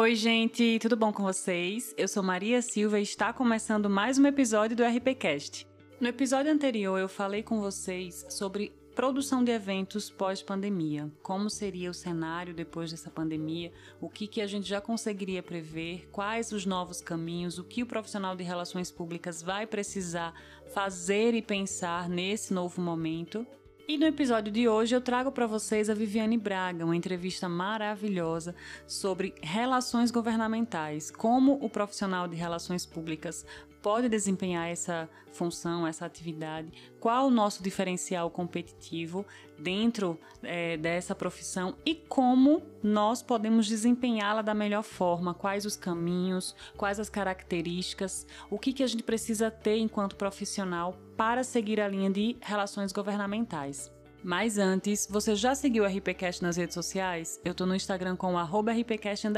Oi, 0.00 0.14
gente, 0.14 0.78
tudo 0.78 0.96
bom 0.96 1.12
com 1.12 1.22
vocês? 1.22 1.94
Eu 1.94 2.08
sou 2.08 2.22
Maria 2.22 2.62
Silva 2.62 2.98
e 2.98 3.02
está 3.02 3.34
começando 3.34 3.90
mais 3.90 4.18
um 4.18 4.24
episódio 4.24 4.74
do 4.74 4.82
RPCast. 4.82 5.68
No 6.00 6.08
episódio 6.08 6.50
anterior, 6.50 6.98
eu 6.98 7.06
falei 7.06 7.42
com 7.42 7.60
vocês 7.60 8.24
sobre 8.30 8.72
produção 8.94 9.44
de 9.44 9.52
eventos 9.52 10.08
pós-pandemia. 10.08 11.12
Como 11.22 11.50
seria 11.50 11.90
o 11.90 11.94
cenário 11.94 12.54
depois 12.54 12.90
dessa 12.90 13.10
pandemia? 13.10 13.72
O 14.00 14.08
que, 14.08 14.26
que 14.26 14.40
a 14.40 14.46
gente 14.46 14.66
já 14.66 14.80
conseguiria 14.80 15.42
prever? 15.42 16.08
Quais 16.10 16.50
os 16.50 16.64
novos 16.64 17.02
caminhos? 17.02 17.58
O 17.58 17.64
que 17.64 17.82
o 17.82 17.86
profissional 17.86 18.34
de 18.34 18.42
relações 18.42 18.90
públicas 18.90 19.42
vai 19.42 19.66
precisar 19.66 20.32
fazer 20.72 21.34
e 21.34 21.42
pensar 21.42 22.08
nesse 22.08 22.54
novo 22.54 22.80
momento? 22.80 23.46
E 23.90 23.98
no 23.98 24.06
episódio 24.06 24.52
de 24.52 24.68
hoje 24.68 24.94
eu 24.94 25.00
trago 25.00 25.32
para 25.32 25.48
vocês 25.48 25.90
a 25.90 25.94
Viviane 25.94 26.38
Braga, 26.38 26.84
uma 26.84 26.94
entrevista 26.94 27.48
maravilhosa 27.48 28.54
sobre 28.86 29.34
relações 29.42 30.12
governamentais, 30.12 31.10
como 31.10 31.58
o 31.60 31.68
profissional 31.68 32.28
de 32.28 32.36
relações 32.36 32.86
públicas 32.86 33.44
pode 33.82 34.08
desempenhar 34.08 34.68
essa 34.68 35.08
função, 35.32 35.86
essa 35.86 36.04
atividade, 36.04 36.72
qual 36.98 37.26
o 37.26 37.30
nosso 37.30 37.62
diferencial 37.62 38.30
competitivo 38.30 39.24
dentro 39.58 40.18
é, 40.42 40.76
dessa 40.76 41.14
profissão 41.14 41.74
e 41.84 41.94
como 41.94 42.62
nós 42.82 43.22
podemos 43.22 43.66
desempenhá-la 43.66 44.42
da 44.42 44.54
melhor 44.54 44.82
forma, 44.82 45.34
quais 45.34 45.64
os 45.64 45.76
caminhos, 45.76 46.54
quais 46.76 46.98
as 46.98 47.08
características, 47.08 48.26
o 48.50 48.58
que, 48.58 48.72
que 48.72 48.82
a 48.82 48.86
gente 48.86 49.02
precisa 49.02 49.50
ter 49.50 49.78
enquanto 49.78 50.16
profissional 50.16 50.96
para 51.16 51.44
seguir 51.44 51.80
a 51.80 51.88
linha 51.88 52.10
de 52.10 52.36
relações 52.40 52.92
governamentais. 52.92 53.90
Mas 54.22 54.58
antes, 54.58 55.08
você 55.10 55.34
já 55.34 55.54
seguiu 55.54 55.84
o 55.84 55.86
RPCast 55.86 56.42
nas 56.42 56.56
redes 56.56 56.74
sociais? 56.74 57.40
Eu 57.42 57.52
estou 57.52 57.66
no 57.66 57.74
Instagram 57.74 58.16
com 58.16 58.34
o 58.34 58.38
RPCast_. 58.38 59.30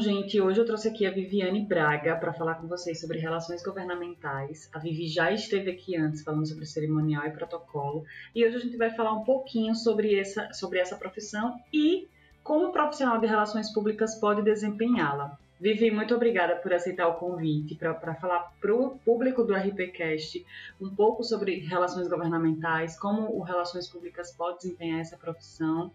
Gente, 0.00 0.40
hoje 0.40 0.58
eu 0.58 0.64
trouxe 0.64 0.88
aqui 0.88 1.04
a 1.06 1.10
Viviane 1.10 1.60
Braga 1.60 2.16
para 2.16 2.32
falar 2.32 2.54
com 2.54 2.66
vocês 2.66 2.98
sobre 2.98 3.18
relações 3.18 3.62
governamentais. 3.62 4.66
A 4.72 4.78
Vivi 4.78 5.06
já 5.06 5.30
esteve 5.30 5.70
aqui 5.72 5.94
antes 5.94 6.22
falando 6.22 6.46
sobre 6.46 6.64
cerimonial 6.64 7.26
e 7.26 7.30
protocolo, 7.30 8.06
e 8.34 8.42
hoje 8.42 8.56
a 8.56 8.60
gente 8.60 8.78
vai 8.78 8.88
falar 8.88 9.12
um 9.12 9.24
pouquinho 9.24 9.74
sobre 9.74 10.18
essa, 10.18 10.50
sobre 10.54 10.78
essa 10.78 10.96
profissão 10.96 11.54
e 11.70 12.08
como 12.42 12.68
o 12.68 12.72
profissional 12.72 13.20
de 13.20 13.26
relações 13.26 13.70
públicas 13.74 14.14
pode 14.14 14.40
desempenhá-la. 14.40 15.38
Vivi, 15.60 15.90
muito 15.90 16.14
obrigada 16.14 16.56
por 16.56 16.72
aceitar 16.72 17.06
o 17.06 17.16
convite 17.16 17.74
para 17.74 18.14
falar 18.14 18.54
para 18.58 18.74
o 18.74 18.98
público 19.00 19.44
do 19.44 19.54
RPCast 19.54 20.46
um 20.80 20.88
pouco 20.88 21.22
sobre 21.22 21.56
relações 21.58 22.08
governamentais, 22.08 22.98
como 22.98 23.36
o 23.36 23.42
Relações 23.42 23.86
Públicas 23.86 24.32
pode 24.32 24.60
desempenhar 24.60 25.00
essa 25.00 25.18
profissão 25.18 25.92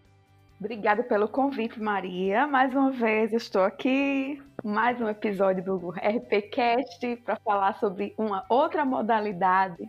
Obrigada 0.58 1.02
pelo 1.02 1.28
convite, 1.28 1.78
Maria. 1.78 2.46
Mais 2.46 2.74
uma 2.74 2.90
vez 2.90 3.30
estou 3.34 3.62
aqui, 3.62 4.42
mais 4.64 4.98
um 4.98 5.06
episódio 5.06 5.62
do 5.62 5.90
RPCast 5.90 7.16
para 7.16 7.36
falar 7.36 7.78
sobre 7.78 8.14
uma 8.16 8.42
outra 8.48 8.82
modalidade, 8.82 9.86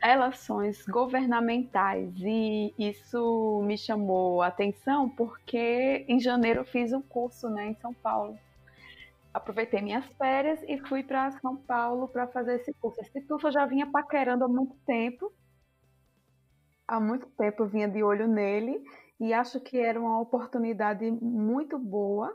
relações 0.00 0.84
governamentais. 0.86 2.12
E 2.16 2.74
isso 2.76 3.62
me 3.64 3.78
chamou 3.78 4.42
a 4.42 4.48
atenção 4.48 5.08
porque 5.08 6.04
em 6.08 6.18
janeiro 6.18 6.62
eu 6.62 6.64
fiz 6.64 6.92
um 6.92 7.00
curso 7.00 7.48
né, 7.48 7.68
em 7.68 7.74
São 7.76 7.94
Paulo. 7.94 8.36
Aproveitei 9.32 9.80
minhas 9.80 10.06
férias 10.14 10.58
e 10.66 10.76
fui 10.88 11.04
para 11.04 11.30
São 11.38 11.54
Paulo 11.56 12.08
para 12.08 12.26
fazer 12.26 12.56
esse 12.56 12.74
curso. 12.74 13.00
Esse 13.00 13.20
curso 13.20 13.46
eu 13.46 13.52
já 13.52 13.64
vinha 13.64 13.86
paquerando 13.86 14.44
há 14.44 14.48
muito 14.48 14.74
tempo. 14.84 15.32
Há 16.88 16.98
muito 16.98 17.28
tempo 17.38 17.62
eu 17.62 17.68
vinha 17.68 17.86
de 17.86 18.02
olho 18.02 18.26
nele 18.26 18.82
e 19.20 19.34
acho 19.34 19.60
que 19.60 19.78
era 19.78 20.00
uma 20.00 20.18
oportunidade 20.20 21.10
muito 21.10 21.78
boa 21.78 22.34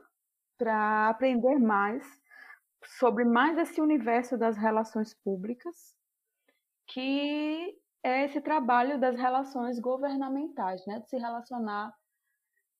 para 0.57 1.09
aprender 1.09 1.57
mais 1.57 2.05
sobre 2.99 3.25
mais 3.25 3.57
esse 3.57 3.81
universo 3.81 4.37
das 4.37 4.55
relações 4.55 5.13
públicas, 5.13 5.95
que 6.87 7.75
é 8.03 8.25
esse 8.25 8.39
trabalho 8.39 8.99
das 8.99 9.15
relações 9.15 9.79
governamentais, 9.79 10.85
né? 10.85 10.99
de 10.99 11.09
se 11.09 11.17
relacionar 11.17 11.91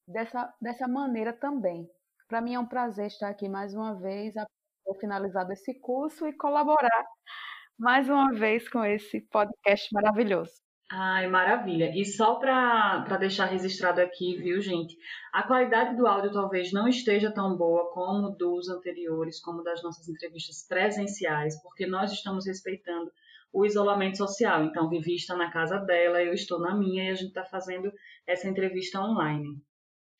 dessa, 0.08 0.54
dessa 0.62 0.88
maneira 0.88 1.34
também. 1.34 1.90
Para 2.28 2.42
mim 2.42 2.54
é 2.54 2.60
um 2.60 2.68
prazer 2.68 3.08
estar 3.08 3.30
aqui 3.30 3.50
mais 3.50 3.74
uma 3.74 3.96
vez, 3.96 4.36
finalizado 5.00 5.52
esse 5.52 5.74
curso 5.80 6.28
e 6.28 6.34
colaborar 6.34 7.06
mais 7.78 8.08
uma 8.08 8.32
vez 8.34 8.70
com 8.70 8.86
esse 8.86 9.22
podcast 9.22 9.90
maravilhoso. 9.92 10.65
Ai, 10.92 11.28
maravilha. 11.28 11.92
E 11.96 12.06
só 12.06 12.36
para 12.36 13.18
deixar 13.18 13.46
registrado 13.46 14.00
aqui, 14.00 14.38
viu, 14.38 14.62
gente? 14.62 14.96
A 15.34 15.42
qualidade 15.42 15.98
do 15.98 16.06
áudio 16.06 16.32
talvez 16.32 16.72
não 16.72 16.88
esteja 16.88 17.32
tão 17.32 17.58
boa 17.58 17.92
como 17.92 18.30
dos 18.30 18.70
anteriores, 18.70 19.42
como 19.42 19.64
das 19.64 19.82
nossas 19.82 20.08
entrevistas 20.08 20.66
presenciais, 20.68 21.60
porque 21.64 21.88
nós 21.88 22.12
estamos 22.12 22.46
respeitando 22.46 23.12
o 23.52 23.66
isolamento 23.66 24.18
social. 24.18 24.64
Então, 24.64 24.88
Vivi 24.88 25.16
está 25.16 25.36
na 25.36 25.52
casa 25.52 25.80
dela, 25.80 26.22
eu 26.22 26.34
estou 26.34 26.60
na 26.60 26.76
minha 26.76 27.06
e 27.06 27.10
a 27.10 27.16
gente 27.16 27.30
está 27.30 27.46
fazendo 27.46 27.92
essa 28.28 28.48
entrevista 28.48 29.02
online. 29.02 29.58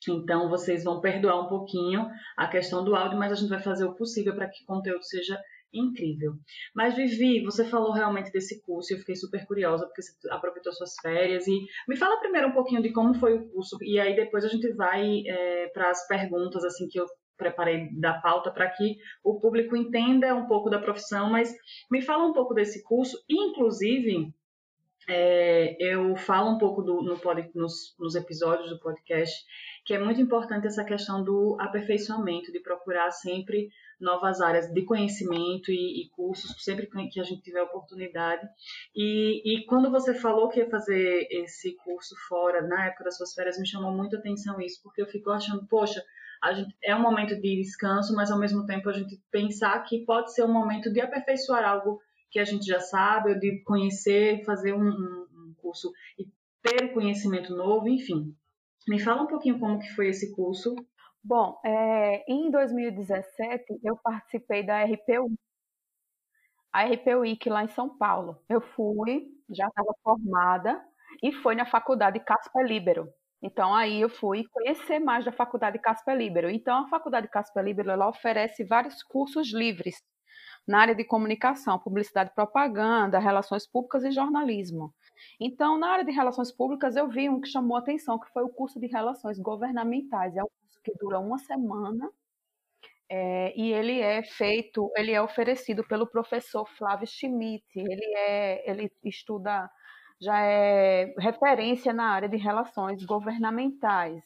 Então, 0.08 0.50
vocês 0.50 0.84
vão 0.84 1.00
perdoar 1.00 1.42
um 1.42 1.48
pouquinho 1.48 2.08
a 2.36 2.48
questão 2.48 2.84
do 2.84 2.96
áudio, 2.96 3.20
mas 3.20 3.32
a 3.32 3.36
gente 3.36 3.50
vai 3.50 3.62
fazer 3.62 3.86
o 3.86 3.94
possível 3.94 4.34
para 4.36 4.50
que 4.50 4.64
o 4.64 4.66
conteúdo 4.66 5.04
seja 5.04 5.40
incrível. 5.78 6.34
Mas 6.74 6.96
Vivi, 6.96 7.44
você 7.44 7.66
falou 7.66 7.92
realmente 7.92 8.32
desse 8.32 8.62
curso 8.62 8.92
e 8.92 8.96
eu 8.96 9.00
fiquei 9.00 9.16
super 9.16 9.46
curiosa 9.46 9.86
porque 9.86 10.02
você 10.02 10.14
aproveitou 10.32 10.74
suas 10.74 10.96
férias 11.02 11.48
e 11.48 11.60
me 11.88 11.96
fala 11.96 12.20
primeiro 12.20 12.48
um 12.48 12.54
pouquinho 12.54 12.82
de 12.82 12.92
como 12.92 13.14
foi 13.14 13.36
o 13.36 13.50
curso 13.50 13.78
e 13.82 14.00
aí 14.00 14.16
depois 14.16 14.44
a 14.44 14.48
gente 14.48 14.72
vai 14.74 15.24
é, 15.28 15.68
para 15.68 15.90
as 15.90 16.08
perguntas 16.08 16.64
assim 16.64 16.88
que 16.88 17.00
eu 17.00 17.06
preparei 17.38 17.90
da 17.92 18.14
pauta 18.14 18.52
para 18.52 18.70
que 18.70 18.98
o 19.24 19.40
público 19.40 19.76
entenda 19.76 20.36
um 20.36 20.48
pouco 20.48 20.70
da 20.70 20.80
profissão, 20.80 21.30
mas 21.30 21.54
me 21.92 22.02
fala 22.02 22.26
um 22.26 22.34
pouco 22.34 22.54
desse 22.54 22.84
curso, 22.84 23.18
inclusive 23.30 24.34
é, 25.08 25.76
eu 25.80 26.16
falo 26.16 26.52
um 26.52 26.58
pouco 26.58 26.82
do, 26.82 27.02
no 27.02 27.20
pod, 27.20 27.50
nos, 27.54 27.96
nos 28.00 28.16
episódios 28.16 28.70
do 28.70 28.80
podcast 28.80 29.46
que 29.86 29.94
é 29.94 30.00
muito 30.00 30.20
importante 30.20 30.66
essa 30.66 30.84
questão 30.84 31.24
do 31.24 31.56
aperfeiçoamento, 31.60 32.52
de 32.52 32.60
procurar 32.60 33.12
sempre 33.12 33.70
novas 34.00 34.42
áreas 34.42 34.68
de 34.68 34.82
conhecimento 34.84 35.72
e, 35.72 36.02
e 36.02 36.10
cursos, 36.10 36.56
sempre 36.64 36.88
que 36.88 37.20
a 37.20 37.24
gente 37.24 37.44
tiver 37.44 37.62
oportunidade. 37.62 38.48
E, 38.96 39.42
e, 39.46 39.66
quando 39.66 39.92
você 39.92 40.16
falou 40.16 40.50
que 40.50 40.60
ia 40.60 40.70
fazer 40.70 41.28
esse 41.30 41.76
curso 41.76 42.16
fora, 42.28 42.68
na 42.68 42.88
época 42.88 43.04
das 43.04 43.16
suas 43.16 43.34
férias, 43.34 43.60
me 43.60 43.68
chamou 43.68 43.92
muito 43.92 44.16
a 44.16 44.20
atenção 44.20 44.60
isso, 44.60 44.82
porque 44.82 45.04
eu 45.04 45.08
fico 45.08 45.30
achando, 45.30 45.68
poxa, 45.68 46.04
gente, 46.56 46.76
é 46.84 46.96
um 46.96 47.02
momento 47.02 47.40
de 47.40 47.56
descanso, 47.56 48.16
mas 48.16 48.32
ao 48.32 48.40
mesmo 48.40 48.66
tempo 48.66 48.90
a 48.90 48.94
gente 48.94 49.22
pensar 49.32 49.80
que 49.84 50.04
pode 50.04 50.34
ser 50.34 50.44
um 50.44 50.52
momento 50.52 50.92
de 50.92 51.00
aperfeiçoar 51.00 51.64
algo 51.64 52.02
que 52.36 52.40
a 52.40 52.44
gente 52.44 52.66
já 52.66 52.82
sabe, 52.82 53.30
ou 53.30 53.40
de 53.40 53.64
conhecer, 53.64 54.44
fazer 54.44 54.74
um, 54.74 54.90
um, 54.90 55.56
curso 55.56 55.90
e 56.20 56.26
ter 56.62 56.94
conhecimento 56.94 57.56
novo, 57.56 57.88
enfim. 57.88 58.36
Me 58.90 59.00
fala 59.00 59.24
um 59.24 59.28
pouquinho 59.28 59.58
como 59.58 59.80
que 59.80 59.88
foi 59.96 60.10
esse 60.10 60.36
curso 60.36 60.76
Bom, 61.24 61.58
é, 61.66 62.30
em 62.30 62.52
2017 62.52 63.80
eu 63.84 63.98
participei 64.04 64.64
da 64.64 64.84
RPU, 64.84 65.34
a 66.74 66.84
RPU 66.84 67.24
lá 67.48 67.64
em 67.64 67.70
São 67.70 67.98
Paulo. 67.98 68.38
Eu 68.50 68.60
fui, 68.60 69.26
já 69.50 69.66
estava 69.68 69.96
formada 70.04 70.80
e 71.24 71.32
foi 71.32 71.56
na 71.56 71.66
faculdade 71.66 72.20
Casper 72.20 72.68
Libero. 72.68 73.08
Então 73.42 73.74
aí 73.74 74.02
eu 74.02 74.10
fui 74.10 74.44
conhecer 74.52 75.00
mais 75.00 75.24
da 75.24 75.32
faculdade 75.32 75.80
Casper 75.80 76.18
Libero. 76.18 76.50
Então 76.50 76.84
a 76.84 76.90
faculdade 76.90 77.30
Casper 77.30 77.64
Libero 77.64 77.92
ela 77.92 78.10
oferece 78.10 78.66
vários 78.66 79.02
cursos 79.02 79.52
livres 79.54 79.96
na 80.68 80.80
área 80.80 80.96
de 80.96 81.04
comunicação, 81.04 81.80
publicidade 81.80 82.32
e 82.32 82.36
propaganda, 82.36 83.20
relações 83.20 83.68
públicas 83.68 84.04
e 84.04 84.12
jornalismo. 84.12 84.94
Então, 85.40 85.78
na 85.78 85.90
área 85.90 86.06
de 86.06 86.12
relações 86.12 86.52
públicas, 86.52 86.96
eu 86.96 87.08
vi 87.08 87.30
um 87.30 87.40
que 87.40 87.48
chamou 87.48 87.78
atenção, 87.78 88.20
que 88.20 88.32
foi 88.32 88.44
o 88.44 88.50
curso 88.50 88.80
de 88.80 88.88
relações 88.88 89.40
governamentais. 89.40 90.36
É 90.36 90.44
um 90.44 90.48
que 90.84 90.94
dura 91.00 91.20
uma 91.20 91.40
semana, 91.40 92.12
é, 93.10 93.54
e 93.60 93.72
ele 93.72 94.00
é 94.02 94.24
feito, 94.24 94.92
ele 94.96 95.12
é 95.12 95.22
oferecido 95.22 95.84
pelo 95.84 96.08
professor 96.08 96.68
Flávio 96.78 97.08
Schmidt. 97.08 97.66
Ele 97.76 98.16
é, 98.18 98.70
ele 98.70 98.92
estuda, 99.04 99.70
já 100.22 100.40
é 100.42 101.14
referência 101.20 101.94
na 101.94 102.10
área 102.10 102.30
de 102.30 102.38
relações 102.38 103.04
governamentais. 103.06 104.24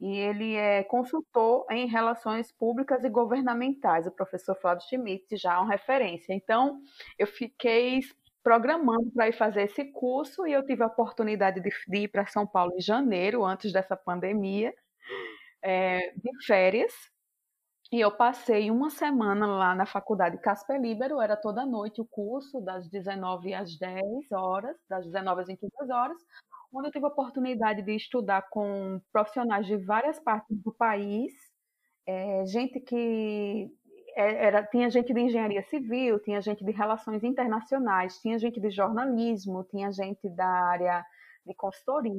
E 0.00 0.16
ele 0.16 0.54
é 0.54 0.82
consultor 0.82 1.66
em 1.70 1.86
relações 1.86 2.50
públicas 2.50 3.04
e 3.04 3.08
governamentais. 3.10 4.06
O 4.06 4.10
professor 4.10 4.56
Flávio 4.56 4.82
Schmidt 4.88 5.36
já 5.36 5.54
é 5.54 5.58
uma 5.58 5.70
referência. 5.70 6.32
Então, 6.32 6.80
eu 7.18 7.26
fiquei 7.26 8.00
programando 8.42 9.10
para 9.12 9.28
ir 9.28 9.32
fazer 9.32 9.62
esse 9.64 9.84
curso 9.92 10.46
e 10.46 10.52
eu 10.52 10.64
tive 10.64 10.82
a 10.82 10.86
oportunidade 10.86 11.60
de, 11.60 11.70
ir 11.98 12.08
para 12.08 12.26
São 12.26 12.46
Paulo 12.46 12.72
em 12.74 12.80
janeiro, 12.80 13.44
antes 13.44 13.72
dessa 13.72 13.96
pandemia, 13.96 14.74
é, 15.62 16.12
de 16.16 16.30
férias. 16.46 16.92
E 17.92 18.00
eu 18.00 18.16
passei 18.16 18.70
uma 18.70 18.88
semana 18.88 19.46
lá 19.46 19.74
na 19.74 19.84
faculdade 19.84 20.38
Casper 20.38 20.80
Libero, 20.80 21.20
era 21.20 21.36
toda 21.36 21.66
noite 21.66 22.00
o 22.00 22.06
curso, 22.06 22.60
das 22.60 22.88
19 22.88 23.52
às 23.52 23.76
10 23.76 24.30
horas, 24.32 24.76
das 24.88 25.04
19 25.06 25.40
às 25.40 25.48
22 25.48 25.90
horas, 25.90 26.16
onde 26.72 26.88
eu 26.88 26.92
tive 26.92 27.04
a 27.04 27.08
oportunidade 27.08 27.82
de 27.82 27.94
estudar 27.94 28.42
com 28.50 29.00
profissionais 29.12 29.66
de 29.66 29.76
várias 29.76 30.18
partes 30.20 30.56
do 30.62 30.72
país, 30.72 31.32
é, 32.06 32.44
gente 32.46 32.80
que 32.80 33.70
é, 34.16 34.46
era, 34.46 34.62
tinha 34.64 34.90
gente 34.90 35.12
de 35.12 35.20
engenharia 35.20 35.62
civil, 35.64 36.18
tinha 36.20 36.40
gente 36.40 36.64
de 36.64 36.72
relações 36.72 37.22
internacionais, 37.24 38.18
tinha 38.18 38.38
gente 38.38 38.60
de 38.60 38.70
jornalismo, 38.70 39.64
tinha 39.64 39.90
gente 39.92 40.28
da 40.30 40.46
área 40.46 41.04
de 41.46 41.54
consultoria, 41.54 42.14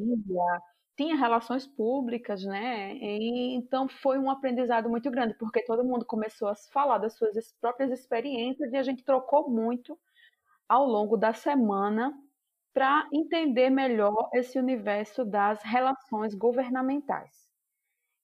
tinha 0.97 1.15
relações 1.15 1.65
públicas, 1.65 2.43
né? 2.43 2.93
E, 2.95 3.55
então 3.55 3.87
foi 3.87 4.17
um 4.19 4.29
aprendizado 4.29 4.89
muito 4.89 5.09
grande, 5.09 5.33
porque 5.35 5.63
todo 5.63 5.83
mundo 5.83 6.05
começou 6.05 6.47
a 6.49 6.55
falar 6.73 6.97
das 6.97 7.15
suas 7.15 7.33
próprias 7.59 7.91
experiências 7.91 8.71
e 8.71 8.77
a 8.77 8.83
gente 8.83 9.03
trocou 9.03 9.49
muito 9.49 9.97
ao 10.67 10.85
longo 10.85 11.17
da 11.17 11.33
semana 11.33 12.13
para 12.73 13.07
entender 13.13 13.69
melhor 13.69 14.29
esse 14.33 14.57
universo 14.57 15.25
das 15.25 15.61
relações 15.63 16.33
governamentais. 16.33 17.49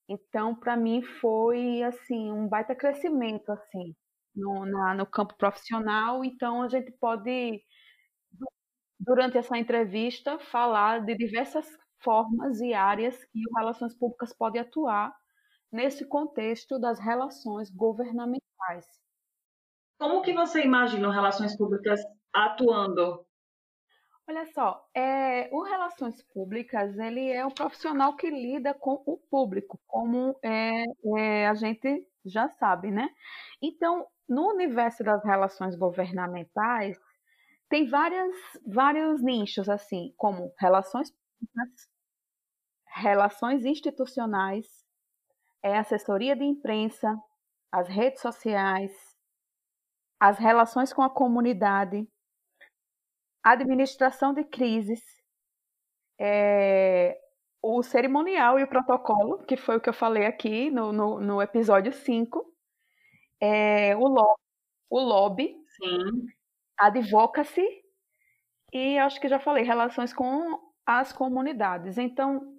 Então, 0.10 0.56
para 0.56 0.78
mim 0.78 1.02
foi 1.02 1.84
assim 1.84 2.32
um 2.32 2.48
baita 2.48 2.74
crescimento 2.74 3.52
assim 3.52 3.94
no, 4.34 4.66
na, 4.66 4.94
no 4.94 5.06
campo 5.06 5.36
profissional. 5.36 6.24
Então, 6.24 6.62
a 6.62 6.70
gente 6.70 6.92
pode 6.94 7.62
durante 9.00 9.38
essa 9.38 9.58
entrevista 9.58 10.40
falar 10.40 11.06
de 11.06 11.16
diversas 11.16 11.68
formas 12.00 12.60
e 12.62 12.74
áreas 12.74 13.24
que 13.26 13.40
o 13.50 13.58
Relações 13.58 13.94
Públicas 13.94 14.34
pode 14.34 14.58
atuar 14.58 15.14
nesse 15.72 16.08
contexto 16.08 16.80
das 16.80 17.00
relações 17.00 17.70
governamentais. 17.70 18.86
Como 20.00 20.22
que 20.22 20.34
você 20.34 20.64
imagina 20.64 21.12
Relações 21.12 21.58
Públicas 21.58 22.00
atuando? 22.34 23.27
Olha 24.30 24.46
só, 24.48 24.86
é, 24.94 25.50
o 25.54 25.64
Relações 25.64 26.22
Públicas, 26.34 26.98
ele 26.98 27.32
é 27.32 27.46
o 27.46 27.54
profissional 27.54 28.14
que 28.18 28.30
lida 28.30 28.74
com 28.74 29.02
o 29.06 29.18
público, 29.18 29.80
como 29.88 30.38
é, 30.44 30.84
é, 31.18 31.48
a 31.48 31.54
gente 31.56 32.06
já 32.26 32.50
sabe, 32.50 32.92
né? 32.92 33.10
Então, 33.62 34.06
no 34.28 34.50
universo 34.50 35.02
das 35.02 35.24
relações 35.24 35.78
governamentais, 35.78 36.98
tem 37.70 37.88
várias, 37.88 38.36
vários 38.66 39.22
nichos, 39.24 39.70
assim, 39.70 40.14
como 40.18 40.54
relações 40.60 41.10
públicas, 41.10 41.90
relações 42.96 43.64
institucionais, 43.64 44.68
é 45.64 45.78
assessoria 45.78 46.36
de 46.36 46.44
imprensa, 46.44 47.18
as 47.72 47.88
redes 47.88 48.22
sociais, 48.22 48.92
as 50.20 50.38
relações 50.38 50.92
com 50.92 51.02
a 51.02 51.10
comunidade, 51.10 52.06
administração 53.52 54.34
de 54.34 54.44
crises, 54.44 55.02
é, 56.20 57.18
o 57.62 57.82
cerimonial 57.84 58.60
e 58.60 58.64
o 58.64 58.68
protocolo, 58.68 59.40
que 59.46 59.58
foi 59.58 59.78
o 59.78 59.82
que 59.82 59.90
eu 59.90 59.94
falei 59.94 60.26
aqui 60.26 60.70
no, 60.70 60.92
no, 60.92 61.20
no 61.20 61.42
episódio 61.42 61.92
5, 61.92 62.46
é, 63.42 63.96
o, 63.96 64.08
lo, 64.08 64.38
o 64.90 65.00
lobby, 65.00 65.56
Sim. 65.78 66.28
advocacy, 66.78 67.66
e 68.74 68.98
acho 68.98 69.20
que 69.20 69.30
já 69.30 69.40
falei, 69.40 69.64
relações 69.64 70.14
com 70.14 70.60
as 70.86 71.14
comunidades. 71.14 71.98
Então, 71.98 72.58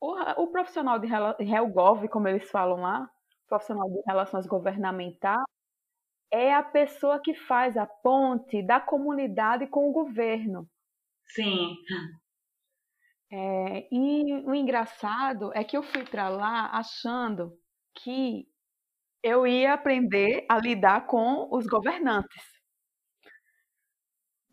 o, 0.00 0.42
o 0.42 0.46
profissional 0.48 0.98
de 0.98 1.06
HelGov, 1.06 2.08
como 2.08 2.28
eles 2.28 2.50
falam 2.50 2.80
lá, 2.80 3.10
profissional 3.48 3.88
de 3.88 4.02
relações 4.06 4.46
governamentais, 4.46 5.44
é 6.36 6.54
a 6.54 6.62
pessoa 6.62 7.18
que 7.18 7.34
faz 7.34 7.76
a 7.78 7.86
ponte 7.86 8.62
da 8.62 8.78
comunidade 8.78 9.66
com 9.68 9.88
o 9.88 9.92
governo. 9.92 10.68
Sim. 11.28 11.74
É, 13.32 13.88
e 13.90 14.34
o 14.44 14.54
engraçado 14.54 15.50
é 15.54 15.64
que 15.64 15.76
eu 15.76 15.82
fui 15.82 16.04
para 16.04 16.28
lá 16.28 16.70
achando 16.72 17.58
que 18.02 18.46
eu 19.22 19.46
ia 19.46 19.72
aprender 19.72 20.44
a 20.48 20.58
lidar 20.58 21.06
com 21.06 21.48
os 21.50 21.66
governantes. 21.66 22.44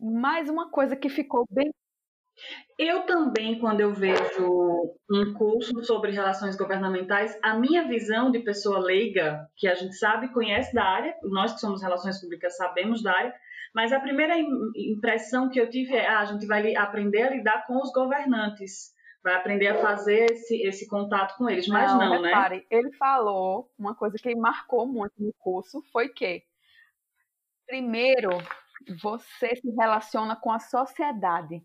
Mas 0.00 0.48
uma 0.48 0.70
coisa 0.70 0.96
que 0.96 1.10
ficou 1.10 1.44
bem 1.50 1.70
eu 2.78 3.06
também, 3.06 3.58
quando 3.60 3.80
eu 3.80 3.92
vejo 3.92 4.96
um 5.10 5.32
curso 5.34 5.84
sobre 5.84 6.10
relações 6.10 6.56
governamentais, 6.56 7.38
a 7.42 7.54
minha 7.54 7.86
visão 7.86 8.30
de 8.30 8.40
pessoa 8.40 8.78
leiga, 8.78 9.48
que 9.56 9.68
a 9.68 9.74
gente 9.74 9.94
sabe, 9.94 10.32
conhece 10.32 10.74
da 10.74 10.84
área, 10.84 11.14
nós 11.22 11.52
que 11.52 11.60
somos 11.60 11.82
relações 11.82 12.20
públicas 12.20 12.56
sabemos 12.56 13.02
da 13.02 13.12
área, 13.12 13.34
mas 13.74 13.92
a 13.92 14.00
primeira 14.00 14.34
impressão 14.76 15.48
que 15.48 15.60
eu 15.60 15.68
tive 15.70 15.94
é: 15.94 16.06
ah, 16.06 16.20
a 16.20 16.24
gente 16.24 16.46
vai 16.46 16.74
aprender 16.76 17.22
a 17.22 17.30
lidar 17.30 17.66
com 17.66 17.76
os 17.80 17.92
governantes, 17.92 18.92
vai 19.22 19.34
aprender 19.34 19.68
a 19.68 19.80
fazer 19.80 20.30
esse, 20.30 20.62
esse 20.62 20.88
contato 20.88 21.36
com 21.36 21.48
eles, 21.48 21.66
mas 21.68 21.92
não, 21.92 21.98
não 21.98 22.22
né? 22.22 22.28
repare, 22.28 22.56
né? 22.56 22.62
Ele 22.70 22.92
falou 22.92 23.70
uma 23.78 23.94
coisa 23.94 24.16
que 24.16 24.34
marcou 24.34 24.86
muito 24.86 25.14
no 25.18 25.32
curso 25.38 25.82
foi 25.92 26.08
que, 26.08 26.42
primeiro, 27.66 28.30
você 29.00 29.56
se 29.56 29.70
relaciona 29.70 30.36
com 30.36 30.52
a 30.52 30.58
sociedade. 30.58 31.62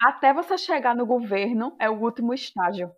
Até 0.00 0.32
você 0.32 0.56
chegar 0.56 0.94
no 0.94 1.04
governo 1.04 1.76
é 1.78 1.90
o 1.90 2.00
último 2.00 2.32
estágio. 2.32 2.90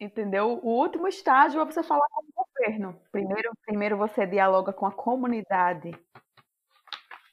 Entendeu? 0.00 0.60
O 0.62 0.80
último 0.80 1.06
estágio 1.06 1.60
é 1.60 1.64
você 1.64 1.82
falar 1.82 2.06
com 2.10 2.22
o 2.22 2.44
governo. 2.44 3.00
Primeiro, 3.12 3.52
primeiro 3.64 3.96
você 3.96 4.26
dialoga 4.26 4.72
com 4.72 4.86
a 4.86 4.92
comunidade. 4.92 5.90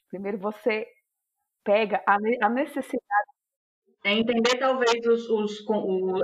Primeiro 0.09 0.37
você 0.37 0.87
pega 1.63 2.03
a, 2.05 2.15
a 2.15 2.49
necessidade 2.49 3.31
é 4.03 4.13
entender 4.13 4.57
talvez 4.57 5.05
os, 5.05 5.29
os, 5.29 5.65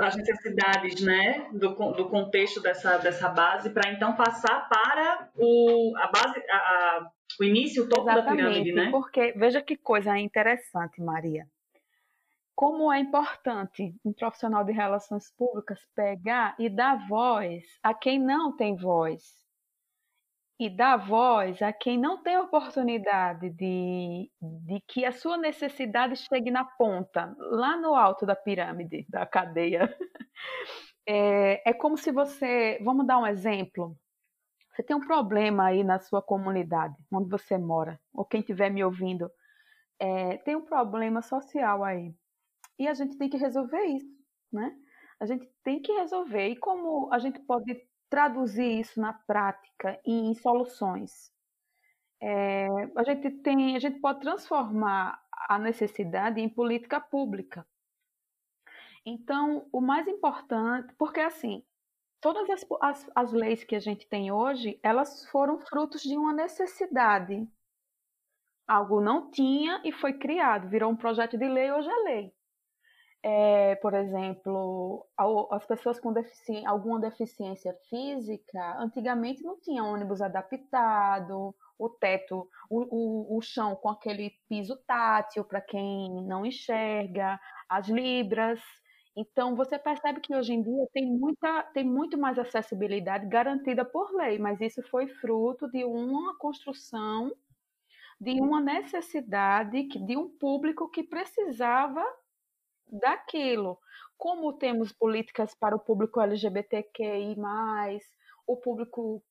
as 0.02 0.16
necessidades 0.16 1.00
né, 1.00 1.48
do, 1.52 1.70
do 1.94 2.10
contexto 2.10 2.60
dessa, 2.60 2.98
dessa 2.98 3.30
base 3.30 3.70
para 3.70 3.92
então 3.92 4.16
passar 4.16 4.68
para 4.68 5.30
o, 5.36 5.94
a 5.98 6.08
base, 6.08 6.44
a, 6.50 7.12
o 7.40 7.44
início, 7.44 7.84
o 7.84 7.90
topo 7.90 8.10
Exatamente, 8.10 8.44
da 8.44 8.50
pirâmide, 8.50 8.72
né? 8.74 8.92
Porque 8.92 9.34
veja 9.34 9.62
que 9.62 9.76
coisa 9.76 10.18
interessante, 10.18 11.02
Maria. 11.02 11.48
Como 12.56 12.92
é 12.92 13.00
importante 13.00 13.96
um 14.04 14.12
profissional 14.12 14.64
de 14.64 14.72
relações 14.72 15.32
públicas 15.38 15.80
pegar 15.96 16.56
e 16.58 16.70
dar 16.70 17.08
voz 17.08 17.64
a 17.84 17.94
quem 17.94 18.20
não 18.20 18.56
tem 18.56 18.76
voz 18.76 19.48
e 20.60 20.70
dar 20.70 20.98
voz 20.98 21.62
a 21.62 21.72
quem 21.72 22.00
não 22.00 22.22
tem 22.24 22.38
oportunidade 22.38 23.50
de, 23.52 24.32
de 24.42 24.82
que 24.88 25.06
a 25.06 25.12
sua 25.12 25.38
necessidade 25.38 26.16
chegue 26.16 26.50
na 26.50 26.66
ponta, 26.66 27.36
lá 27.38 27.78
no 27.78 27.94
alto 27.94 28.26
da 28.26 28.36
pirâmide, 28.36 29.06
da 29.10 29.26
cadeia. 29.26 29.96
É, 31.10 31.70
é 31.70 31.74
como 31.74 31.98
se 31.98 32.12
você. 32.12 32.82
Vamos 32.84 33.08
dar 33.08 33.18
um 33.18 33.26
exemplo. 33.26 33.98
Você 34.78 34.84
tem 34.84 34.96
um 34.96 35.00
problema 35.00 35.66
aí 35.66 35.84
na 35.84 35.98
sua 35.98 36.22
comunidade, 36.22 36.96
onde 37.12 37.28
você 37.28 37.58
mora, 37.58 38.00
ou 38.14 38.24
quem 38.24 38.42
estiver 38.42 38.70
me 38.70 38.84
ouvindo, 38.84 39.28
é, 39.98 40.38
tem 40.38 40.56
um 40.56 40.62
problema 40.62 41.20
social 41.20 41.84
aí. 41.84 42.14
E 42.78 42.88
a 42.88 42.94
gente 42.94 43.18
tem 43.18 43.28
que 43.28 43.38
resolver 43.38 43.84
isso, 43.86 44.16
né? 44.54 44.78
A 45.20 45.26
gente 45.26 45.52
tem 45.64 45.82
que 45.82 45.92
resolver. 45.94 46.50
E 46.50 46.56
como 46.58 47.12
a 47.12 47.18
gente 47.18 47.40
pode 47.40 47.76
traduzir 48.08 48.80
isso 48.80 49.02
na 49.02 49.14
prática 49.14 50.00
em 50.06 50.36
soluções. 50.36 51.34
É, 52.22 52.68
a 52.96 53.02
gente 53.02 53.32
tem, 53.32 53.76
a 53.76 53.80
gente 53.80 54.00
pode 54.00 54.20
transformar 54.20 55.20
a 55.50 55.58
necessidade 55.58 56.40
em 56.40 56.48
política 56.48 57.02
pública. 57.02 57.66
Então, 59.04 59.68
o 59.72 59.82
mais 59.82 60.08
importante, 60.08 60.94
porque 61.00 61.20
assim, 61.20 61.64
todas 62.22 62.50
as, 62.50 62.66
as, 62.82 63.10
as 63.16 63.34
leis 63.34 63.64
que 63.64 63.76
a 63.76 63.80
gente 63.80 64.08
tem 64.08 64.32
hoje, 64.32 64.80
elas 64.84 65.26
foram 65.30 65.60
frutos 65.60 66.02
de 66.02 66.18
uma 66.18 66.34
necessidade. 66.34 67.48
Algo 68.68 69.00
não 69.00 69.32
tinha 69.32 69.82
e 69.86 69.92
foi 69.92 70.14
criado, 70.14 70.70
virou 70.70 70.92
um 70.92 70.96
projeto 70.96 71.38
de 71.38 71.48
lei, 71.48 71.72
hoje 71.72 71.90
é 71.90 72.04
lei 72.04 72.38
é, 73.24 73.76
por 73.76 73.94
exemplo, 73.94 75.06
as 75.52 75.66
pessoas 75.66 76.00
com 76.00 76.14
defici 76.14 76.66
alguma 76.66 77.00
deficiência 77.00 77.74
física, 77.90 78.78
antigamente 78.80 79.44
não 79.44 79.60
tinha 79.60 79.84
ônibus 79.84 80.22
adaptado, 80.22 81.54
o 81.78 81.90
teto, 81.90 82.48
o, 82.70 83.36
o, 83.36 83.38
o 83.38 83.42
chão 83.42 83.76
com 83.76 83.90
aquele 83.90 84.32
piso 84.48 84.78
tátil 84.88 85.44
para 85.44 85.60
quem 85.60 86.24
não 86.26 86.46
enxerga, 86.46 87.40
as 87.68 87.90
libras. 87.90 88.62
Então 89.20 89.56
você 89.56 89.80
percebe 89.80 90.22
que 90.22 90.36
hoje 90.36 90.54
em 90.54 90.62
dia 90.62 90.88
tem 90.94 91.08
muita, 91.08 91.64
tem 91.74 91.84
muito 91.84 92.20
mais 92.20 92.38
acessibilidade 92.38 93.26
garantida 93.26 93.84
por 93.84 94.14
lei, 94.14 94.38
mas 94.38 94.62
isso 94.62 94.84
foi 94.84 95.08
fruto 95.08 95.68
de 95.72 95.84
uma 95.84 96.38
construção 96.38 97.32
de 98.22 98.40
uma 98.40 98.62
necessidade 98.62 99.88
de 99.88 100.18
um 100.18 100.30
público 100.38 100.90
que 100.90 101.04
precisava 101.04 102.04
daquilo. 102.88 103.80
Como 104.18 104.54
temos 104.54 104.92
políticas 104.92 105.54
para 105.56 105.76
o 105.76 105.80
público 105.80 106.22
LGBTQI, 106.22 107.36
o 108.46 108.58
público 108.58 109.24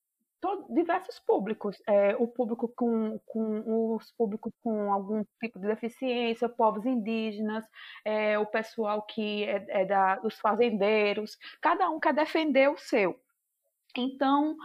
todo, 0.46 0.72
diversos 0.72 1.18
públicos, 1.18 1.76
é, 1.88 2.14
o 2.16 2.28
público 2.28 2.68
com, 2.76 3.18
com 3.26 3.96
os 3.96 4.12
públicos 4.12 4.52
com 4.62 4.92
algum 4.92 5.24
tipo 5.42 5.58
de 5.58 5.66
deficiência, 5.66 6.48
povos 6.48 6.86
indígenas, 6.86 7.64
é, 8.04 8.38
o 8.38 8.46
pessoal 8.46 9.02
que 9.02 9.42
é, 9.42 9.66
é 9.68 9.84
da, 9.84 10.16
dos 10.16 10.38
fazendeiros, 10.38 11.36
cada 11.60 11.90
um 11.90 11.98
quer 11.98 12.14
defender 12.14 12.70
o 12.70 12.78
seu. 12.78 13.18
Então, 13.96 14.56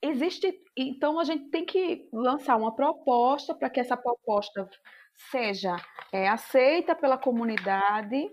existe, 0.00 0.58
então 0.74 1.20
a 1.20 1.24
gente 1.24 1.50
tem 1.50 1.66
que 1.66 2.08
lançar 2.10 2.56
uma 2.56 2.74
proposta 2.74 3.54
para 3.54 3.68
que 3.68 3.80
essa 3.80 3.98
proposta 3.98 4.66
seja 5.30 5.76
é, 6.12 6.28
aceita 6.28 6.94
pela 6.94 7.16
comunidade, 7.16 8.30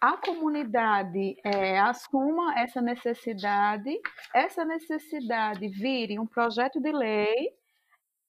a 0.00 0.16
comunidade 0.16 1.36
é, 1.44 1.78
assuma 1.80 2.58
essa 2.58 2.82
necessidade, 2.82 3.98
essa 4.34 4.64
necessidade 4.64 5.66
vire 5.68 6.18
um 6.18 6.26
projeto 6.26 6.80
de 6.80 6.92
lei, 6.92 7.50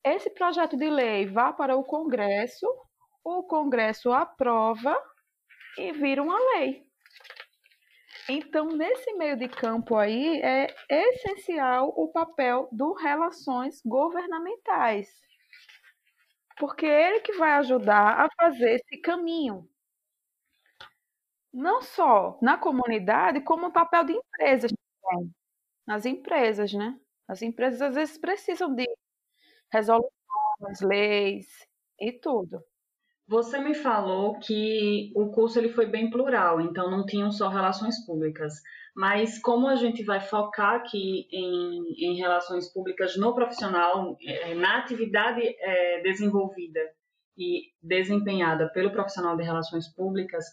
esse 0.04 0.30
projeto 0.30 0.78
de 0.78 0.90
lei 0.90 1.26
vá 1.26 1.52
para 1.52 1.76
o 1.76 1.84
Congresso, 1.84 2.68
o 3.24 3.44
Congresso 3.44 4.12
aprova 4.12 4.98
e 5.78 5.92
vira 5.92 6.22
uma 6.22 6.38
lei. 6.56 6.84
Então, 8.30 8.68
nesse 8.68 9.14
meio 9.14 9.36
de 9.36 9.50
campo 9.50 9.98
aí, 9.98 10.40
é 10.42 10.74
essencial 10.90 11.94
o 11.98 12.08
papel 12.10 12.70
do 12.72 12.94
relações 12.94 13.82
governamentais 13.86 15.10
porque 16.58 16.86
ele 16.86 17.20
que 17.22 17.34
vai 17.34 17.54
ajudar 17.54 18.26
a 18.26 18.30
fazer 18.38 18.76
esse 18.76 18.98
caminho. 19.02 19.68
Não 21.54 21.82
só 21.82 22.38
na 22.42 22.58
comunidade, 22.58 23.42
como 23.42 23.64
no 23.68 23.72
papel 23.74 24.04
de 24.06 24.14
empresas 24.14 24.72
também. 25.02 25.32
Nas 25.88 26.06
empresas, 26.06 26.74
né? 26.74 27.00
As 27.28 27.42
empresas 27.44 27.82
às 27.82 27.96
vezes 27.96 28.18
precisam 28.18 28.74
de 28.76 28.86
resoluções, 29.72 30.82
leis 30.84 31.48
e 32.00 32.12
tudo. 32.14 32.64
Você 33.28 33.58
me 33.58 33.74
falou 33.74 34.38
que 34.40 35.12
o 35.16 35.32
curso 35.32 35.58
ele 35.58 35.70
foi 35.70 35.86
bem 35.86 36.10
plural, 36.10 36.60
então 36.60 36.92
não 36.92 37.06
tinham 37.06 37.32
só 37.32 37.48
relações 37.48 38.06
públicas. 38.06 38.54
Mas 38.96 39.40
como 39.40 39.68
a 39.68 39.76
gente 39.76 40.04
vai 40.04 40.20
focar 40.20 40.76
aqui 40.76 41.28
em, 41.32 41.94
em 41.98 42.16
relações 42.16 42.72
públicas 42.72 43.18
no 43.18 43.34
profissional, 43.34 44.18
é, 44.22 44.54
na 44.54 44.78
atividade 44.78 45.42
é, 45.42 46.02
desenvolvida 46.02 46.80
e 47.38 47.72
desempenhada 47.82 48.70
pelo 48.72 48.92
profissional 48.92 49.36
de 49.36 49.44
relações 49.44 49.88
públicas, 49.96 50.46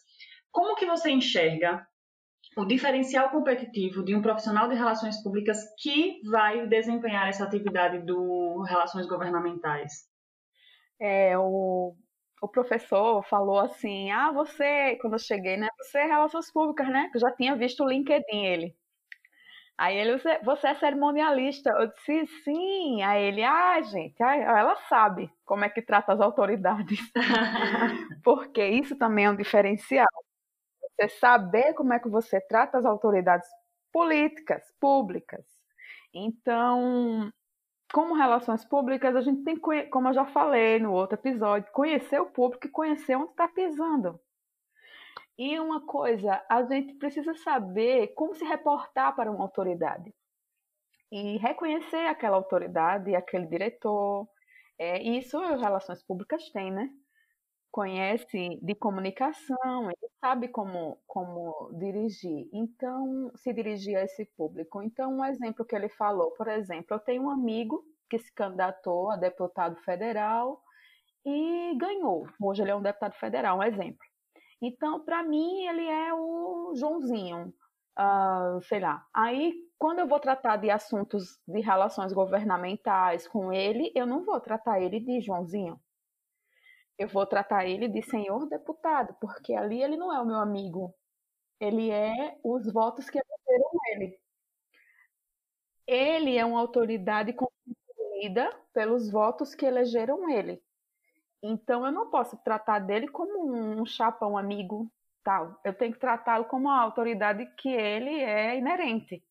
como 0.50 0.76
que 0.76 0.86
você 0.86 1.10
enxerga 1.10 1.86
o 2.56 2.64
diferencial 2.64 3.30
competitivo 3.30 4.04
de 4.04 4.14
um 4.14 4.22
profissional 4.22 4.68
de 4.68 4.74
relações 4.74 5.22
públicas 5.22 5.58
que 5.80 6.20
vai 6.28 6.66
desempenhar 6.66 7.28
essa 7.28 7.44
atividade 7.44 8.04
do 8.04 8.62
relações 8.62 9.06
governamentais? 9.06 10.08
É, 11.00 11.36
o 11.38 11.94
o 12.40 12.48
professor 12.48 13.22
falou 13.24 13.58
assim: 13.60 14.10
Ah, 14.10 14.32
você, 14.32 14.96
quando 15.00 15.14
eu 15.14 15.18
cheguei, 15.18 15.56
né? 15.56 15.68
Você 15.78 15.98
é 15.98 16.06
relações 16.06 16.50
públicas, 16.52 16.88
né? 16.88 17.10
Eu 17.14 17.20
já 17.20 17.30
tinha 17.32 17.56
visto 17.56 17.84
o 17.84 17.88
LinkedIn 17.88 18.44
ele. 18.46 18.74
Aí 19.78 19.96
ele, 19.96 20.18
você, 20.44 20.66
é 20.66 20.74
cerimonialista. 20.74 21.70
Eu 21.70 21.86
disse, 21.88 22.26
sim. 22.44 23.02
Aí 23.02 23.24
ele, 23.24 23.42
ah, 23.42 23.80
gente, 23.80 24.14
ela 24.22 24.76
sabe 24.90 25.30
como 25.44 25.64
é 25.64 25.70
que 25.70 25.80
trata 25.80 26.12
as 26.12 26.20
autoridades. 26.20 26.98
Porque 28.22 28.62
isso 28.62 28.94
também 28.98 29.24
é 29.24 29.30
um 29.30 29.36
diferencial. 29.36 30.06
Você 31.00 31.08
saber 31.18 31.74
como 31.74 31.94
é 31.94 31.98
que 31.98 32.10
você 32.10 32.40
trata 32.42 32.78
as 32.78 32.84
autoridades 32.84 33.48
políticas, 33.92 34.62
públicas. 34.80 35.44
Então, 36.14 37.32
como 37.92 38.14
relações 38.14 38.64
públicas, 38.64 39.14
a 39.16 39.20
gente 39.20 39.42
tem 39.42 39.56
que, 39.56 39.82
como 39.84 40.08
eu 40.08 40.14
já 40.14 40.24
falei 40.26 40.78
no 40.78 40.92
outro 40.92 41.16
episódio, 41.18 41.72
conhecer 41.72 42.20
o 42.20 42.30
público 42.30 42.66
e 42.66 42.70
conhecer 42.70 43.16
onde 43.16 43.30
está 43.30 43.48
pisando. 43.48 44.20
E 45.38 45.58
uma 45.58 45.86
coisa, 45.86 46.44
a 46.48 46.62
gente 46.64 46.94
precisa 46.94 47.34
saber 47.34 48.08
como 48.08 48.34
se 48.34 48.44
reportar 48.44 49.16
para 49.16 49.30
uma 49.30 49.42
autoridade. 49.42 50.14
E 51.10 51.38
reconhecer 51.38 52.06
aquela 52.06 52.36
autoridade, 52.36 53.16
aquele 53.16 53.46
diretor. 53.46 54.28
É, 54.78 55.02
isso 55.02 55.38
as 55.38 55.60
relações 55.60 56.02
públicas 56.04 56.48
têm, 56.50 56.70
né? 56.70 56.90
Conhece 57.70 58.58
de 58.60 58.74
comunicação, 58.74 59.84
ele 59.84 60.10
sabe 60.20 60.48
como, 60.48 60.98
como 61.06 61.70
dirigir. 61.78 62.48
Então, 62.52 63.30
se 63.36 63.52
dirigir 63.52 63.96
a 63.96 64.02
esse 64.02 64.24
público. 64.36 64.82
Então, 64.82 65.18
um 65.18 65.24
exemplo 65.24 65.64
que 65.64 65.76
ele 65.76 65.88
falou, 65.88 66.32
por 66.32 66.48
exemplo, 66.48 66.88
eu 66.90 66.98
tenho 66.98 67.22
um 67.22 67.30
amigo 67.30 67.84
que 68.08 68.18
se 68.18 68.32
candidatou 68.34 69.12
a 69.12 69.16
deputado 69.16 69.76
federal 69.84 70.60
e 71.24 71.74
ganhou. 71.76 72.26
Hoje 72.42 72.62
ele 72.62 72.72
é 72.72 72.74
um 72.74 72.82
deputado 72.82 73.14
federal, 73.14 73.58
um 73.58 73.62
exemplo. 73.62 73.98
Então, 74.60 75.04
para 75.04 75.22
mim, 75.22 75.64
ele 75.66 75.86
é 75.86 76.12
o 76.12 76.74
Joãozinho, 76.74 77.54
uh, 77.98 78.60
sei 78.62 78.80
lá. 78.80 79.06
Aí, 79.14 79.54
quando 79.78 80.00
eu 80.00 80.08
vou 80.08 80.20
tratar 80.20 80.56
de 80.56 80.70
assuntos 80.70 81.38
de 81.46 81.60
relações 81.60 82.12
governamentais 82.12 83.26
com 83.26 83.52
ele, 83.52 83.90
eu 83.94 84.06
não 84.06 84.24
vou 84.24 84.40
tratar 84.40 84.80
ele 84.80 85.00
de 85.00 85.20
Joãozinho. 85.20 85.80
Eu 87.00 87.08
vou 87.08 87.24
tratar 87.24 87.64
ele 87.64 87.88
de 87.88 88.02
senhor 88.02 88.46
deputado, 88.46 89.16
porque 89.18 89.54
ali 89.54 89.82
ele 89.82 89.96
não 89.96 90.14
é 90.14 90.20
o 90.20 90.26
meu 90.26 90.36
amigo. 90.36 90.94
Ele 91.58 91.90
é 91.90 92.38
os 92.44 92.70
votos 92.70 93.08
que 93.08 93.18
elegeram 93.18 93.70
ele. 93.92 94.20
Ele 95.86 96.36
é 96.36 96.44
uma 96.44 96.60
autoridade 96.60 97.32
constituída 97.32 98.54
pelos 98.74 99.10
votos 99.10 99.54
que 99.54 99.64
elegeram 99.64 100.28
ele. 100.28 100.62
Então 101.42 101.86
eu 101.86 101.90
não 101.90 102.10
posso 102.10 102.36
tratar 102.44 102.80
dele 102.80 103.08
como 103.08 103.50
um 103.50 103.86
chapão 103.86 104.36
amigo, 104.36 104.92
tal. 105.24 105.58
Eu 105.64 105.72
tenho 105.72 105.94
que 105.94 105.98
tratá-lo 105.98 106.44
como 106.44 106.68
uma 106.68 106.82
autoridade 106.82 107.46
que 107.56 107.70
ele 107.70 108.20
é 108.20 108.58
inerente. 108.58 109.24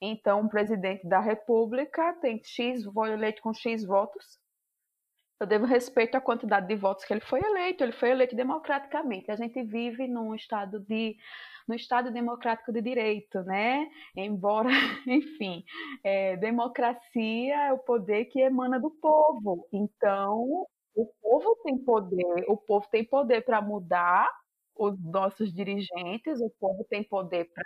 Então, 0.00 0.40
o 0.40 0.48
presidente 0.48 1.08
da 1.08 1.20
República 1.20 2.12
tem 2.14 2.42
X, 2.42 2.82
foi 2.92 3.12
eleito 3.12 3.40
com 3.40 3.54
X 3.54 3.86
votos, 3.86 4.42
eu 5.40 5.46
devo 5.46 5.66
respeito 5.66 6.16
à 6.16 6.20
quantidade 6.20 6.66
de 6.66 6.76
votos 6.76 7.04
que 7.04 7.12
ele 7.12 7.20
foi 7.20 7.40
eleito, 7.40 7.82
ele 7.82 7.92
foi 7.92 8.10
eleito 8.10 8.36
democraticamente. 8.36 9.30
A 9.30 9.36
gente 9.36 9.62
vive 9.62 10.06
num 10.06 10.34
estado 10.34 10.80
de 10.80 11.16
no 11.66 11.74
Estado 11.74 12.10
democrático 12.10 12.72
de 12.72 12.82
direito, 12.82 13.42
né? 13.42 13.88
Embora, 14.14 14.68
enfim, 15.06 15.64
é, 16.02 16.36
democracia 16.36 17.54
é 17.68 17.72
o 17.72 17.78
poder 17.78 18.26
que 18.26 18.40
emana 18.40 18.78
do 18.78 18.90
povo. 18.90 19.66
Então, 19.72 20.66
o 20.94 21.06
povo 21.22 21.56
tem 21.64 21.78
poder, 21.78 22.44
o 22.48 22.56
povo 22.56 22.86
tem 22.90 23.04
poder 23.04 23.42
para 23.44 23.60
mudar 23.60 24.30
os 24.76 24.98
nossos 25.02 25.52
dirigentes, 25.52 26.40
o 26.40 26.50
povo 26.60 26.84
tem 26.88 27.02
poder 27.02 27.50
para 27.52 27.64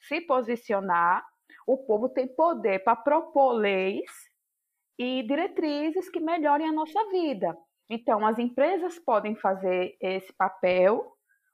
se 0.00 0.20
posicionar, 0.20 1.24
o 1.66 1.78
povo 1.78 2.08
tem 2.08 2.28
poder 2.28 2.80
para 2.84 2.96
propor 2.96 3.52
leis 3.52 4.10
e 4.98 5.22
diretrizes 5.22 6.08
que 6.08 6.20
melhorem 6.20 6.68
a 6.68 6.72
nossa 6.72 7.02
vida. 7.10 7.56
Então, 7.88 8.26
as 8.26 8.38
empresas 8.38 8.98
podem 8.98 9.36
fazer 9.36 9.96
esse 10.00 10.32
papel, 10.32 11.12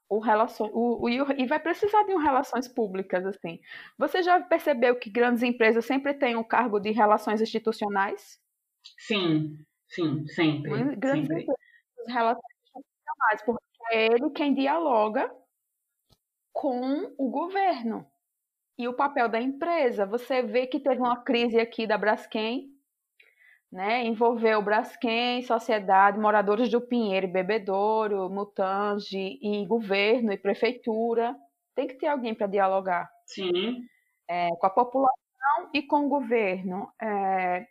o 0.09 0.19
relacion... 0.19 0.71
o, 0.73 1.05
o, 1.05 1.09
e 1.09 1.47
vai 1.47 1.61
precisar 1.61 2.05
de 2.05 2.15
um 2.15 2.19
relações 2.19 2.69
públicas, 2.69 3.27
assim. 3.27 3.61
Você 3.99 4.23
já 4.23 4.41
percebeu 4.41 4.99
que 4.99 5.11
grandes 5.11 5.43
empresas 5.43 5.85
sempre 5.85 6.15
têm 6.15 6.37
o 6.37 6.41
um 6.41 6.45
cargo 6.45 6.79
de 6.81 6.91
relações 6.91 7.41
institucionais? 7.41 8.41
Sim, 8.99 9.57
sim, 9.89 10.27
sempre. 10.29 10.97
Grandes 10.97 11.29
sempre. 11.29 11.43
empresas, 11.43 11.57
relações 12.09 12.55
institucionais, 12.77 13.43
porque 13.45 13.65
é 13.91 14.07
ele 14.07 14.31
quem 14.31 14.55
dialoga 14.55 15.31
com 16.53 17.15
o 17.19 17.31
governo. 17.31 18.07
E 18.79 18.89
o 18.89 18.95
papel 18.95 19.29
da 19.29 19.41
empresa, 19.41 20.07
você 20.07 20.43
vê 20.43 20.67
que 20.67 20.81
teve 20.81 21.01
uma 21.01 21.23
crise 21.23 21.61
aqui 21.61 21.87
da 21.87 21.99
Braskem, 21.99 22.72
né, 23.73 24.05
envolveu 24.05 24.61
Braskem, 24.61 25.41
sociedade, 25.43 26.19
moradores 26.19 26.69
do 26.69 26.79
Pinheiro, 26.79 27.27
Bebedouro, 27.27 28.29
Mutange 28.29 29.39
e 29.41 29.65
governo 29.67 30.31
e 30.31 30.37
prefeitura. 30.37 31.35
Tem 31.75 31.87
que 31.87 31.95
ter 31.95 32.09
alguém 32.09 32.35
para 32.35 32.47
dialogar. 32.47 33.11
Sim. 33.25 33.87
É, 34.29 34.51
com 34.57 34.67
a 34.67 34.71
população 34.71 35.71
e 35.73 35.81
com 35.81 36.05
o 36.05 36.09
governo. 36.09 36.93
É, 37.01 37.67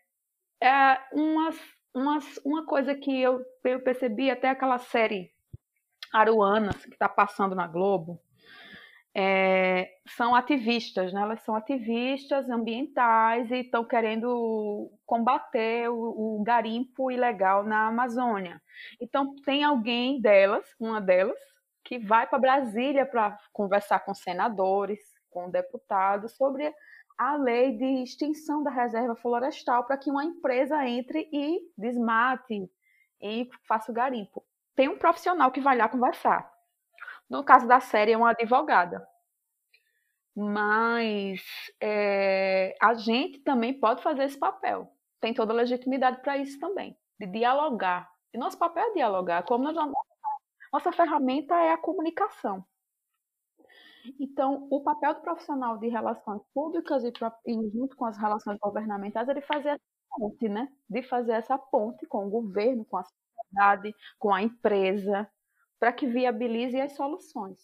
é 0.63 0.97
umas, 1.13 1.55
umas, 1.93 2.37
uma 2.43 2.65
coisa 2.65 2.95
que 2.95 3.21
eu, 3.21 3.45
eu 3.63 3.79
percebi 3.81 4.31
até 4.31 4.49
aquela 4.49 4.79
série 4.79 5.31
Aruanas, 6.11 6.83
que 6.83 6.93
está 6.93 7.07
passando 7.07 7.53
na 7.53 7.67
Globo, 7.67 8.19
é, 9.13 9.89
são 10.15 10.33
ativistas, 10.33 11.11
né? 11.11 11.21
Elas 11.21 11.41
são 11.41 11.55
ativistas 11.55 12.49
ambientais 12.49 13.51
e 13.51 13.57
estão 13.57 13.83
querendo 13.83 14.89
combater 15.05 15.89
o, 15.89 16.39
o 16.39 16.43
garimpo 16.43 17.11
ilegal 17.11 17.63
na 17.63 17.87
Amazônia. 17.87 18.61
Então 18.99 19.35
tem 19.45 19.63
alguém 19.63 20.21
delas, 20.21 20.65
uma 20.79 21.01
delas, 21.01 21.37
que 21.83 21.99
vai 21.99 22.25
para 22.27 22.39
Brasília 22.39 23.05
para 23.05 23.37
conversar 23.51 23.99
com 23.99 24.13
senadores, 24.13 24.99
com 25.29 25.49
deputados 25.49 26.35
sobre 26.35 26.73
a 27.17 27.35
lei 27.35 27.77
de 27.77 28.03
extinção 28.03 28.63
da 28.63 28.71
reserva 28.71 29.15
florestal 29.15 29.85
para 29.85 29.97
que 29.97 30.09
uma 30.09 30.23
empresa 30.23 30.87
entre 30.87 31.29
e 31.31 31.59
desmate 31.77 32.69
e 33.21 33.49
faça 33.67 33.91
o 33.91 33.95
garimpo. 33.95 34.43
Tem 34.75 34.87
um 34.87 34.97
profissional 34.97 35.51
que 35.51 35.61
vai 35.61 35.77
lá 35.77 35.87
conversar. 35.87 36.50
No 37.31 37.45
caso 37.45 37.65
da 37.65 37.79
série, 37.79 38.11
é 38.11 38.17
uma 38.17 38.31
advogada. 38.31 39.07
Mas 40.35 41.41
é, 41.79 42.75
a 42.81 42.93
gente 42.93 43.39
também 43.39 43.73
pode 43.79 44.03
fazer 44.03 44.23
esse 44.23 44.37
papel. 44.37 44.91
Tem 45.21 45.33
toda 45.33 45.53
a 45.53 45.55
legitimidade 45.55 46.21
para 46.21 46.37
isso 46.37 46.59
também, 46.59 46.97
de 47.17 47.27
dialogar. 47.27 48.11
E 48.33 48.37
nosso 48.37 48.57
papel 48.57 48.83
é 48.83 48.93
dialogar. 48.95 49.43
Como 49.43 49.71
nós, 49.71 49.91
nossa 50.73 50.91
ferramenta 50.91 51.55
é 51.55 51.71
a 51.71 51.77
comunicação. 51.77 52.65
Então, 54.19 54.67
o 54.69 54.83
papel 54.83 55.13
do 55.13 55.21
profissional 55.21 55.77
de 55.77 55.87
relações 55.87 56.41
públicas 56.53 57.01
e, 57.05 57.13
e 57.45 57.69
junto 57.69 57.95
com 57.95 58.03
as 58.05 58.17
relações 58.17 58.57
governamentais 58.59 59.29
é 59.29 59.33
de 59.33 59.41
fazer 59.41 59.69
essa 59.69 59.79
ponte, 60.17 60.49
né? 60.49 60.67
De 60.89 61.01
fazer 61.03 61.33
essa 61.33 61.57
ponte 61.57 62.05
com 62.07 62.27
o 62.27 62.29
governo, 62.29 62.83
com 62.83 62.97
a 62.97 63.03
sociedade, 63.05 63.95
com 64.19 64.33
a 64.33 64.41
empresa, 64.41 65.29
para 65.81 65.91
que 65.91 66.05
viabilize 66.05 66.79
as 66.79 66.95
soluções. 66.95 67.57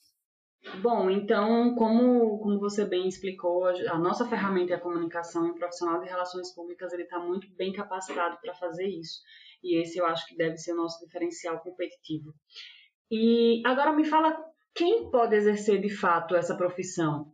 Bom, 0.81 1.07
então, 1.07 1.75
como, 1.75 2.39
como 2.39 2.59
você 2.59 2.83
bem 2.83 3.07
explicou, 3.07 3.65
a 3.65 3.99
nossa 3.99 4.27
ferramenta 4.27 4.73
é 4.73 4.75
a 4.75 4.81
comunicação 4.81 5.45
e 5.45 5.51
o 5.51 5.53
profissional 5.53 5.99
de 6.01 6.09
relações 6.09 6.51
públicas 6.53 6.91
ele 6.91 7.03
está 7.03 7.19
muito 7.19 7.47
bem 7.55 7.71
capacitado 7.71 8.35
para 8.41 8.55
fazer 8.55 8.87
isso. 8.87 9.21
E 9.63 9.79
esse 9.79 9.99
eu 9.99 10.05
acho 10.07 10.25
que 10.27 10.35
deve 10.35 10.57
ser 10.57 10.73
o 10.73 10.77
nosso 10.77 10.99
diferencial 11.05 11.59
competitivo. 11.59 12.33
E 13.11 13.61
agora 13.63 13.93
me 13.93 14.03
fala 14.03 14.35
quem 14.73 15.11
pode 15.11 15.35
exercer 15.35 15.79
de 15.79 15.89
fato 15.95 16.35
essa 16.35 16.57
profissão, 16.57 17.31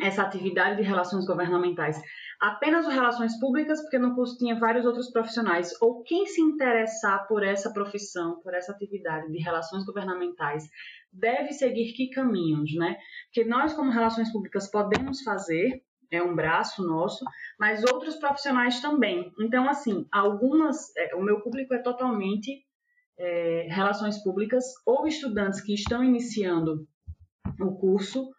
essa 0.00 0.22
atividade 0.22 0.76
de 0.76 0.82
relações 0.82 1.26
governamentais? 1.26 2.00
Apenas 2.40 2.86
as 2.86 2.94
relações 2.94 3.38
públicas, 3.38 3.80
porque 3.82 3.98
no 3.98 4.14
curso 4.14 4.36
tinha 4.36 4.58
vários 4.58 4.84
outros 4.84 5.10
profissionais, 5.10 5.72
ou 5.80 6.02
quem 6.02 6.26
se 6.26 6.40
interessar 6.40 7.26
por 7.28 7.44
essa 7.44 7.72
profissão, 7.72 8.40
por 8.42 8.54
essa 8.54 8.72
atividade 8.72 9.30
de 9.30 9.38
relações 9.38 9.84
governamentais, 9.84 10.68
deve 11.12 11.52
seguir 11.52 11.92
que 11.92 12.10
caminhos, 12.10 12.74
né? 12.74 12.96
Que 13.32 13.44
nós, 13.44 13.74
como 13.74 13.90
relações 13.90 14.32
públicas, 14.32 14.70
podemos 14.70 15.22
fazer, 15.22 15.82
é 16.10 16.22
um 16.22 16.34
braço 16.34 16.82
nosso, 16.82 17.24
mas 17.58 17.84
outros 17.84 18.16
profissionais 18.16 18.80
também. 18.80 19.32
Então, 19.40 19.68
assim, 19.68 20.06
algumas, 20.10 20.94
é, 20.96 21.14
o 21.14 21.22
meu 21.22 21.40
público 21.40 21.74
é 21.74 21.78
totalmente 21.78 22.64
é, 23.18 23.66
relações 23.70 24.22
públicas 24.22 24.64
ou 24.84 25.06
estudantes 25.06 25.60
que 25.60 25.74
estão 25.74 26.02
iniciando 26.02 26.86
o 27.60 27.78
curso 27.78 28.30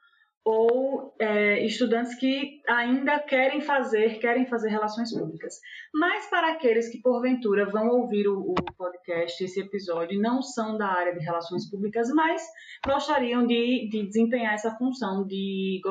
ou 0.46 1.16
é, 1.20 1.66
estudantes 1.66 2.16
que 2.16 2.62
ainda 2.68 3.18
querem 3.20 3.62
fazer 3.62 4.20
querem 4.20 4.46
fazer 4.46 4.70
relações 4.70 5.14
públicas. 5.14 5.60
Mas 5.94 6.26
para 6.30 6.52
aqueles 6.52 6.90
que 6.90 7.02
porventura 7.02 7.66
vão 7.66 7.88
ouvir 7.88 8.28
o, 8.28 8.52
o 8.52 8.56
podcast, 8.78 9.42
esse 9.42 9.62
episódio, 9.62 10.20
não 10.20 10.42
são 10.42 10.78
da 10.78 10.88
área 10.88 11.14
de 11.14 11.24
relações 11.24 11.70
públicas, 11.70 12.10
mas 12.14 12.42
gostariam 12.86 13.48
de, 13.48 13.88
de 13.90 14.06
desempenhar 14.06 14.54
essa 14.54 14.76
função 14.76 15.26
de, 15.26 15.82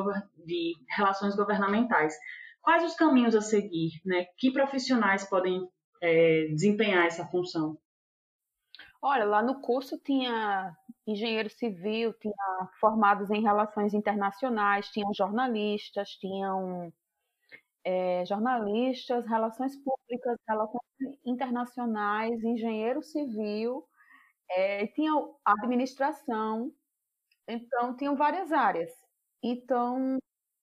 de 0.45 0.75
relações 0.95 1.35
governamentais. 1.35 2.15
Quais 2.61 2.85
os 2.85 2.95
caminhos 2.95 3.35
a 3.35 3.41
seguir? 3.41 3.91
Né? 4.05 4.27
Que 4.37 4.53
profissionais 4.53 5.29
podem 5.29 5.67
é, 6.03 6.49
desempenhar 6.51 7.07
essa 7.07 7.25
função? 7.27 7.79
Olha, 9.03 9.25
lá 9.25 9.43
no 9.43 9.61
curso 9.61 9.99
tinha 9.99 10.77
engenheiro 11.07 11.51
civil, 11.51 12.13
tinha 12.15 12.35
formados 12.81 13.31
em 13.31 13.43
relações 13.43 13.95
internacionais, 13.95 14.89
tinham 14.91 15.13
jornalistas, 15.13 16.11
tinham 16.11 16.93
é, 17.85 18.25
jornalistas, 18.27 19.27
relações 19.27 19.77
públicas, 19.77 20.39
relações 20.49 20.83
internacionais, 21.27 22.43
engenheiro 22.45 23.03
civil, 23.03 23.85
é, 24.51 24.87
tinha 24.89 25.13
administração, 25.45 26.73
então 27.49 27.97
tinham 27.97 28.17
várias 28.17 28.53
áreas. 28.53 28.91
Então, 29.43 30.19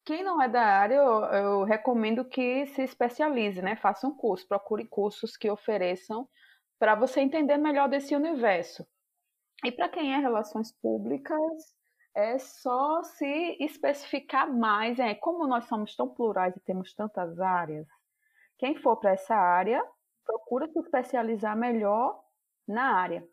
quem 0.06 0.24
não 0.24 0.42
é 0.42 0.50
da 0.50 0.64
área, 0.64 0.96
eu, 0.96 1.24
eu 1.26 1.64
recomendo 1.66 2.26
que 2.26 2.66
se 2.68 2.84
especialize, 2.84 3.62
né? 3.62 3.76
Faça 3.76 4.08
um 4.08 4.16
curso, 4.16 4.48
procure 4.48 4.88
cursos 4.88 5.38
que 5.38 5.50
ofereçam 5.52 6.28
para 6.80 6.96
você 6.96 7.20
entender 7.20 7.58
melhor 7.58 7.90
desse 7.90 8.16
universo. 8.16 8.88
E 9.64 9.72
para 9.72 9.90
quem 9.90 10.14
é 10.14 10.18
relações 10.18 10.72
públicas, 10.72 11.76
é 12.16 12.40
só 12.40 13.04
se 13.04 13.58
especificar 13.60 14.52
mais. 14.52 14.98
É, 14.98 15.14
como 15.14 15.46
nós 15.46 15.66
somos 15.66 15.96
tão 15.96 16.08
plurais 16.08 16.56
e 16.56 16.62
temos 16.62 16.94
tantas 16.94 17.40
áreas, 17.40 17.88
quem 18.58 18.76
for 18.78 18.98
para 18.98 19.12
essa 19.12 19.36
área, 19.36 19.84
procura 20.26 20.68
se 20.68 20.80
especializar 20.80 21.58
melhor 21.58 22.24
na 22.68 22.96
área. 22.96 23.28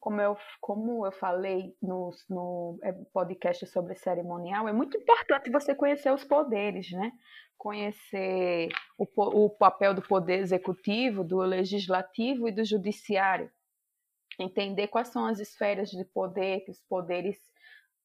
Como 0.00 0.20
eu, 0.20 0.36
como 0.60 1.06
eu 1.06 1.12
falei 1.12 1.76
no, 1.80 2.10
no 2.28 2.78
é, 2.82 2.92
podcast 3.12 3.66
sobre 3.66 3.94
cerimonial, 3.94 4.66
é 4.66 4.72
muito 4.72 4.96
importante 4.96 5.50
você 5.50 5.74
conhecer 5.74 6.10
os 6.10 6.24
poderes, 6.24 6.90
né? 6.90 7.12
conhecer 7.60 8.68
o, 8.96 9.06
o 9.44 9.50
papel 9.50 9.92
do 9.92 10.00
poder 10.00 10.38
executivo, 10.38 11.22
do 11.22 11.36
legislativo 11.40 12.48
e 12.48 12.52
do 12.52 12.64
judiciário, 12.64 13.50
entender 14.38 14.88
quais 14.88 15.08
são 15.08 15.26
as 15.26 15.38
esferas 15.38 15.90
de 15.90 16.02
poder, 16.06 16.64
os 16.66 16.80
poderes 16.88 17.36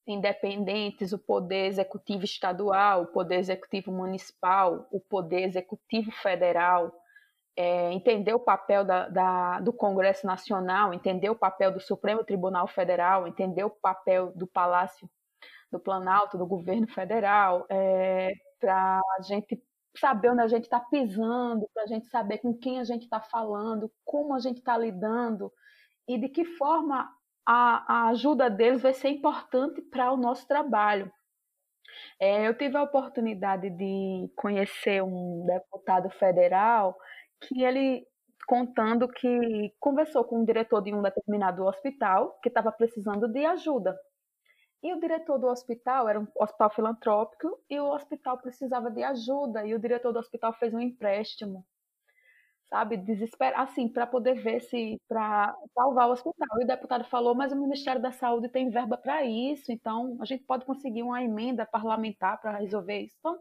independentes, 0.05 1.13
o 1.13 1.17
poder 1.17 1.67
executivo 1.67 2.25
estadual, 2.25 3.03
o 3.03 3.07
poder 3.07 3.39
executivo 3.39 3.93
municipal, 3.93 4.89
o 4.91 4.99
poder 4.99 5.43
executivo 5.43 6.11
federal, 6.11 6.93
é, 7.55 7.91
entender 7.93 8.33
o 8.33 8.39
papel 8.39 8.83
da, 8.83 9.07
da, 9.07 9.59
do 9.61 9.71
Congresso 9.71 10.27
Nacional, 10.27 10.93
entender 10.93 11.29
o 11.29 11.35
papel 11.35 11.71
do 11.71 11.79
Supremo 11.79 12.23
Tribunal 12.23 12.67
Federal, 12.67 13.27
entender 13.27 13.63
o 13.63 13.69
papel 13.69 14.31
do 14.35 14.45
Palácio 14.45 15.09
do 15.71 15.79
Planalto, 15.79 16.37
do 16.37 16.45
governo 16.45 16.87
federal, 16.87 17.65
é, 17.69 18.31
para 18.59 18.99
a 19.17 19.21
gente 19.21 19.61
saber 19.97 20.29
onde 20.29 20.41
a 20.41 20.47
gente 20.47 20.63
está 20.63 20.79
pisando, 20.79 21.69
para 21.73 21.83
a 21.83 21.87
gente 21.87 22.07
saber 22.07 22.39
com 22.39 22.53
quem 22.53 22.79
a 22.79 22.83
gente 22.83 23.03
está 23.03 23.21
falando, 23.21 23.91
como 24.03 24.33
a 24.33 24.39
gente 24.39 24.57
está 24.57 24.77
lidando 24.77 25.51
e 26.07 26.17
de 26.17 26.29
que 26.29 26.45
forma 26.45 27.09
a, 27.45 27.93
a, 27.93 28.09
ajuda 28.09 28.49
deles 28.49 28.81
vai 28.81 28.93
ser 28.93 29.09
importante 29.09 29.81
para 29.81 30.11
o 30.11 30.17
nosso 30.17 30.47
trabalho. 30.47 31.11
É, 32.19 32.47
eu 32.47 32.57
tive 32.57 32.75
a 32.75 32.83
oportunidade 32.83 33.69
de 33.69 34.29
conhecer 34.35 35.01
um 35.01 35.45
deputado 35.45 36.09
federal 36.11 36.97
que 37.47 37.63
ele 37.63 38.05
contando 38.47 39.07
que 39.07 39.73
conversou 39.79 40.23
com 40.23 40.41
o 40.41 40.45
diretor 40.45 40.81
de 40.81 40.93
um 40.93 41.01
determinado 41.01 41.65
hospital 41.65 42.37
que 42.43 42.49
estava 42.49 42.71
precisando 42.71 43.27
de 43.27 43.43
ajuda 43.45 43.97
e 44.85 44.93
o 44.93 44.99
diretor 44.99 45.39
do 45.39 45.47
hospital 45.47 46.07
era 46.07 46.19
um 46.19 46.27
hospital 46.39 46.69
filantrópico 46.69 47.59
e 47.67 47.79
o 47.79 47.89
hospital 47.91 48.37
precisava 48.37 48.91
de 48.91 49.01
ajuda 49.01 49.65
e 49.65 49.73
o 49.73 49.79
diretor 49.79 50.13
do 50.13 50.19
hospital 50.19 50.53
fez 50.53 50.75
um 50.75 50.79
empréstimo, 50.79 51.65
sabe, 52.69 52.95
desespero, 52.95 53.57
assim, 53.57 53.89
para 53.89 54.05
poder 54.05 54.35
ver 54.35 54.61
se 54.61 55.01
para 55.07 55.55
salvar 55.73 56.07
o 56.07 56.11
hospital. 56.11 56.61
E 56.61 56.65
o 56.65 56.67
deputado 56.67 57.03
falou, 57.05 57.33
mas 57.33 57.51
o 57.51 57.59
Ministério 57.59 57.99
da 57.99 58.11
Saúde 58.11 58.47
tem 58.47 58.69
verba 58.69 58.95
para 58.95 59.25
isso, 59.25 59.71
então 59.71 60.17
a 60.21 60.25
gente 60.25 60.43
pode 60.43 60.65
conseguir 60.65 61.01
uma 61.01 61.23
emenda 61.23 61.65
parlamentar 61.65 62.39
para 62.39 62.59
resolver 62.59 62.99
isso. 62.99 63.15
Então, 63.17 63.39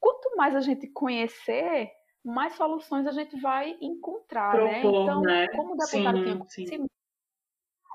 quanto 0.00 0.36
mais 0.36 0.56
a 0.56 0.60
gente 0.60 0.88
conhecer, 0.88 1.92
mais 2.26 2.54
soluções 2.54 3.06
a 3.06 3.12
gente 3.12 3.40
vai 3.40 3.76
encontrar, 3.80 4.54
né? 4.56 4.80
Propor, 4.80 4.92
né? 4.92 5.02
Então, 5.02 5.20
né? 5.22 5.48
como 5.48 5.74
o 5.74 5.76
deputado 5.76 6.18
sim, 6.18 6.38
conhecimento, 6.38 6.90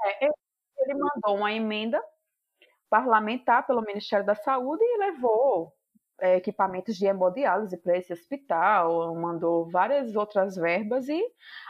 é, 0.06 0.26
ele 0.80 0.94
mandou 0.94 1.38
uma 1.38 1.52
emenda 1.52 2.02
parlamentar 2.90 3.68
pelo 3.68 3.82
Ministério 3.82 4.26
da 4.26 4.36
Saúde 4.36 4.84
e 4.84 4.98
levou 4.98 5.74
é, 6.20 6.38
equipamentos 6.38 6.96
de 6.96 7.06
hemodiálise 7.06 7.78
para 7.78 7.98
esse 7.98 8.14
hospital, 8.14 9.14
mandou 9.16 9.70
várias 9.70 10.16
outras 10.16 10.56
verbas 10.56 11.10
e 11.10 11.22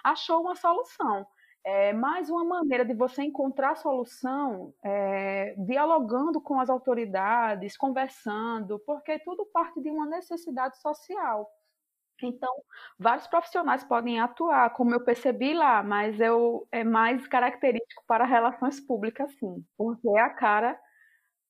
achou 0.04 0.41
uma 0.41 0.56
solução. 0.56 1.26
É 1.63 1.93
mais 1.93 2.30
uma 2.30 2.43
maneira 2.43 2.84
de 2.84 2.93
você 2.93 3.21
encontrar 3.24 3.76
solução 3.76 4.74
é, 4.84 5.54
dialogando 5.58 6.41
com 6.41 6.60
as 6.60 6.69
autoridades, 6.69 7.78
conversando, 7.78 8.80
porque 8.80 9.19
tudo 9.19 9.45
parte 9.45 9.80
de 9.80 9.89
uma 9.89 10.08
necessidade 10.08 10.80
social. 10.80 11.47
Então, 12.25 12.51
vários 12.97 13.27
profissionais 13.27 13.84
podem 13.84 14.19
atuar, 14.19 14.69
como 14.71 14.93
eu 14.93 15.03
percebi 15.03 15.53
lá, 15.53 15.81
mas 15.84 16.19
eu, 16.19 16.67
é 16.71 16.84
mais 16.84 17.27
característico 17.27 18.03
para 18.07 18.25
relações 18.25 18.79
públicas, 18.79 19.31
sim, 19.39 19.65
porque 19.77 20.07
é 20.10 20.21
a 20.21 20.29
cara 20.29 20.79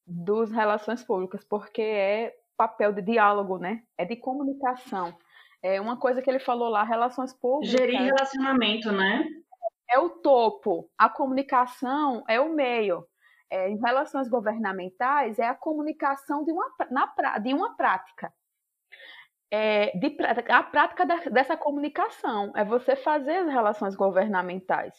dos 0.06 0.52
relações 0.52 1.04
públicas, 1.04 1.44
porque 1.44 1.82
é 1.82 2.34
papel 2.58 2.94
de 2.94 3.02
diálogo, 3.02 3.58
né? 3.58 3.82
É 3.98 4.06
de 4.06 4.16
comunicação. 4.16 5.18
É 5.64 5.80
uma 5.80 5.98
coisa 5.98 6.22
que 6.22 6.30
ele 6.30 6.40
falou 6.40 6.70
lá, 6.70 6.84
relações 6.84 7.34
públicas. 7.34 7.72
Gerir 7.72 8.02
relacionamento, 8.02 8.92
né? 8.92 9.26
É 9.90 10.00
o 10.00 10.10
topo. 10.10 10.90
A 10.98 11.10
comunicação 11.10 12.24
é 12.28 12.40
o 12.40 12.54
meio. 12.54 13.06
É, 13.50 13.70
em 13.70 13.78
relações 13.80 14.30
governamentais, 14.30 15.38
é 15.38 15.46
a 15.46 15.54
comunicação 15.54 16.46
de 16.46 16.52
uma, 16.52 16.72
na, 16.90 17.38
de 17.38 17.54
uma 17.54 17.76
prática. 17.76 18.34
É, 19.52 19.98
de, 19.98 20.16
a 20.50 20.64
prática 20.64 21.06
da, 21.06 21.18
dessa 21.26 21.58
comunicação 21.58 22.54
é 22.56 22.64
você 22.64 22.96
fazer 22.96 23.38
as 23.38 23.48
relações 23.50 23.96
governamentais. 23.96 24.96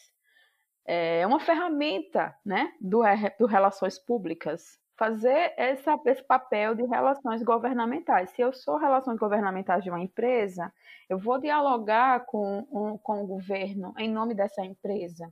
É 0.85 1.25
uma 1.25 1.39
ferramenta 1.39 2.35
né, 2.45 2.71
do, 2.79 3.01
do 3.39 3.45
relações 3.47 3.97
públicas 3.97 4.77
fazer 4.97 5.53
essa, 5.57 5.99
esse 6.05 6.23
papel 6.23 6.75
de 6.75 6.83
relações 6.83 7.41
governamentais. 7.43 8.29
Se 8.31 8.41
eu 8.41 8.53
sou 8.53 8.77
relações 8.77 9.17
governamentais 9.17 9.83
de 9.83 9.89
uma 9.89 9.99
empresa, 9.99 10.71
eu 11.09 11.17
vou 11.17 11.39
dialogar 11.39 12.25
com, 12.25 12.67
um, 12.71 12.97
com 12.97 13.23
o 13.23 13.27
governo 13.27 13.93
em 13.97 14.09
nome 14.09 14.33
dessa 14.33 14.63
empresa. 14.63 15.31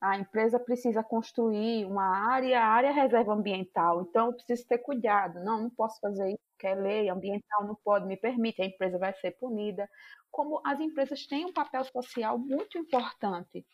A 0.00 0.18
empresa 0.18 0.58
precisa 0.60 1.02
construir 1.02 1.86
uma 1.86 2.04
área, 2.32 2.60
a 2.60 2.66
área 2.66 2.92
reserva 2.92 3.32
ambiental, 3.32 4.02
então 4.02 4.26
eu 4.26 4.32
preciso 4.34 4.66
ter 4.68 4.78
cuidado. 4.78 5.42
Não, 5.42 5.62
não 5.62 5.70
posso 5.70 5.98
fazer 6.00 6.28
isso, 6.28 6.42
porque 6.52 6.66
é 6.66 6.74
lei 6.74 7.08
ambiental, 7.08 7.66
não 7.66 7.76
pode, 7.84 8.06
me 8.06 8.16
permite, 8.16 8.60
a 8.62 8.66
empresa 8.66 8.98
vai 8.98 9.14
ser 9.14 9.32
punida. 9.32 9.88
Como 10.30 10.60
as 10.64 10.80
empresas 10.80 11.26
têm 11.26 11.46
um 11.46 11.52
papel 11.52 11.84
social 11.84 12.38
muito 12.38 12.76
importante 12.78 13.64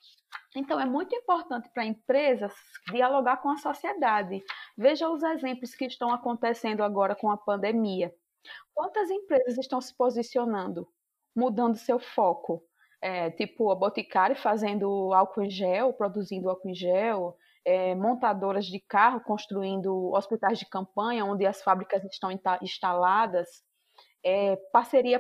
então, 0.57 0.81
é 0.81 0.85
muito 0.85 1.15
importante 1.15 1.69
para 1.73 1.85
empresas 1.85 2.53
dialogar 2.91 3.37
com 3.39 3.51
a 3.51 3.57
sociedade. 3.57 4.43
Veja 4.77 5.09
os 5.09 5.23
exemplos 5.23 5.75
que 5.75 5.87
estão 5.87 6.13
acontecendo 6.13 6.83
agora 6.83 7.15
com 7.15 7.31
a 7.31 7.37
pandemia. 7.37 8.13
Quantas 8.75 9.11
empresas 9.11 9.59
estão 9.59 9.81
se 9.81 9.95
posicionando, 9.97 10.89
mudando 11.37 11.77
seu 11.77 12.01
foco? 12.01 12.65
É, 13.03 13.31
tipo 13.31 13.71
a 13.71 13.75
Boticário 13.75 14.37
fazendo 14.37 15.13
álcool 15.15 15.43
em 15.43 15.51
gel, 15.51 15.93
produzindo 15.95 16.51
álcool 16.51 16.69
em 16.69 16.75
gel, 16.75 17.35
é, 17.65 17.95
montadoras 17.95 18.67
de 18.67 18.79
carro 18.81 19.21
construindo 19.21 20.13
hospitais 20.13 20.59
de 20.59 20.67
campanha, 20.67 21.25
onde 21.25 21.47
as 21.47 21.63
fábricas 21.63 22.05
estão 22.05 22.31
instaladas. 22.61 23.49
É, 24.23 24.57
parceria 24.71 25.19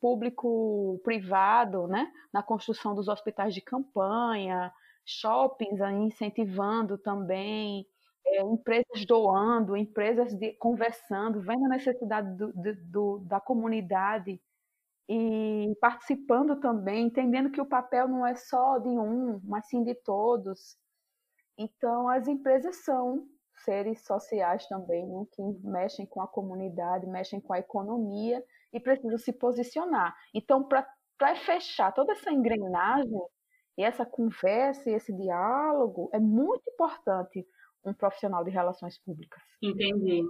público-privado, 0.00 1.88
né, 1.88 2.06
na 2.32 2.44
construção 2.44 2.94
dos 2.94 3.08
hospitais 3.08 3.52
de 3.52 3.60
campanha, 3.60 4.72
shoppings 5.04 5.80
incentivando 5.80 6.96
também, 6.96 7.84
é, 8.24 8.40
empresas 8.42 9.04
doando, 9.06 9.76
empresas 9.76 10.32
de, 10.34 10.52
conversando, 10.54 11.40
vendo 11.40 11.64
a 11.66 11.68
necessidade 11.68 12.36
do, 12.36 12.52
do, 12.84 13.18
da 13.26 13.40
comunidade 13.40 14.40
e 15.08 15.76
participando 15.80 16.58
também, 16.58 17.06
entendendo 17.06 17.50
que 17.50 17.60
o 17.60 17.66
papel 17.66 18.08
não 18.08 18.26
é 18.26 18.34
só 18.34 18.78
de 18.78 18.88
um, 18.88 19.40
mas 19.44 19.66
sim 19.68 19.82
de 19.84 19.94
todos. 19.94 20.76
Então, 21.58 22.08
as 22.08 22.26
empresas 22.26 22.84
são 22.84 23.26
seres 23.64 24.04
sociais 24.04 24.66
também, 24.66 25.06
né, 25.06 25.24
que 25.32 25.42
mexem 25.64 26.06
com 26.06 26.20
a 26.20 26.28
comunidade, 26.28 27.06
mexem 27.06 27.40
com 27.40 27.52
a 27.52 27.58
economia 27.58 28.44
e 28.72 28.80
precisam 28.80 29.16
se 29.16 29.32
posicionar. 29.32 30.14
Então, 30.34 30.62
para 30.62 31.34
fechar 31.36 31.92
toda 31.92 32.12
essa 32.12 32.30
engrenagem 32.30 33.22
e 33.78 33.82
essa 33.82 34.04
conversa 34.04 34.90
e 34.90 34.94
esse 34.94 35.12
diálogo, 35.12 36.10
é 36.12 36.18
muito 36.18 36.62
importante 36.70 37.46
um 37.84 37.94
profissional 37.94 38.44
de 38.44 38.50
relações 38.50 38.98
públicas. 38.98 39.42
Entendi. 39.62 40.22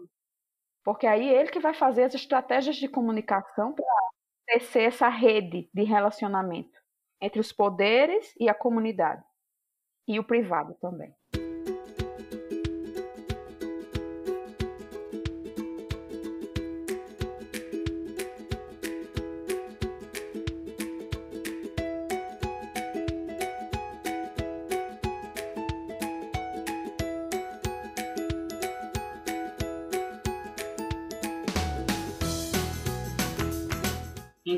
Porque 0.85 1.07
aí 1.07 1.29
é 1.29 1.41
ele 1.41 1.51
que 1.51 1.59
vai 1.59 1.75
fazer 1.75 2.05
as 2.05 2.15
estratégias 2.15 2.77
de 2.77 2.89
comunicação 2.89 3.73
para 3.73 3.85
tecer 4.47 4.85
essa 4.85 5.09
rede 5.09 5.69
de 5.73 5.83
relacionamento 5.83 6.79
entre 7.21 7.41
os 7.41 7.53
poderes 7.53 8.35
e 8.39 8.49
a 8.49 8.55
comunidade. 8.55 9.23
E 10.09 10.19
o 10.19 10.25
privado 10.25 10.75
também. 10.81 11.15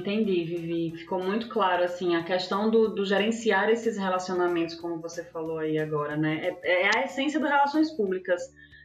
Entendi, 0.08 0.42
Vivi. 0.42 0.96
Ficou 0.96 1.22
muito 1.22 1.48
claro, 1.50 1.84
assim, 1.84 2.16
a 2.16 2.24
questão 2.24 2.70
do, 2.70 2.88
do 2.88 3.04
gerenciar 3.04 3.68
esses 3.68 3.98
relacionamentos, 3.98 4.74
como 4.74 5.02
você 5.02 5.22
falou 5.22 5.58
aí 5.58 5.78
agora, 5.78 6.16
né? 6.16 6.56
É, 6.62 6.84
é 6.84 6.90
a 6.96 7.04
essência 7.04 7.38
das 7.38 7.50
relações 7.50 7.90
públicas. 7.90 8.40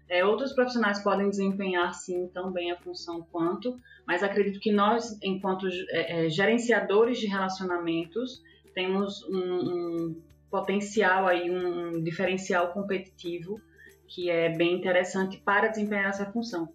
É, 0.09 0.25
outros 0.25 0.51
profissionais 0.51 1.01
podem 1.01 1.29
desempenhar, 1.29 1.93
sim, 1.93 2.27
também 2.33 2.73
a 2.73 2.77
função 2.77 3.25
quanto, 3.31 3.79
mas 4.05 4.21
acredito 4.21 4.59
que 4.59 4.69
nós, 4.69 5.17
enquanto 5.23 5.65
é, 5.91 6.25
é, 6.25 6.29
gerenciadores 6.29 7.17
de 7.19 7.27
relacionamentos, 7.27 8.43
temos 8.75 9.23
um, 9.29 9.37
um 9.37 10.21
potencial 10.51 11.25
aí, 11.25 11.49
um 11.49 12.03
diferencial 12.03 12.73
competitivo 12.73 13.61
que 14.09 14.29
é 14.29 14.49
bem 14.49 14.75
interessante 14.75 15.37
para 15.37 15.69
desempenhar 15.69 16.09
essa 16.09 16.25
função. 16.25 16.67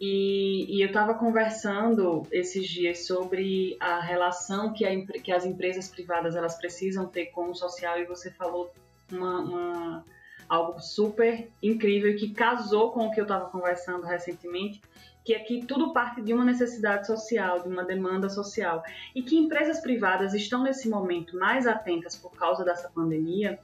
E, 0.00 0.76
e 0.76 0.82
eu 0.82 0.88
estava 0.88 1.14
conversando 1.14 2.26
esses 2.32 2.68
dias 2.68 3.06
sobre 3.06 3.76
a 3.78 4.00
relação 4.00 4.72
que, 4.72 4.84
a, 4.84 5.06
que, 5.06 5.30
as 5.30 5.44
empresas 5.44 5.88
privadas 5.88 6.34
elas 6.34 6.56
precisam 6.56 7.06
ter 7.06 7.26
com 7.26 7.50
o 7.50 7.54
social 7.54 7.98
e 7.98 8.04
você 8.04 8.30
falou 8.30 8.72
uma, 9.12 9.40
uma, 9.40 10.04
algo 10.48 10.80
super 10.80 11.48
incrível 11.62 12.16
que 12.16 12.34
casou 12.34 12.90
com 12.90 13.06
o 13.06 13.10
que 13.12 13.20
eu 13.20 13.24
estava 13.24 13.48
conversando 13.50 14.04
recentemente, 14.04 14.82
que 15.24 15.32
é 15.32 15.38
que 15.38 15.64
tudo 15.64 15.92
parte 15.92 16.20
de 16.20 16.34
uma 16.34 16.44
necessidade 16.44 17.06
social, 17.06 17.62
de 17.62 17.68
uma 17.68 17.84
demanda 17.84 18.28
social, 18.28 18.82
e 19.14 19.22
que 19.22 19.36
empresas 19.36 19.80
privadas 19.80 20.34
estão 20.34 20.64
nesse 20.64 20.88
momento 20.88 21.38
mais 21.38 21.68
atentas 21.68 22.16
por 22.16 22.32
causa 22.32 22.64
dessa 22.64 22.90
pandemia, 22.90 23.60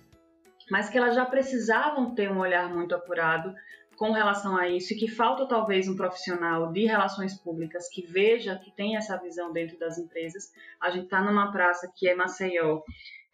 mas 0.71 0.89
que 0.89 0.97
elas 0.97 1.17
já 1.17 1.27
precisavam 1.27 2.15
ter 2.15 2.31
um 2.31 2.39
olhar 2.39 2.73
muito 2.73 2.95
apurado 2.95 3.53
com 4.01 4.13
relação 4.13 4.57
a 4.57 4.67
isso 4.67 4.95
e 4.95 4.97
que 4.97 5.07
falta 5.07 5.47
talvez 5.47 5.87
um 5.87 5.95
profissional 5.95 6.73
de 6.73 6.87
relações 6.87 7.39
públicas 7.39 7.87
que 7.91 8.01
veja, 8.01 8.59
que 8.59 8.75
tenha 8.75 8.97
essa 8.97 9.19
visão 9.19 9.53
dentro 9.53 9.79
das 9.79 9.99
empresas. 9.99 10.51
A 10.81 10.89
gente 10.89 11.05
está 11.05 11.21
numa 11.23 11.53
praça 11.53 11.87
que 11.95 12.09
é 12.09 12.15
Maceió, 12.15 12.81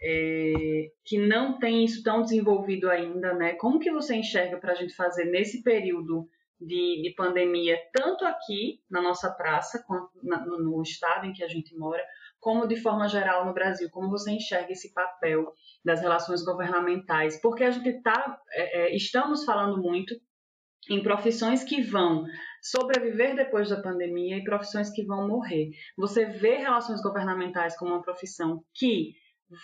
é, 0.02 0.90
que 1.04 1.24
não 1.24 1.56
tem 1.60 1.84
isso 1.84 2.02
tão 2.02 2.20
desenvolvido 2.20 2.90
ainda, 2.90 3.32
né? 3.32 3.52
Como 3.52 3.78
que 3.78 3.92
você 3.92 4.16
enxerga 4.16 4.56
para 4.56 4.72
a 4.72 4.74
gente 4.74 4.92
fazer 4.92 5.26
nesse 5.26 5.62
período 5.62 6.28
de, 6.60 7.00
de, 7.00 7.14
pandemia, 7.16 7.78
tanto 7.92 8.24
aqui 8.24 8.80
na 8.90 9.00
nossa 9.00 9.30
praça, 9.30 9.84
quanto 9.86 10.10
na, 10.20 10.44
no, 10.44 10.82
estado 10.82 11.26
em 11.26 11.32
que 11.32 11.44
a 11.44 11.48
gente 11.48 11.76
mora, 11.76 12.04
como 12.40 12.66
de 12.66 12.74
forma 12.74 13.06
geral 13.06 13.46
no 13.46 13.54
Brasil? 13.54 13.88
Como 13.88 14.10
você 14.10 14.32
enxerga 14.32 14.72
esse 14.72 14.92
papel 14.92 15.54
das 15.84 16.00
relações 16.00 16.44
governamentais? 16.44 17.40
Porque 17.40 17.62
a 17.62 17.70
gente 17.70 18.02
tá, 18.02 18.40
é, 18.50 18.80
é 18.80 18.96
estamos 18.96 19.44
falando 19.44 19.80
muito 19.80 20.16
em 20.88 21.02
profissões 21.02 21.64
que 21.64 21.82
vão 21.82 22.24
sobreviver 22.62 23.34
depois 23.34 23.70
da 23.70 23.80
pandemia 23.80 24.36
e 24.36 24.44
profissões 24.44 24.90
que 24.90 25.04
vão 25.04 25.26
morrer. 25.26 25.70
Você 25.96 26.24
vê 26.26 26.56
relações 26.56 27.02
governamentais 27.02 27.76
como 27.76 27.92
uma 27.92 28.02
profissão 28.02 28.64
que 28.74 29.14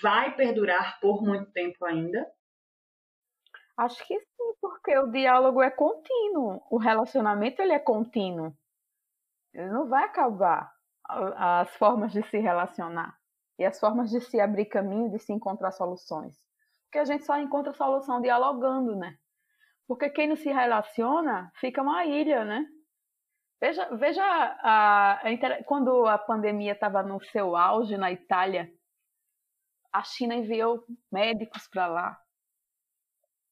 vai 0.02 0.34
perdurar 0.36 1.00
por 1.00 1.22
muito 1.22 1.50
tempo 1.52 1.84
ainda? 1.84 2.26
Acho 3.76 4.06
que 4.06 4.18
sim, 4.18 4.54
porque 4.60 4.96
o 4.98 5.10
diálogo 5.10 5.62
é 5.62 5.70
contínuo, 5.70 6.62
o 6.70 6.78
relacionamento 6.78 7.60
ele 7.60 7.72
é 7.72 7.78
contínuo. 7.78 8.54
Ele 9.52 9.70
não 9.70 9.88
vai 9.88 10.04
acabar 10.04 10.72
as 11.04 11.74
formas 11.76 12.12
de 12.12 12.22
se 12.28 12.38
relacionar 12.38 13.16
e 13.58 13.64
as 13.64 13.78
formas 13.78 14.10
de 14.10 14.20
se 14.20 14.40
abrir 14.40 14.66
caminho, 14.66 15.10
de 15.10 15.18
se 15.18 15.32
encontrar 15.32 15.72
soluções. 15.72 16.36
Porque 16.84 16.98
a 16.98 17.04
gente 17.04 17.24
só 17.24 17.38
encontra 17.38 17.72
solução 17.72 18.20
dialogando, 18.20 18.94
né? 18.94 19.16
Porque 19.92 20.08
quem 20.08 20.26
não 20.26 20.36
se 20.36 20.50
relaciona 20.50 21.52
fica 21.56 21.82
uma 21.82 22.06
ilha, 22.06 22.46
né? 22.46 22.66
Veja, 23.60 23.94
veja 23.94 24.24
a, 24.24 25.20
a, 25.20 25.64
quando 25.66 26.06
a 26.06 26.16
pandemia 26.16 26.72
estava 26.72 27.02
no 27.02 27.22
seu 27.26 27.54
auge 27.54 27.98
na 27.98 28.10
Itália, 28.10 28.72
a 29.92 30.02
China 30.02 30.34
enviou 30.34 30.82
médicos 31.12 31.68
para 31.68 31.86
lá, 31.88 32.18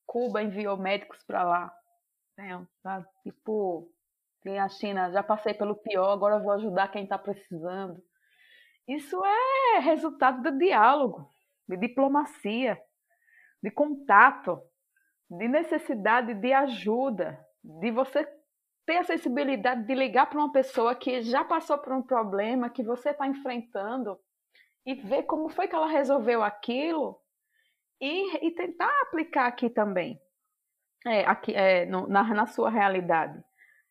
Cuba 0.06 0.42
enviou 0.42 0.78
médicos 0.78 1.22
para 1.24 1.42
lá. 1.42 1.74
Né? 2.38 2.66
Tá? 2.82 3.04
Tipo, 3.22 3.92
tem 4.40 4.58
a 4.58 4.68
China, 4.70 5.12
já 5.12 5.22
passei 5.22 5.52
pelo 5.52 5.76
pior, 5.76 6.10
agora 6.10 6.38
vou 6.38 6.52
ajudar 6.52 6.90
quem 6.90 7.02
está 7.04 7.18
precisando. 7.18 8.02
Isso 8.88 9.22
é 9.26 9.78
resultado 9.80 10.40
do 10.40 10.56
diálogo, 10.56 11.30
de 11.68 11.76
diplomacia, 11.76 12.80
de 13.62 13.70
contato 13.70 14.69
de 15.30 15.46
necessidade 15.46 16.34
de 16.34 16.52
ajuda, 16.52 17.38
de 17.62 17.90
você 17.92 18.26
ter 18.84 18.96
a 18.96 19.04
sensibilidade 19.04 19.84
de 19.84 19.94
ligar 19.94 20.26
para 20.26 20.40
uma 20.40 20.50
pessoa 20.50 20.94
que 20.94 21.22
já 21.22 21.44
passou 21.44 21.78
por 21.78 21.92
um 21.92 22.02
problema 22.02 22.68
que 22.68 22.82
você 22.82 23.10
está 23.10 23.26
enfrentando 23.28 24.18
e 24.84 24.94
ver 24.94 25.22
como 25.24 25.48
foi 25.48 25.68
que 25.68 25.74
ela 25.74 25.86
resolveu 25.86 26.42
aquilo 26.42 27.16
e, 28.00 28.46
e 28.46 28.50
tentar 28.50 28.90
aplicar 29.02 29.46
aqui 29.46 29.70
também, 29.70 30.20
é, 31.06 31.24
aqui, 31.24 31.54
é, 31.54 31.86
no, 31.86 32.08
na, 32.08 32.24
na 32.24 32.46
sua 32.46 32.68
realidade. 32.68 33.40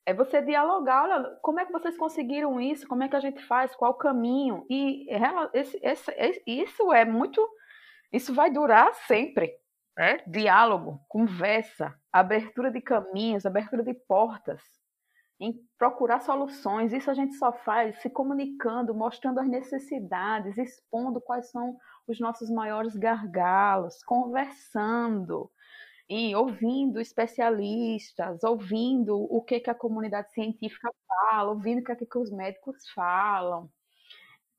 É 0.05 0.13
você 0.13 0.41
dialogar, 0.41 1.03
olha, 1.03 1.37
como 1.41 1.59
é 1.59 1.65
que 1.65 1.71
vocês 1.71 1.95
conseguiram 1.95 2.59
isso? 2.59 2.87
Como 2.87 3.03
é 3.03 3.07
que 3.07 3.15
a 3.15 3.19
gente 3.19 3.41
faz? 3.45 3.75
Qual 3.75 3.91
o 3.91 3.97
caminho? 3.97 4.65
E 4.67 5.07
esse, 5.53 5.79
esse, 5.83 6.43
isso 6.47 6.91
é 6.91 7.05
muito. 7.05 7.47
Isso 8.11 8.33
vai 8.33 8.49
durar 8.49 8.91
sempre. 9.05 9.53
É? 9.99 10.23
Diálogo, 10.25 11.01
conversa, 11.09 11.93
abertura 12.09 12.71
de 12.71 12.79
caminhos, 12.79 13.45
abertura 13.45 13.83
de 13.83 13.93
portas, 13.93 14.63
em 15.37 15.53
procurar 15.77 16.21
soluções. 16.21 16.93
Isso 16.93 17.11
a 17.11 17.13
gente 17.13 17.33
só 17.35 17.51
faz 17.51 18.01
se 18.01 18.09
comunicando, 18.09 18.95
mostrando 18.95 19.41
as 19.41 19.49
necessidades, 19.49 20.57
expondo 20.57 21.19
quais 21.19 21.49
são 21.51 21.77
os 22.07 22.17
nossos 22.17 22.49
maiores 22.49 22.95
gargalos, 22.95 24.01
conversando 24.03 25.51
e 26.09 26.33
ouvindo 26.33 27.01
especialistas, 27.01 28.41
ouvindo 28.41 29.17
o 29.17 29.41
que, 29.41 29.59
que 29.59 29.69
a 29.69 29.75
comunidade 29.75 30.31
científica 30.31 30.89
fala, 31.05 31.49
ouvindo 31.49 31.81
o 31.81 31.83
que, 31.83 32.05
que 32.05 32.17
os 32.17 32.31
médicos 32.31 32.89
falam. 32.95 33.69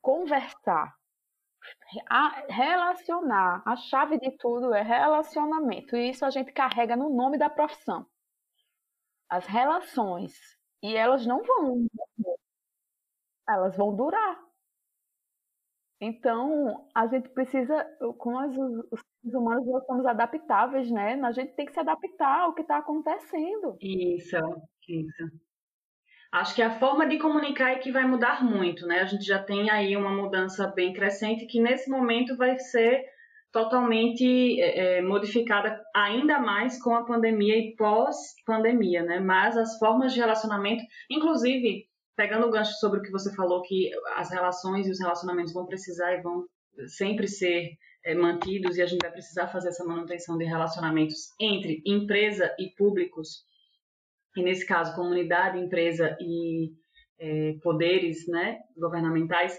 Conversar, 0.02 0.94
relacionar. 2.48 3.62
A 3.66 3.76
chave 3.76 4.18
de 4.18 4.30
tudo 4.38 4.74
é 4.74 4.82
relacionamento. 4.82 5.96
E 5.96 6.10
isso 6.10 6.24
a 6.24 6.30
gente 6.30 6.52
carrega 6.52 6.96
no 6.96 7.10
nome 7.10 7.38
da 7.38 7.50
profissão. 7.50 8.06
As 9.28 9.46
relações. 9.46 10.32
E 10.82 10.96
elas 10.96 11.26
não 11.26 11.42
vão. 11.42 11.86
Elas 13.48 13.76
vão 13.76 13.94
durar. 13.94 14.50
Então, 16.00 16.88
a 16.94 17.06
gente 17.06 17.28
precisa, 17.28 17.84
como 18.16 18.38
as, 18.38 18.56
os 18.90 19.00
seres 19.20 19.34
humanos, 19.34 19.66
nós 19.66 19.84
somos 19.84 20.06
adaptáveis, 20.06 20.90
né? 20.90 21.20
A 21.22 21.32
gente 21.32 21.52
tem 21.52 21.66
que 21.66 21.74
se 21.74 21.80
adaptar 21.80 22.40
ao 22.40 22.54
que 22.54 22.62
está 22.62 22.78
acontecendo. 22.78 23.76
Isso, 23.80 24.36
isso. 24.88 25.49
Acho 26.32 26.54
que 26.54 26.62
a 26.62 26.78
forma 26.78 27.08
de 27.08 27.18
comunicar 27.18 27.72
é 27.72 27.78
que 27.78 27.90
vai 27.90 28.06
mudar 28.06 28.44
muito, 28.44 28.86
né? 28.86 29.00
A 29.00 29.04
gente 29.04 29.24
já 29.24 29.42
tem 29.42 29.68
aí 29.68 29.96
uma 29.96 30.10
mudança 30.10 30.68
bem 30.68 30.92
crescente 30.92 31.46
que 31.46 31.60
nesse 31.60 31.90
momento 31.90 32.36
vai 32.36 32.56
ser 32.58 33.04
totalmente 33.50 34.60
é, 34.60 34.98
é 34.98 35.02
modificada 35.02 35.82
ainda 35.94 36.38
mais 36.38 36.80
com 36.80 36.94
a 36.94 37.04
pandemia 37.04 37.56
e 37.56 37.74
pós-pandemia, 37.74 39.02
né? 39.02 39.18
Mas 39.18 39.56
as 39.56 39.76
formas 39.78 40.12
de 40.12 40.20
relacionamento, 40.20 40.84
inclusive 41.10 41.88
pegando 42.16 42.46
o 42.46 42.50
gancho 42.50 42.74
sobre 42.74 43.00
o 43.00 43.02
que 43.02 43.10
você 43.10 43.34
falou, 43.34 43.62
que 43.62 43.90
as 44.14 44.30
relações 44.30 44.86
e 44.86 44.90
os 44.90 45.00
relacionamentos 45.00 45.52
vão 45.52 45.66
precisar 45.66 46.12
e 46.12 46.22
vão 46.22 46.44
sempre 46.86 47.26
ser 47.26 47.70
é, 48.04 48.14
mantidos 48.14 48.76
e 48.76 48.82
a 48.82 48.86
gente 48.86 49.02
vai 49.02 49.10
precisar 49.10 49.48
fazer 49.48 49.68
essa 49.68 49.84
manutenção 49.84 50.36
de 50.36 50.44
relacionamentos 50.44 51.30
entre 51.40 51.82
empresa 51.84 52.54
e 52.58 52.68
públicos, 52.76 53.44
e 54.36 54.42
nesse 54.42 54.66
caso 54.66 54.94
comunidade, 54.94 55.58
empresa 55.58 56.16
e 56.20 56.70
é, 57.18 57.54
poderes 57.62 58.26
né, 58.28 58.58
governamentais. 58.76 59.58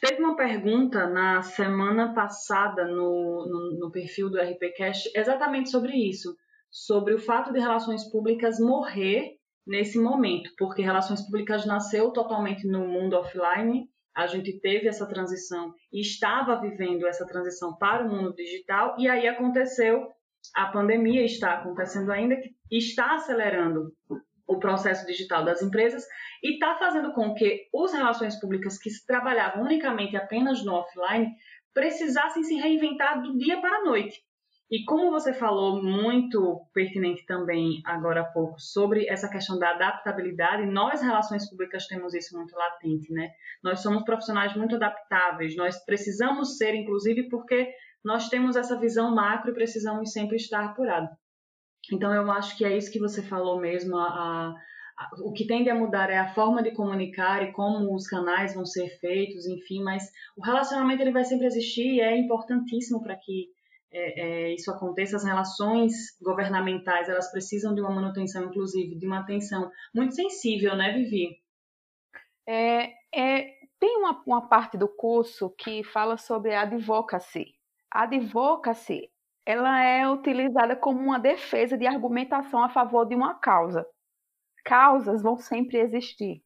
Teve 0.00 0.22
uma 0.22 0.36
pergunta 0.36 1.08
na 1.08 1.42
semana 1.42 2.14
passada 2.14 2.84
no, 2.86 3.46
no, 3.48 3.78
no 3.78 3.90
perfil 3.90 4.30
do 4.30 4.38
RPCast 4.38 5.10
exatamente 5.14 5.70
sobre 5.70 5.96
isso, 5.96 6.36
sobre 6.70 7.14
o 7.14 7.18
fato 7.18 7.52
de 7.52 7.58
relações 7.58 8.08
públicas 8.10 8.60
morrer 8.60 9.36
nesse 9.66 9.98
momento, 9.98 10.50
porque 10.56 10.82
relações 10.82 11.22
públicas 11.22 11.66
nasceu 11.66 12.10
totalmente 12.12 12.66
no 12.66 12.86
mundo 12.86 13.16
offline, 13.16 13.88
a 14.14 14.26
gente 14.26 14.60
teve 14.60 14.88
essa 14.88 15.06
transição 15.06 15.72
e 15.92 16.00
estava 16.00 16.60
vivendo 16.60 17.06
essa 17.06 17.26
transição 17.26 17.76
para 17.76 18.04
o 18.04 18.08
mundo 18.08 18.34
digital, 18.34 18.96
e 18.98 19.08
aí 19.08 19.26
aconteceu 19.26 20.08
a 20.54 20.66
pandemia, 20.66 21.24
está 21.24 21.54
acontecendo 21.54 22.10
ainda, 22.10 22.36
que 22.36 22.54
está 22.70 23.14
acelerando 23.14 23.92
o 24.46 24.58
processo 24.58 25.06
digital 25.06 25.44
das 25.44 25.62
empresas 25.62 26.04
e 26.42 26.54
está 26.54 26.76
fazendo 26.76 27.12
com 27.12 27.34
que 27.34 27.68
as 27.72 27.92
relações 27.92 28.38
públicas 28.40 28.78
que 28.78 28.90
trabalhavam 29.06 29.62
unicamente 29.62 30.16
apenas 30.16 30.64
no 30.64 30.74
offline 30.74 31.30
precisassem 31.72 32.42
se 32.42 32.56
reinventar 32.56 33.22
do 33.22 33.38
dia 33.38 33.60
para 33.60 33.76
a 33.76 33.84
noite. 33.84 34.20
E 34.70 34.84
como 34.84 35.10
você 35.10 35.32
falou 35.32 35.82
muito 35.82 36.64
pertinente 36.72 37.26
também 37.26 37.80
agora 37.84 38.20
há 38.20 38.24
pouco 38.24 38.54
sobre 38.60 39.08
essa 39.08 39.28
questão 39.28 39.58
da 39.58 39.70
adaptabilidade, 39.70 40.64
nós 40.64 41.02
relações 41.02 41.50
públicas 41.50 41.88
temos 41.88 42.14
isso 42.14 42.36
muito 42.36 42.54
latente, 42.56 43.12
né? 43.12 43.30
Nós 43.64 43.80
somos 43.80 44.04
profissionais 44.04 44.54
muito 44.54 44.76
adaptáveis, 44.76 45.56
nós 45.56 45.84
precisamos 45.84 46.56
ser, 46.56 46.72
inclusive, 46.76 47.28
porque 47.28 47.68
nós 48.04 48.28
temos 48.28 48.56
essa 48.56 48.78
visão 48.78 49.14
macro 49.14 49.50
e 49.50 49.54
precisamos 49.54 50.12
sempre 50.12 50.36
estar 50.36 50.64
apurados. 50.64 51.10
Então 51.92 52.14
eu 52.14 52.30
acho 52.30 52.56
que 52.56 52.64
é 52.64 52.76
isso 52.76 52.90
que 52.90 52.98
você 52.98 53.22
falou 53.22 53.60
mesmo, 53.60 53.96
a, 53.96 54.04
a, 54.06 54.54
o 55.24 55.32
que 55.32 55.46
tende 55.46 55.70
a 55.70 55.74
mudar 55.74 56.10
é 56.10 56.18
a 56.18 56.32
forma 56.34 56.62
de 56.62 56.72
comunicar 56.72 57.42
e 57.42 57.52
como 57.52 57.94
os 57.94 58.06
canais 58.06 58.54
vão 58.54 58.66
ser 58.66 58.88
feitos, 59.00 59.46
enfim, 59.46 59.82
mas 59.82 60.04
o 60.36 60.44
relacionamento 60.44 61.02
ele 61.02 61.12
vai 61.12 61.24
sempre 61.24 61.46
existir 61.46 61.94
e 61.94 62.00
é 62.00 62.16
importantíssimo 62.16 63.02
para 63.02 63.16
que 63.16 63.48
é, 63.92 64.20
é, 64.20 64.54
isso 64.54 64.70
aconteça, 64.70 65.16
as 65.16 65.24
relações 65.24 66.16
governamentais 66.22 67.08
elas 67.08 67.30
precisam 67.32 67.74
de 67.74 67.80
uma 67.80 67.90
manutenção, 67.90 68.44
inclusive, 68.44 68.96
de 68.96 69.06
uma 69.06 69.20
atenção 69.20 69.70
muito 69.92 70.14
sensível, 70.14 70.76
né, 70.76 70.92
Vivi? 70.92 71.40
É, 72.46 72.92
é, 73.12 73.46
tem 73.80 73.96
uma, 73.96 74.22
uma 74.24 74.48
parte 74.48 74.76
do 74.76 74.86
curso 74.86 75.50
que 75.50 75.82
fala 75.82 76.16
sobre. 76.16 76.54
A 76.54 76.62
advocacy 76.62 77.59
ela 79.46 79.82
é 79.82 80.08
utilizada 80.08 80.76
como 80.76 81.00
uma 81.00 81.18
defesa 81.18 81.76
de 81.76 81.86
argumentação 81.86 82.62
a 82.62 82.68
favor 82.68 83.06
de 83.06 83.14
uma 83.14 83.34
causa. 83.34 83.86
Causas 84.64 85.22
vão 85.22 85.38
sempre 85.38 85.78
existir, 85.78 86.44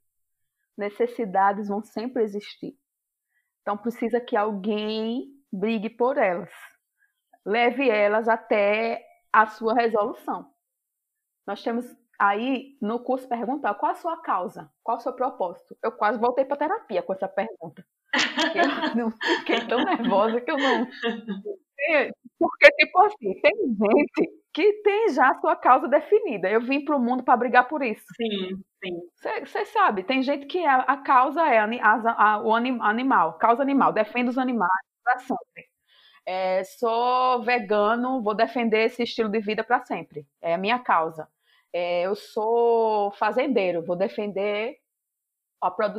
necessidades 0.77 1.69
vão 1.69 1.83
sempre 1.83 2.23
existir. 2.23 2.79
Então 3.63 3.77
precisa 3.77 4.21
que 4.21 4.37
alguém 4.37 5.29
brigue 5.53 5.91
por 5.91 6.17
elas 6.17 6.51
leve 7.45 7.89
elas 7.89 8.29
até 8.29 9.05
a 9.33 9.47
sua 9.47 9.75
resolução. 9.75 10.51
Nós 11.47 11.63
temos 11.63 11.85
aí 12.19 12.79
no 12.81 13.01
curso 13.01 13.29
perguntar 13.29 13.75
qual 13.75 13.93
a 13.93 13.97
sua 13.97 14.17
causa, 14.23 14.73
qual 14.83 14.97
o 14.97 15.01
seu 15.01 15.13
propósito. 15.13 15.77
Eu 15.83 15.93
quase 15.93 16.19
voltei 16.19 16.45
para 16.45 16.57
terapia 16.57 17.03
com 17.03 17.13
essa 17.13 17.29
pergunta. 17.29 17.85
Eu 18.55 18.65
não 18.97 19.11
fiquei 19.11 19.61
tão 19.67 19.85
nervosa 19.85 20.41
que 20.41 20.51
eu 20.51 20.57
não. 20.57 20.87
Porque, 22.39 22.71
tipo 22.79 23.01
assim, 23.03 23.41
tem 23.41 23.53
gente 23.69 24.31
que 24.53 24.73
tem 24.83 25.09
já 25.11 25.31
a 25.31 25.41
sua 25.41 25.57
causa 25.57 25.89
definida. 25.89 26.49
Eu 26.49 26.61
vim 26.61 26.85
para 26.85 26.97
o 26.97 27.01
mundo 27.01 27.25
para 27.25 27.37
brigar 27.37 27.69
por 27.69 27.83
isso. 27.83 28.05
Sim, 28.17 28.63
sim. 28.83 29.01
Você 29.45 29.65
sabe, 29.67 30.05
tem 30.05 30.23
gente 30.23 30.47
que 30.47 30.65
a, 30.65 30.77
a 30.81 30.97
causa 30.99 31.43
é 31.43 31.59
a, 31.59 31.67
a, 32.17 32.41
o 32.43 32.55
anim, 32.55 32.79
animal, 32.81 33.35
causa 33.39 33.63
animal, 33.63 33.93
defende 33.93 34.31
os 34.31 34.39
animais 34.39 34.71
para 35.03 35.19
sempre. 35.19 35.65
É, 36.27 36.65
sou 36.65 37.43
vegano, 37.45 38.23
vou 38.23 38.35
defender 38.35 38.87
esse 38.87 39.03
estilo 39.05 39.29
de 39.31 39.41
vida 39.41 39.65
para 39.65 39.85
sempre. 39.85 40.27
É 40.43 40.55
a 40.55 40.59
minha 40.59 40.79
causa. 40.79 41.29
É, 41.73 42.03
eu 42.03 42.15
sou 42.17 43.13
fazendeiro, 43.13 43.85
vou 43.85 43.97
defender 43.97 44.77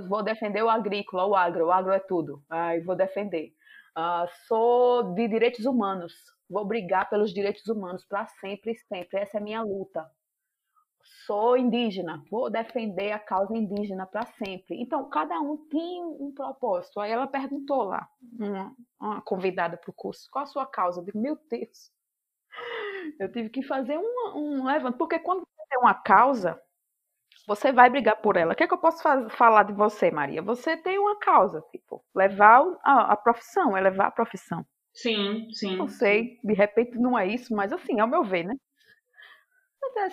vou 0.08 0.24
defender 0.24 0.64
o 0.64 0.70
agrícola, 0.70 1.26
o 1.26 1.36
agro, 1.36 1.68
o 1.68 1.72
agro 1.72 1.94
é 1.94 2.00
tudo. 2.00 2.44
Ai, 2.50 2.82
vou 2.82 2.96
defender. 2.96 3.54
Uh, 3.98 4.28
sou 4.48 5.14
de 5.14 5.28
direitos 5.28 5.66
humanos, 5.66 6.14
vou 6.50 6.66
brigar 6.66 7.10
pelos 7.10 7.34
direitos 7.34 7.66
humanos 7.68 8.06
para 8.06 8.26
sempre 8.28 8.72
e 8.72 8.78
sempre. 8.78 9.20
Essa 9.20 9.38
é 9.38 9.42
minha 9.42 9.62
luta 9.62 10.06
sou 11.26 11.58
indígena, 11.58 12.24
vou 12.30 12.50
defender 12.50 13.12
a 13.12 13.20
causa 13.20 13.56
indígena 13.56 14.06
para 14.06 14.26
sempre. 14.26 14.82
Então, 14.82 15.08
cada 15.10 15.40
um 15.40 15.58
tem 15.68 16.04
um 16.04 16.32
propósito. 16.34 17.00
Aí 17.00 17.12
ela 17.12 17.28
perguntou 17.28 17.84
lá, 17.84 18.08
uma, 18.40 18.76
uma 19.00 19.22
convidada 19.22 19.78
para 19.78 19.90
o 19.90 19.94
curso, 19.94 20.28
qual 20.32 20.44
a 20.44 20.48
sua 20.48 20.66
causa? 20.66 21.02
Eu 21.02 21.06
digo, 21.06 21.20
meu 21.20 21.38
Deus, 21.50 21.92
eu 23.20 23.32
tive 23.32 23.50
que 23.50 23.64
fazer 23.64 23.98
um, 23.98 24.38
um 24.38 24.66
levante, 24.66 24.98
porque 24.98 25.20
quando 25.20 25.40
você 25.40 25.68
tem 25.70 25.80
uma 25.80 25.94
causa, 25.94 26.62
você 27.48 27.72
vai 27.72 27.90
brigar 27.90 28.18
por 28.18 28.38
ela. 28.38 28.54
O 28.54 28.56
que, 28.56 28.64
é 28.64 28.68
que 28.68 28.74
eu 28.74 28.78
posso 28.78 29.02
falar 29.30 29.64
de 29.64 29.74
você, 29.74 30.12
Maria? 30.12 30.42
Você 30.42 30.76
tem 30.78 30.98
uma 30.98 31.18
causa, 31.20 31.64
tipo, 31.72 32.04
levar 32.16 32.64
a, 32.84 33.14
a 33.14 33.16
profissão, 33.16 33.76
é 33.76 33.82
levar 33.82 34.08
a 34.08 34.12
profissão. 34.12 34.66
Sim, 34.94 35.50
sim. 35.52 35.76
Não 35.76 35.88
sei, 35.88 36.40
de 36.44 36.54
repente 36.54 36.98
não 36.98 37.20
é 37.20 37.28
isso, 37.28 37.54
mas 37.54 37.72
assim, 37.74 38.00
ao 38.00 38.08
meu 38.08 38.24
ver, 38.24 38.46
né? 38.46 38.56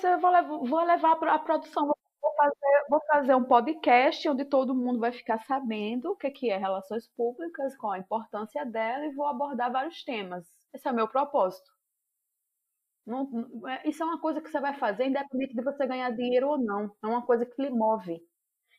eu 0.04 0.20
vou 0.20 0.30
levar, 0.30 0.58
vou 0.58 0.84
levar 0.84 1.12
a 1.12 1.38
produção, 1.38 1.86
vou 1.86 2.34
fazer, 2.36 2.84
vou 2.88 3.00
fazer 3.06 3.34
um 3.34 3.44
podcast 3.44 4.28
onde 4.28 4.44
todo 4.44 4.74
mundo 4.74 5.00
vai 5.00 5.12
ficar 5.12 5.38
sabendo 5.40 6.12
o 6.12 6.16
que, 6.16 6.30
que 6.30 6.50
é 6.50 6.56
relações 6.56 7.08
públicas, 7.16 7.76
qual 7.76 7.92
a 7.92 7.98
importância 7.98 8.64
dela 8.64 9.06
e 9.06 9.14
vou 9.14 9.26
abordar 9.26 9.72
vários 9.72 10.04
temas. 10.04 10.46
Esse 10.72 10.88
é 10.88 10.92
o 10.92 10.94
meu 10.94 11.08
propósito. 11.08 11.70
Não, 13.06 13.28
é, 13.68 13.88
isso 13.88 14.02
é 14.02 14.06
uma 14.06 14.20
coisa 14.20 14.40
que 14.40 14.48
você 14.48 14.60
vai 14.60 14.74
fazer 14.74 15.06
independente 15.06 15.54
de 15.54 15.62
você 15.62 15.86
ganhar 15.86 16.10
dinheiro 16.10 16.48
ou 16.48 16.58
não. 16.58 16.94
É 17.02 17.06
uma 17.06 17.22
coisa 17.22 17.44
que 17.44 17.60
lhe 17.60 17.70
move. 17.70 18.20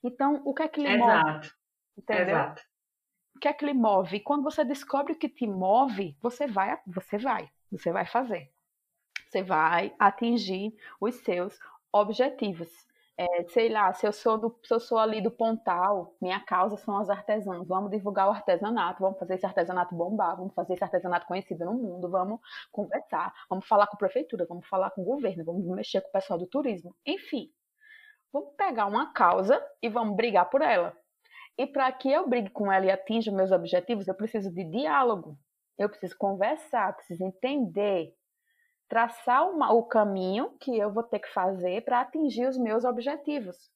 Então, 0.04 0.42
o 0.46 0.54
que 0.54 0.64
é 0.64 0.68
que 0.68 0.82
lhe 0.82 0.96
Exato. 0.96 1.28
move? 1.28 1.52
Entendeu? 1.98 2.36
Exato. 2.36 2.64
O 3.36 3.40
que 3.40 3.48
é 3.48 3.54
que 3.54 3.66
lhe 3.66 3.74
move? 3.74 4.20
Quando 4.22 4.44
você 4.44 4.64
descobre 4.64 5.14
o 5.14 5.18
que 5.18 5.28
te 5.28 5.48
move, 5.48 6.16
você 6.22 6.48
vai, 6.48 6.80
você 6.88 7.18
vai, 7.18 7.50
você 7.72 7.92
vai 7.92 8.06
fazer. 8.06 8.52
Você 9.28 9.44
vai 9.44 9.94
atingir 10.00 10.74
os 11.02 11.16
seus 11.16 11.58
objetivos. 11.92 12.70
É, 13.16 13.44
sei 13.50 13.70
lá, 13.70 13.94
se 13.94 14.08
eu, 14.08 14.12
sou 14.12 14.40
do, 14.40 14.60
se 14.64 14.74
eu 14.74 14.80
sou 14.80 14.98
ali 14.98 15.22
do 15.22 15.30
Pontal, 15.30 16.16
minha 16.20 16.40
causa 16.40 16.78
são 16.78 16.98
as 16.98 17.10
artesãs. 17.12 17.68
Vamos 17.68 17.92
divulgar 17.92 18.28
o 18.28 18.32
artesanato, 18.32 19.02
vamos 19.02 19.20
fazer 19.20 19.36
esse 19.36 19.46
artesanato 19.46 19.96
bombar, 19.96 20.36
vamos 20.36 20.54
fazer 20.56 20.74
esse 20.74 20.84
artesanato 20.84 21.28
conhecido 21.28 21.64
no 21.64 21.74
mundo, 21.76 22.10
vamos 22.10 22.40
conversar, 22.72 23.32
vamos 23.48 23.68
falar 23.68 23.86
com 23.86 23.96
a 23.96 24.00
prefeitura, 24.00 24.48
vamos 24.50 24.68
falar 24.68 24.90
com 24.92 25.04
o 25.04 25.06
governo, 25.06 25.46
vamos 25.46 25.64
mexer 25.68 26.02
com 26.02 26.10
o 26.10 26.12
pessoal 26.12 26.40
do 26.40 26.48
turismo. 26.48 26.96
Enfim, 27.06 27.50
vamos 28.32 28.56
pegar 28.58 28.88
uma 28.88 29.14
causa 29.14 29.64
e 29.82 29.90
vamos 29.90 30.16
brigar 30.16 30.50
por 30.50 30.64
ela. 30.64 30.98
E 31.56 31.68
para 31.68 31.92
que 31.92 32.12
eu 32.12 32.28
brigue 32.28 32.50
com 32.50 32.72
ela 32.72 32.86
e 32.86 32.92
atinja 32.92 33.32
meus 33.32 33.52
objetivos, 33.52 34.08
eu 34.08 34.16
preciso 34.16 34.52
de 34.52 34.64
diálogo. 34.64 35.38
Eu 35.78 35.88
preciso 35.88 36.18
conversar, 36.18 36.96
preciso 36.96 37.24
entender 37.24 38.12
traçar 38.88 39.50
uma, 39.50 39.72
o 39.72 39.84
caminho 39.84 40.52
que 40.60 40.78
eu 40.78 40.92
vou 40.92 41.04
ter 41.04 41.20
que 41.20 41.34
fazer 41.34 41.84
para 41.84 42.02
atingir 42.02 42.48
os 42.48 42.58
meus 42.58 42.84
objetivos. 42.84 43.72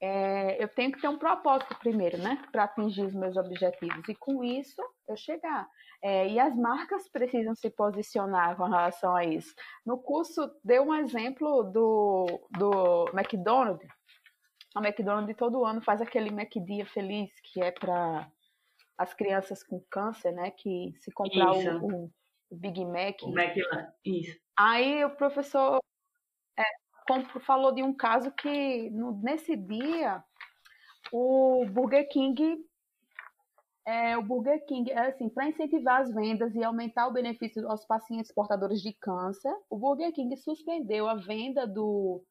É, 0.00 0.62
eu 0.62 0.68
tenho 0.68 0.92
que 0.92 1.00
ter 1.00 1.08
um 1.08 1.16
propósito 1.18 1.74
primeiro, 1.78 2.18
né? 2.18 2.42
Para 2.52 2.64
atingir 2.64 3.02
os 3.02 3.14
meus 3.14 3.36
objetivos. 3.36 4.06
E 4.08 4.14
com 4.14 4.44
isso, 4.44 4.82
eu 5.08 5.16
chegar. 5.16 5.66
É, 6.02 6.28
e 6.28 6.38
as 6.38 6.54
marcas 6.54 7.08
precisam 7.08 7.54
se 7.54 7.70
posicionar 7.70 8.56
com 8.56 8.64
relação 8.64 9.16
a 9.16 9.24
isso. 9.24 9.54
No 9.86 9.96
curso, 9.96 10.50
deu 10.62 10.82
um 10.82 10.94
exemplo 10.94 11.62
do, 11.64 12.26
do 12.50 13.06
McDonald's. 13.14 13.88
A 14.74 14.80
McDonald's 14.80 15.36
todo 15.36 15.64
ano 15.64 15.80
faz 15.80 16.02
aquele 16.02 16.28
McDia 16.28 16.84
Feliz, 16.84 17.30
que 17.40 17.62
é 17.62 17.70
para 17.70 18.30
as 18.98 19.14
crianças 19.14 19.62
com 19.62 19.82
câncer, 19.90 20.32
né? 20.32 20.50
Que 20.50 20.92
se 20.98 21.10
comprar 21.12 21.52
o, 21.52 21.86
o 21.86 22.10
Big 22.54 22.84
Mac. 22.84 23.22
O 23.22 23.28
McLaren, 23.28 23.88
isso. 24.04 24.38
Aí 24.56 25.04
o 25.04 25.10
professor 25.10 25.80
é, 26.58 26.62
falou 27.40 27.72
de 27.72 27.82
um 27.82 27.94
caso 27.94 28.30
que 28.32 28.90
no, 28.90 29.20
nesse 29.22 29.56
dia 29.56 30.22
o 31.12 31.64
Burger 31.66 32.08
King 32.08 32.64
é, 33.86 34.16
o 34.16 34.22
Burger 34.22 34.64
King, 34.64 34.90
é 34.90 35.08
assim, 35.08 35.28
para 35.28 35.46
incentivar 35.46 36.00
as 36.00 36.12
vendas 36.12 36.54
e 36.54 36.64
aumentar 36.64 37.06
o 37.06 37.12
benefício 37.12 37.68
aos 37.68 37.84
pacientes 37.84 38.32
portadores 38.32 38.80
de 38.80 38.94
câncer, 38.94 39.54
o 39.68 39.76
Burger 39.76 40.10
King 40.10 40.34
suspendeu 40.38 41.06
a 41.06 41.16
venda 41.16 41.66
do, 41.66 42.24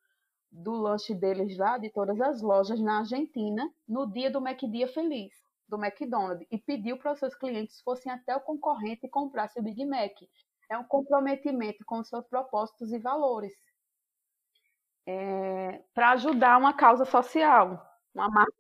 do 0.51 0.71
lanche 0.71 1.13
deles 1.13 1.55
lá, 1.55 1.77
de 1.77 1.91
todas 1.91 2.19
as 2.19 2.41
lojas 2.41 2.79
na 2.79 2.99
Argentina, 2.99 3.71
no 3.88 4.12
dia 4.12 4.31
do 4.31 4.39
McDia 4.39 4.88
Feliz 4.88 5.42
do 5.73 5.83
McDonald's 5.83 6.47
e 6.51 6.57
pediu 6.57 6.97
para 6.97 7.13
os 7.13 7.19
seus 7.19 7.36
clientes 7.36 7.81
fossem 7.81 8.12
até 8.12 8.36
o 8.36 8.41
concorrente 8.41 9.05
e 9.05 9.09
comprassem 9.09 9.62
o 9.62 9.65
Big 9.65 9.83
Mac. 9.86 10.12
É 10.69 10.77
um 10.77 10.83
comprometimento 10.83 11.83
com 11.86 11.99
os 11.99 12.07
seus 12.07 12.25
propósitos 12.27 12.91
e 12.93 12.99
valores. 12.99 13.53
É, 15.05 15.83
para 15.93 16.12
ajudar 16.12 16.57
uma 16.57 16.73
causa 16.73 17.05
social, 17.05 17.83
uma 18.13 18.29
marca. 18.29 18.53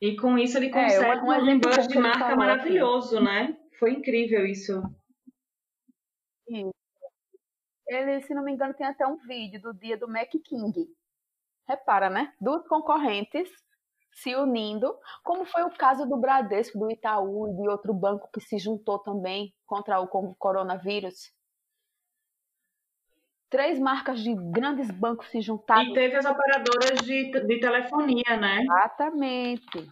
E 0.00 0.14
com 0.16 0.36
isso 0.36 0.58
ele 0.58 0.70
consegue 0.70 1.04
é, 1.04 1.22
um, 1.22 1.50
um, 1.50 1.58
de 1.58 1.98
marca 1.98 2.36
maravilhoso, 2.36 3.16
aqui. 3.16 3.24
né? 3.24 3.60
Foi 3.78 3.92
incrível 3.92 4.44
isso. 4.44 4.82
isso. 6.48 6.70
Ele, 7.88 8.20
se 8.22 8.34
não 8.34 8.44
me 8.44 8.52
engano, 8.52 8.74
tem 8.74 8.86
até 8.86 9.06
um 9.06 9.16
vídeo 9.16 9.60
do 9.62 9.72
dia 9.72 9.96
do 9.96 10.08
Mac 10.08 10.30
King. 10.44 10.86
Repara, 11.66 12.10
né? 12.10 12.32
Duas 12.40 12.66
concorrentes 12.68 13.48
se 14.16 14.34
unindo, 14.34 14.98
como 15.22 15.44
foi 15.44 15.62
o 15.62 15.70
caso 15.70 16.06
do 16.06 16.16
Bradesco, 16.16 16.78
do 16.78 16.90
Itaú 16.90 17.48
e 17.48 17.56
de 17.56 17.68
outro 17.68 17.92
banco 17.92 18.30
que 18.32 18.40
se 18.40 18.58
juntou 18.58 18.98
também 18.98 19.54
contra 19.66 20.00
o 20.00 20.08
coronavírus. 20.36 21.30
Três 23.50 23.78
marcas 23.78 24.20
de 24.20 24.34
grandes 24.34 24.90
bancos 24.90 25.28
se 25.28 25.40
juntaram. 25.42 25.82
E 25.82 25.92
teve 25.92 26.16
as 26.16 26.24
operadoras 26.24 26.98
de, 27.02 27.30
de 27.30 27.60
telefonia, 27.60 28.36
né? 28.40 28.62
Exatamente. 28.62 29.86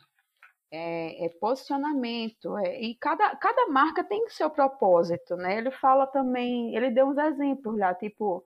É, 0.72 1.26
é 1.26 1.28
posicionamento. 1.38 2.56
É, 2.58 2.80
e 2.80 2.94
cada, 2.96 3.36
cada 3.36 3.66
marca 3.66 4.02
tem 4.02 4.24
o 4.24 4.30
seu 4.30 4.48
propósito, 4.48 5.36
né? 5.36 5.58
Ele 5.58 5.70
fala 5.70 6.06
também, 6.06 6.74
ele 6.74 6.90
deu 6.90 7.08
uns 7.08 7.18
exemplos 7.18 7.78
lá, 7.78 7.94
tipo, 7.94 8.42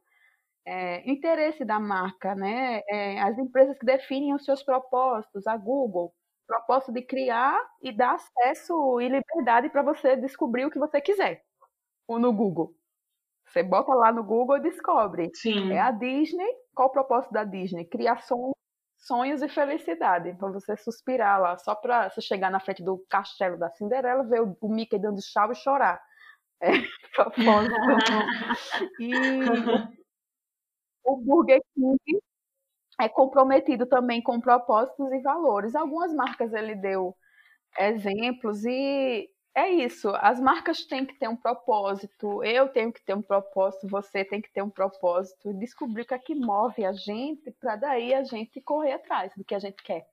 é, 0.69 1.11
interesse 1.11 1.65
da 1.65 1.81
marca, 1.81 2.35
né? 2.35 2.83
É, 2.89 3.21
as 3.23 3.39
empresas 3.39 3.79
que 3.79 3.87
definem 3.87 4.35
os 4.35 4.45
seus 4.45 4.63
propósitos, 4.63 5.47
a 5.47 5.57
Google, 5.57 6.13
propósito 6.47 6.93
de 6.93 7.03
criar 7.03 7.59
e 7.83 7.91
dar 7.91 8.15
acesso 8.17 9.01
e 9.01 9.09
liberdade 9.09 9.71
para 9.71 9.83
você 9.83 10.15
descobrir 10.17 10.67
o 10.67 10.71
que 10.71 10.79
você 10.79 11.01
quiser 11.01 11.43
no 12.09 12.33
Google. 12.33 12.75
Você 13.47 13.63
bota 13.63 13.95
lá 13.95 14.13
no 14.13 14.23
Google 14.23 14.59
e 14.59 14.63
descobre. 14.63 15.31
Sim. 15.35 15.73
É 15.73 15.81
a 15.81 15.91
Disney. 15.91 16.49
Qual 16.75 16.89
o 16.89 16.93
propósito 16.93 17.33
da 17.33 17.45
Disney? 17.45 17.87
Criar 17.87 18.23
sonhos 18.99 19.43
e 19.43 19.49
felicidade. 19.49 20.35
Para 20.35 20.51
você 20.51 20.77
suspirar 20.77 21.41
lá, 21.41 21.57
só 21.59 21.75
para 21.75 22.11
você 22.11 22.21
chegar 22.21 22.51
na 22.51 22.61
frente 22.61 22.83
do 22.83 23.05
castelo 23.09 23.59
da 23.59 23.71
Cinderela, 23.71 24.25
ver 24.25 24.43
o, 24.43 24.57
o 24.61 24.69
Mickey 24.69 24.99
dando 24.99 25.23
chave 25.23 25.55
e 25.55 25.57
chorar. 25.57 26.01
É, 26.61 26.71
propósito. 27.15 27.75
e 29.01 29.98
o 31.05 31.17
Burger 31.17 31.61
King 31.75 31.99
é 33.01 33.09
comprometido 33.09 33.87
também 33.87 34.23
com 34.23 34.41
propósitos 34.41 35.13
e 35.13 35.21
valores. 35.21 35.75
Algumas 35.75 36.13
marcas 36.13 36.53
ele 36.53 36.75
deu 36.75 37.17
exemplos 37.79 38.65
e 38.65 39.31
é 39.55 39.69
isso. 39.71 40.11
As 40.17 40.41
marcas 40.41 40.85
têm 40.85 41.07
que 41.07 41.19
ter 41.19 41.29
um 41.29 41.37
propósito, 41.37 42.43
eu 42.45 42.69
tenho 42.69 42.93
que 42.93 43.03
ter 43.05 43.15
um 43.15 43.23
propósito, 43.23 43.89
você 43.89 44.25
tem 44.25 44.41
que 44.41 44.53
ter 44.53 44.63
um 44.63 44.71
propósito, 44.71 45.55
descobrir 45.55 46.03
o 46.03 46.07
que 46.07 46.15
é 46.15 46.19
que 46.19 46.35
move 46.35 46.85
a 46.85 46.93
gente 46.93 47.51
para 47.53 47.77
daí 47.77 48.15
a 48.15 48.25
gente 48.25 48.61
correr 48.61 48.93
atrás 48.93 49.33
do 49.37 49.45
que 49.45 49.55
a 49.55 49.59
gente 49.59 49.83
quer, 49.83 50.07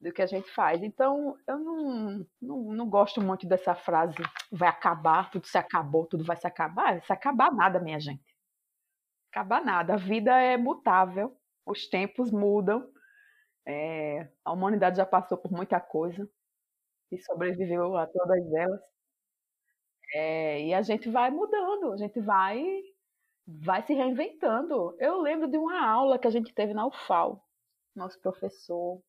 do 0.00 0.12
que 0.12 0.22
a 0.22 0.26
gente 0.26 0.50
faz. 0.50 0.82
Então, 0.82 1.36
eu 1.46 1.58
não, 1.58 2.26
não, 2.40 2.58
não 2.74 2.90
gosto 2.90 3.20
muito 3.22 3.46
dessa 3.46 3.74
frase, 3.74 4.14
vai 4.52 4.68
acabar, 4.68 5.30
tudo 5.30 5.46
se 5.46 5.58
acabou, 5.58 6.06
tudo 6.06 6.24
vai 6.24 6.36
se 6.36 6.46
acabar. 6.46 7.00
Se 7.02 7.12
acabar 7.12 7.52
nada, 7.52 7.80
minha 7.80 8.00
gente 8.00 8.29
acaba 9.30 9.60
nada. 9.60 9.94
A 9.94 9.96
vida 9.96 10.36
é 10.36 10.56
mutável, 10.56 11.36
os 11.64 11.86
tempos 11.88 12.30
mudam. 12.30 12.90
É, 13.66 14.28
a 14.44 14.52
humanidade 14.52 14.96
já 14.96 15.06
passou 15.06 15.38
por 15.38 15.52
muita 15.52 15.80
coisa 15.80 16.28
e 17.12 17.18
sobreviveu 17.18 17.96
a 17.96 18.06
todas 18.06 18.52
elas. 18.52 18.80
É, 20.12 20.62
e 20.62 20.74
a 20.74 20.82
gente 20.82 21.08
vai 21.08 21.30
mudando, 21.30 21.92
a 21.92 21.96
gente 21.96 22.20
vai 22.20 22.82
vai 23.46 23.82
se 23.82 23.94
reinventando. 23.94 24.96
Eu 24.98 25.20
lembro 25.20 25.48
de 25.48 25.56
uma 25.56 25.84
aula 25.84 26.18
que 26.18 26.26
a 26.26 26.30
gente 26.30 26.52
teve 26.54 26.72
na 26.72 26.86
UFAL, 26.86 27.44
nosso 27.94 28.20
professor, 28.20 29.00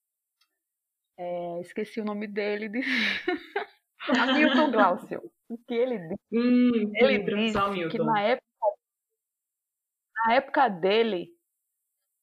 é, 1.18 1.62
esqueci 1.62 2.02
o 2.02 2.06
nome 2.06 2.28
dele, 2.28 2.70
de... 2.70 2.82
Hamilton 4.10 4.72
Glaucio. 4.72 5.32
O 5.48 5.58
que 5.58 5.74
ele 5.74 6.00
disse? 6.00 6.22
Hum, 6.32 6.92
ele 6.96 7.20
disse 7.20 7.90
que 7.90 8.00
na 8.00 8.22
época 8.22 8.51
na 10.26 10.34
época 10.36 10.70
dele, 10.70 11.30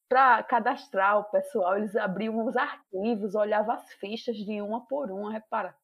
para 0.09 0.43
cadastrar 0.43 1.19
o 1.19 1.25
pessoal, 1.25 1.77
eles 1.77 1.95
abriam 1.95 2.45
os 2.47 2.57
arquivos, 2.57 3.35
olhavam 3.35 3.75
as 3.75 3.93
fichas 3.95 4.37
de 4.37 4.61
uma 4.63 4.87
por 4.87 5.11
uma, 5.11 5.33
repara. 5.33 5.77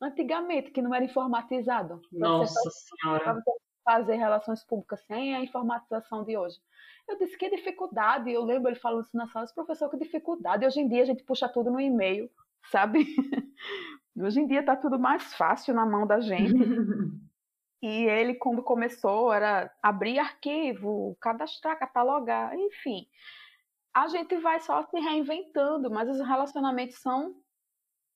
Antigamente, 0.00 0.70
que 0.70 0.82
não 0.82 0.94
era 0.94 1.04
informatizado. 1.04 2.00
Nossa 2.12 2.70
Senhora. 2.70 3.42
fazer 3.82 4.16
relações 4.16 4.64
públicas 4.64 5.00
sem 5.06 5.34
a 5.34 5.42
informatização 5.42 6.24
de 6.24 6.36
hoje. 6.36 6.56
Eu 7.08 7.18
disse 7.18 7.36
que 7.36 7.50
dificuldade, 7.50 8.30
eu 8.30 8.44
lembro 8.44 8.70
ele 8.70 8.78
falando 8.78 9.00
assim 9.00 9.16
na 9.16 9.28
sala, 9.28 9.46
professor, 9.54 9.90
que 9.90 9.98
dificuldade. 9.98 10.66
Hoje 10.66 10.80
em 10.80 10.88
dia 10.88 11.02
a 11.02 11.06
gente 11.06 11.22
puxa 11.22 11.48
tudo 11.48 11.70
no 11.70 11.80
e-mail, 11.80 12.30
sabe? 12.70 13.06
Hoje 14.16 14.40
em 14.40 14.46
dia 14.46 14.60
está 14.60 14.76
tudo 14.76 14.98
mais 14.98 15.34
fácil 15.34 15.74
na 15.74 15.84
mão 15.84 16.06
da 16.06 16.20
gente. 16.20 16.54
E 17.84 18.06
ele, 18.06 18.32
quando 18.36 18.62
começou, 18.62 19.30
era 19.30 19.70
abrir 19.82 20.18
arquivo, 20.18 21.14
cadastrar, 21.20 21.78
catalogar, 21.78 22.58
enfim. 22.58 23.06
A 23.92 24.08
gente 24.08 24.38
vai 24.38 24.58
só 24.60 24.82
se 24.84 24.98
reinventando, 24.98 25.90
mas 25.90 26.08
os 26.08 26.18
relacionamentos 26.26 26.96
são 26.96 27.34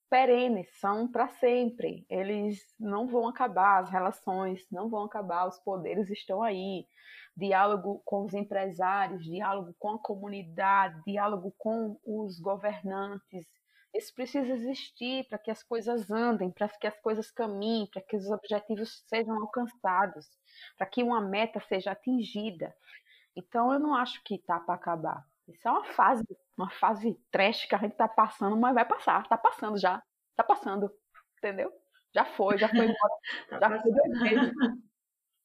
perenes, 0.09 0.71
são 0.81 1.07
para 1.07 1.29
sempre. 1.29 2.07
Eles 2.09 2.64
não 2.81 3.07
vão 3.07 3.29
acabar, 3.29 3.81
as 3.83 3.91
relações 3.91 4.66
não 4.73 4.89
vão 4.89 5.05
acabar, 5.05 5.47
os 5.47 5.59
poderes 5.59 6.09
estão 6.09 6.43
aí. 6.43 6.87
Diálogo 7.37 8.01
com 8.07 8.25
os 8.25 8.33
empresários, 8.33 9.23
diálogo 9.23 9.75
com 9.79 9.91
a 9.91 9.99
comunidade, 9.99 10.99
diálogo 11.07 11.55
com 11.59 12.01
os 12.07 12.41
governantes, 12.41 13.47
Isso 13.95 14.14
precisa 14.14 14.53
existir 14.53 15.26
para 15.28 15.39
que 15.39 15.51
as 15.51 15.62
coisas 15.62 16.11
andem, 16.11 16.51
para 16.51 16.68
que 16.68 16.86
as 16.86 16.99
coisas 17.01 17.30
caminhem, 17.30 17.89
para 17.91 18.03
que 18.03 18.16
os 18.16 18.30
objetivos 18.30 19.03
sejam 19.09 19.34
alcançados, 19.41 20.26
para 20.76 20.86
que 20.86 21.03
uma 21.03 21.20
meta 21.20 21.61
seja 21.61 21.93
atingida. 21.93 22.74
Então 23.34 23.72
eu 23.72 23.78
não 23.78 23.95
acho 23.95 24.22
que 24.24 24.39
tá 24.39 24.61
para 24.61 24.74
acabar. 24.74 25.24
Isso 25.49 25.66
é 25.66 25.70
uma 25.70 25.84
fase, 25.84 26.24
uma 26.57 26.70
fase 26.70 27.18
trash 27.30 27.64
que 27.66 27.74
a 27.74 27.78
gente 27.78 27.97
tá 27.97 28.07
passando, 28.07 28.57
mas 28.57 28.74
vai 28.74 28.84
passar, 28.84 29.26
tá 29.26 29.39
passando 29.39 29.78
já, 29.78 30.03
tá 30.36 30.45
passando, 30.45 30.93
entendeu? 31.39 31.72
Já 32.14 32.24
foi, 32.24 32.59
já 32.59 32.68
foi 32.68 32.84
embora, 32.86 33.14
tá 33.51 33.59
já 33.61 33.80
foi 33.80 33.93
dois 33.93 34.20
meses. 34.20 34.53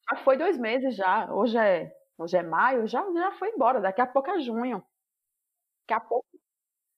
Já 0.09 0.17
foi 0.17 0.37
dois 0.37 0.57
meses 0.57 0.95
já. 0.95 1.33
Hoje 1.33 1.57
é, 1.57 1.95
hoje 2.17 2.37
é 2.37 2.43
maio, 2.43 2.87
já, 2.87 3.01
já 3.13 3.31
foi 3.33 3.49
embora. 3.49 3.79
Daqui 3.79 4.01
a 4.01 4.07
pouco 4.07 4.29
é 4.31 4.39
junho. 4.39 4.83
Daqui 5.81 5.93
a 5.93 5.99
pouco 5.99 6.27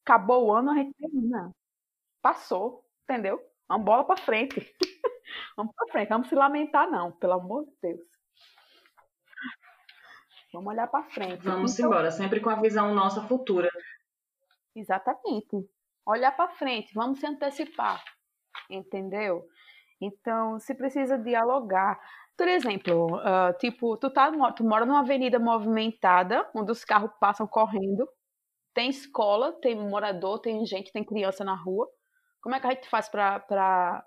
acabou 0.06 0.46
o 0.46 0.54
ano, 0.54 0.72
a 0.72 0.76
gente 0.76 0.94
termina. 0.94 1.52
Passou, 2.22 2.86
entendeu? 3.04 3.42
Vamos 3.68 3.86
bola 3.86 4.04
para 4.06 4.22
frente. 4.22 4.56
vamos 5.58 5.74
para 5.76 5.92
frente, 5.92 6.10
vamos 6.10 6.30
se 6.30 6.36
lamentar 6.36 6.90
não, 6.90 7.12
pelo 7.12 7.34
amor 7.34 7.66
de 7.66 7.74
Deus. 7.82 8.02
Vamos 10.54 10.72
olhar 10.72 10.88
para 10.88 11.04
frente. 11.04 11.44
Vamos 11.44 11.74
então, 11.74 11.88
embora, 11.88 12.12
sempre 12.12 12.40
com 12.40 12.50
a 12.50 12.62
visão 12.62 12.94
nossa 12.94 13.22
futura. 13.28 13.70
Exatamente. 14.76 15.68
Olhar 16.06 16.32
para 16.32 16.50
frente, 16.50 16.94
vamos 16.94 17.20
se 17.20 17.26
antecipar. 17.26 18.02
Entendeu? 18.70 19.46
Então, 20.00 20.60
se 20.60 20.74
precisa 20.76 21.18
dialogar. 21.18 22.00
Por 22.38 22.48
exemplo, 22.48 23.18
uh, 23.18 23.58
tipo, 23.58 23.98
tu, 23.98 24.10
tá, 24.10 24.32
tu 24.52 24.64
mora 24.64 24.86
numa 24.86 25.00
avenida 25.00 25.40
movimentada, 25.40 26.50
onde 26.54 26.72
os 26.72 26.86
carros 26.86 27.12
passam 27.20 27.48
correndo, 27.48 28.08
tem 28.76 28.90
escola, 28.90 29.54
tem 29.54 29.74
morador, 29.74 30.40
tem 30.40 30.64
gente, 30.66 30.92
tem 30.92 31.04
criança 31.04 31.44
na 31.44 31.56
rua. 31.56 31.90
Como 32.42 32.54
é 32.54 32.60
que 32.60 32.68
a 32.68 32.72
gente 32.72 32.90
faz 32.90 33.10
para 33.10 34.06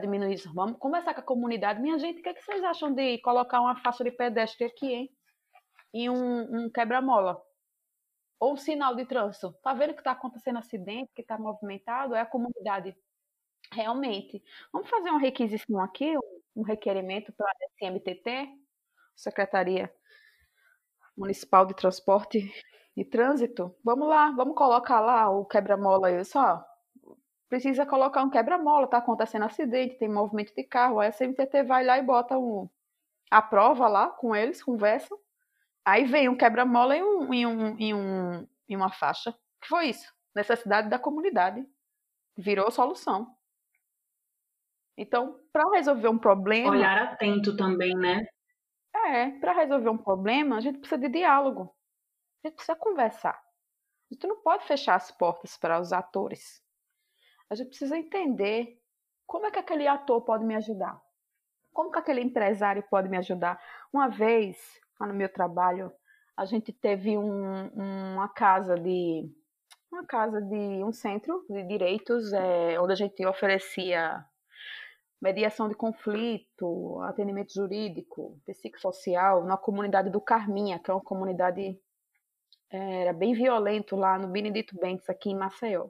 diminuir 0.00 0.34
isso? 0.34 0.52
Vamos 0.54 0.78
conversar 0.78 1.14
com 1.14 1.20
a 1.20 1.24
comunidade. 1.24 1.80
Minha 1.80 1.98
gente, 1.98 2.20
o 2.20 2.22
que, 2.22 2.28
é 2.28 2.34
que 2.34 2.42
vocês 2.42 2.62
acham 2.62 2.92
de 2.94 3.18
colocar 3.18 3.60
uma 3.60 3.74
faixa 3.82 4.04
de 4.04 4.12
pedestre 4.12 4.66
aqui, 4.66 4.92
hein? 4.92 5.10
e 5.92 6.08
um, 6.08 6.64
um 6.66 6.70
quebra-mola. 6.70 7.42
Ou 8.38 8.54
um 8.54 8.56
sinal 8.56 8.94
de 8.94 9.04
trânsito. 9.06 9.52
Tá 9.62 9.74
vendo 9.74 9.94
que 9.94 10.00
está 10.00 10.12
acontecendo 10.12 10.58
acidente, 10.58 11.12
que 11.14 11.22
está 11.22 11.38
movimentado? 11.38 12.14
É 12.14 12.20
a 12.20 12.26
comunidade. 12.26 12.94
Realmente. 13.72 14.42
Vamos 14.72 14.88
fazer 14.88 15.10
uma 15.10 15.20
requisição 15.20 15.80
aqui, 15.80 16.14
um 16.54 16.62
requerimento 16.62 17.32
para 17.32 17.46
a 17.46 17.86
SMTT, 17.86 18.48
Secretaria 19.16 19.92
Municipal 21.16 21.66
de 21.66 21.74
Transporte 21.74 22.50
e 23.00 23.04
Trânsito. 23.04 23.74
Vamos 23.82 24.06
lá, 24.06 24.30
vamos 24.32 24.54
colocar 24.54 25.00
lá 25.00 25.30
o 25.30 25.46
quebra-mola 25.46 26.08
aí. 26.08 26.22
Só 26.22 26.62
precisa 27.48 27.86
colocar 27.86 28.22
um 28.22 28.28
quebra-mola, 28.28 28.86
tá 28.86 28.98
acontecendo 28.98 29.46
acidente, 29.46 29.96
tem 29.96 30.06
movimento 30.06 30.54
de 30.54 30.62
carro. 30.64 31.00
A 31.00 31.06
SMTT 31.06 31.62
vai 31.64 31.82
lá 31.82 31.98
e 31.98 32.02
bota 32.02 32.38
um, 32.38 32.68
a 33.30 33.40
prova 33.40 33.88
lá 33.88 34.08
com 34.10 34.36
eles, 34.36 34.62
conversam 34.62 35.18
Aí 35.82 36.04
vem 36.04 36.28
um 36.28 36.36
quebra-mola 36.36 36.94
e, 36.94 37.02
um, 37.02 37.32
e, 37.32 37.46
um, 37.46 37.78
e, 37.78 37.94
um, 37.94 38.46
e 38.68 38.76
uma 38.76 38.92
faixa. 38.92 39.32
que 39.62 39.66
foi 39.66 39.88
isso? 39.88 40.12
Necessidade 40.36 40.90
da 40.90 40.98
comunidade. 40.98 41.66
Virou 42.36 42.70
solução. 42.70 43.34
Então, 44.94 45.40
para 45.50 45.70
resolver 45.70 46.08
um 46.08 46.18
problema. 46.18 46.70
Olhar 46.70 46.98
atento 46.98 47.56
também, 47.56 47.96
né? 47.96 48.26
É, 48.94 49.30
para 49.40 49.54
resolver 49.54 49.88
um 49.88 49.96
problema, 49.96 50.58
a 50.58 50.60
gente 50.60 50.78
precisa 50.78 51.00
de 51.00 51.08
diálogo. 51.08 51.74
A 52.42 52.48
gente 52.48 52.56
precisa 52.56 52.76
conversar. 52.76 53.34
A 54.10 54.14
gente 54.14 54.26
não 54.26 54.42
pode 54.42 54.66
fechar 54.66 54.96
as 54.96 55.10
portas 55.10 55.56
para 55.56 55.80
os 55.80 55.92
atores. 55.92 56.62
A 57.48 57.54
gente 57.54 57.68
precisa 57.68 57.96
entender 57.96 58.80
como 59.26 59.46
é 59.46 59.50
que 59.50 59.58
aquele 59.58 59.86
ator 59.86 60.22
pode 60.22 60.44
me 60.44 60.54
ajudar. 60.56 61.00
Como 61.72 61.90
que 61.90 61.98
aquele 61.98 62.20
empresário 62.20 62.82
pode 62.90 63.08
me 63.08 63.16
ajudar? 63.18 63.62
Uma 63.92 64.08
vez, 64.08 64.56
lá 64.98 65.06
no 65.06 65.14
meu 65.14 65.32
trabalho, 65.32 65.92
a 66.36 66.44
gente 66.44 66.72
teve 66.72 67.16
um, 67.16 67.68
uma 67.68 68.28
casa 68.28 68.74
de 68.74 69.30
uma 69.92 70.06
casa 70.06 70.40
de 70.40 70.84
um 70.84 70.92
centro 70.92 71.44
de 71.48 71.64
direitos 71.64 72.32
é, 72.32 72.80
onde 72.80 72.92
a 72.92 72.96
gente 72.96 73.26
oferecia 73.26 74.24
mediação 75.20 75.68
de 75.68 75.74
conflito, 75.74 77.00
atendimento 77.02 77.52
jurídico, 77.52 78.40
psicossocial 78.46 79.44
na 79.44 79.56
comunidade 79.56 80.08
do 80.10 80.20
Carminha, 80.20 80.78
que 80.78 80.90
é 80.90 80.94
uma 80.94 81.02
comunidade 81.02 81.78
era 82.70 83.12
bem 83.12 83.32
violento 83.32 83.96
lá 83.96 84.18
no 84.18 84.28
Benedito 84.28 84.78
Bentes 84.78 85.08
aqui 85.08 85.30
em 85.30 85.36
Maceió. 85.36 85.88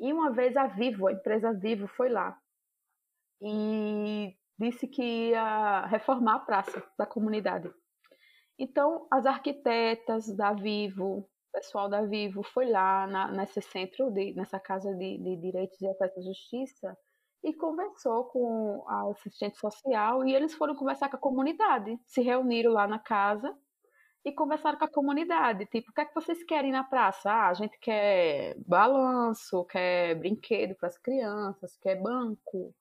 E 0.00 0.12
uma 0.12 0.30
vez 0.30 0.56
a 0.56 0.66
Vivo, 0.66 1.06
a 1.06 1.12
empresa 1.12 1.52
Vivo, 1.52 1.86
foi 1.86 2.08
lá 2.08 2.38
e 3.40 4.34
disse 4.58 4.88
que 4.88 5.30
ia 5.30 5.86
reformar 5.86 6.36
a 6.36 6.40
praça 6.40 6.82
da 6.98 7.06
comunidade. 7.06 7.70
Então, 8.58 9.06
as 9.10 9.26
arquitetas 9.26 10.34
da 10.34 10.52
Vivo, 10.52 11.18
o 11.18 11.28
pessoal 11.52 11.88
da 11.88 12.02
Vivo 12.02 12.42
foi 12.42 12.70
lá 12.70 13.06
na, 13.06 13.30
nesse 13.30 13.60
centro, 13.60 14.10
de, 14.10 14.32
nessa 14.34 14.58
casa 14.58 14.92
de, 14.94 15.18
de 15.18 15.36
direitos 15.36 15.80
e 15.80 15.88
acesso 15.88 16.18
à 16.18 16.22
justiça 16.22 16.98
e 17.44 17.54
conversou 17.54 18.24
com 18.24 18.84
a 18.88 19.10
assistente 19.10 19.58
social 19.58 20.24
e 20.24 20.34
eles 20.34 20.54
foram 20.54 20.74
conversar 20.74 21.08
com 21.08 21.16
a 21.16 21.20
comunidade, 21.20 21.96
se 22.04 22.20
reuniram 22.20 22.72
lá 22.72 22.88
na 22.88 22.98
casa 22.98 23.56
e 24.24 24.32
conversaram 24.32 24.78
com 24.78 24.84
a 24.84 24.90
comunidade, 24.90 25.66
tipo, 25.66 25.90
o 25.90 25.94
que 25.94 26.00
é 26.00 26.04
que 26.04 26.14
vocês 26.14 26.42
querem 26.44 26.72
na 26.72 26.84
praça? 26.84 27.30
Ah, 27.30 27.48
a 27.48 27.54
gente 27.54 27.78
quer 27.78 28.56
balanço, 28.66 29.64
quer 29.66 30.14
brinquedo 30.16 30.74
para 30.76 30.88
as 30.88 30.98
crianças, 30.98 31.76
quer 31.78 31.96
banco, 32.00 32.74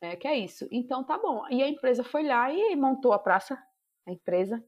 é, 0.00 0.16
que 0.16 0.28
é 0.28 0.36
isso. 0.38 0.66
Então 0.70 1.04
tá 1.04 1.18
bom. 1.18 1.46
E 1.50 1.62
a 1.62 1.68
empresa 1.68 2.04
foi 2.04 2.24
lá 2.24 2.52
e 2.52 2.76
montou 2.76 3.12
a 3.12 3.18
praça, 3.18 3.58
a 4.06 4.12
empresa, 4.12 4.64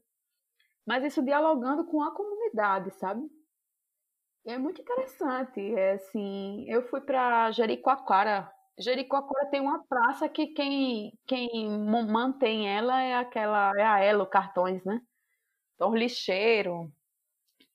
mas 0.85 1.03
isso 1.03 1.23
dialogando 1.23 1.85
com 1.85 2.03
a 2.03 2.13
comunidade, 2.13 2.91
sabe? 2.91 3.27
É 4.45 4.57
muito 4.57 4.81
interessante. 4.81 5.59
É 5.75 5.93
assim, 5.93 6.65
eu 6.69 6.83
fui 6.89 7.01
para 7.01 7.51
Jericoacoara. 7.51 8.51
Jericoacoara 8.77 9.49
tem 9.49 9.61
uma 9.61 9.83
praça 9.87 10.27
que 10.29 10.47
quem, 10.47 11.17
quem 11.27 11.69
mantém 12.07 12.67
ela 12.69 13.01
é 13.01 13.15
aquela 13.15 13.71
é 13.77 13.83
a 13.85 13.99
Elo 13.99 14.25
Cartões, 14.27 14.83
né? 14.83 15.01
Então, 15.75 15.91
o 15.91 15.95
lixeiro, 15.95 16.91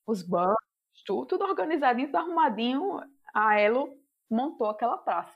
os 0.06 0.22
bancos, 0.22 0.56
tudo, 1.06 1.26
tudo 1.26 1.44
organizadinho, 1.44 2.08
tudo 2.08 2.18
arrumadinho. 2.18 3.00
A 3.34 3.58
Elo 3.58 3.96
montou 4.30 4.68
aquela 4.68 4.98
praça. 4.98 5.34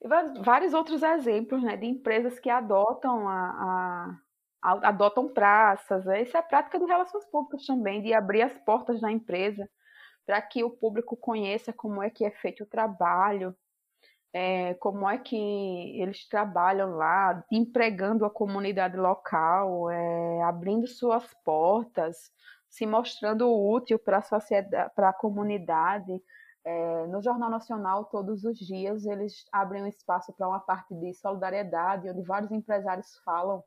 E 0.00 0.08
vários 0.42 0.74
outros 0.74 1.02
exemplos 1.02 1.62
né, 1.62 1.76
de 1.76 1.86
empresas 1.86 2.38
que 2.38 2.50
adotam 2.50 3.28
a, 3.28 3.50
a 3.50 4.18
adotam 4.62 5.28
praças. 5.28 6.04
Né? 6.04 6.22
Isso 6.22 6.36
é 6.36 6.42
prática 6.42 6.78
de 6.78 6.84
relações 6.84 7.24
públicas 7.26 7.64
também, 7.66 8.02
de 8.02 8.12
abrir 8.12 8.42
as 8.42 8.56
portas 8.58 9.00
da 9.00 9.10
empresa 9.10 9.68
para 10.26 10.42
que 10.42 10.62
o 10.62 10.70
público 10.70 11.16
conheça 11.16 11.72
como 11.72 12.02
é 12.02 12.10
que 12.10 12.24
é 12.24 12.30
feito 12.30 12.64
o 12.64 12.66
trabalho, 12.66 13.56
é, 14.32 14.74
como 14.74 15.08
é 15.08 15.18
que 15.18 15.36
eles 16.00 16.28
trabalham 16.28 16.90
lá, 16.96 17.42
empregando 17.50 18.24
a 18.24 18.30
comunidade 18.30 18.96
local, 18.96 19.90
é, 19.90 20.42
abrindo 20.42 20.86
suas 20.86 21.32
portas, 21.44 22.30
se 22.68 22.86
mostrando 22.86 23.50
útil 23.50 23.98
para 23.98 24.18
a 24.18 24.22
sociedade, 24.22 24.92
para 24.94 25.10
a 25.10 25.12
comunidade. 25.12 26.22
É, 26.64 27.06
no 27.06 27.22
Jornal 27.22 27.50
Nacional, 27.50 28.04
todos 28.06 28.44
os 28.44 28.58
dias, 28.58 29.06
eles 29.06 29.44
abrem 29.52 29.82
um 29.84 29.86
espaço 29.86 30.32
para 30.34 30.48
uma 30.48 30.60
parte 30.60 30.94
de 30.94 31.14
solidariedade, 31.14 32.10
onde 32.10 32.22
vários 32.22 32.52
empresários 32.52 33.18
falam 33.24 33.64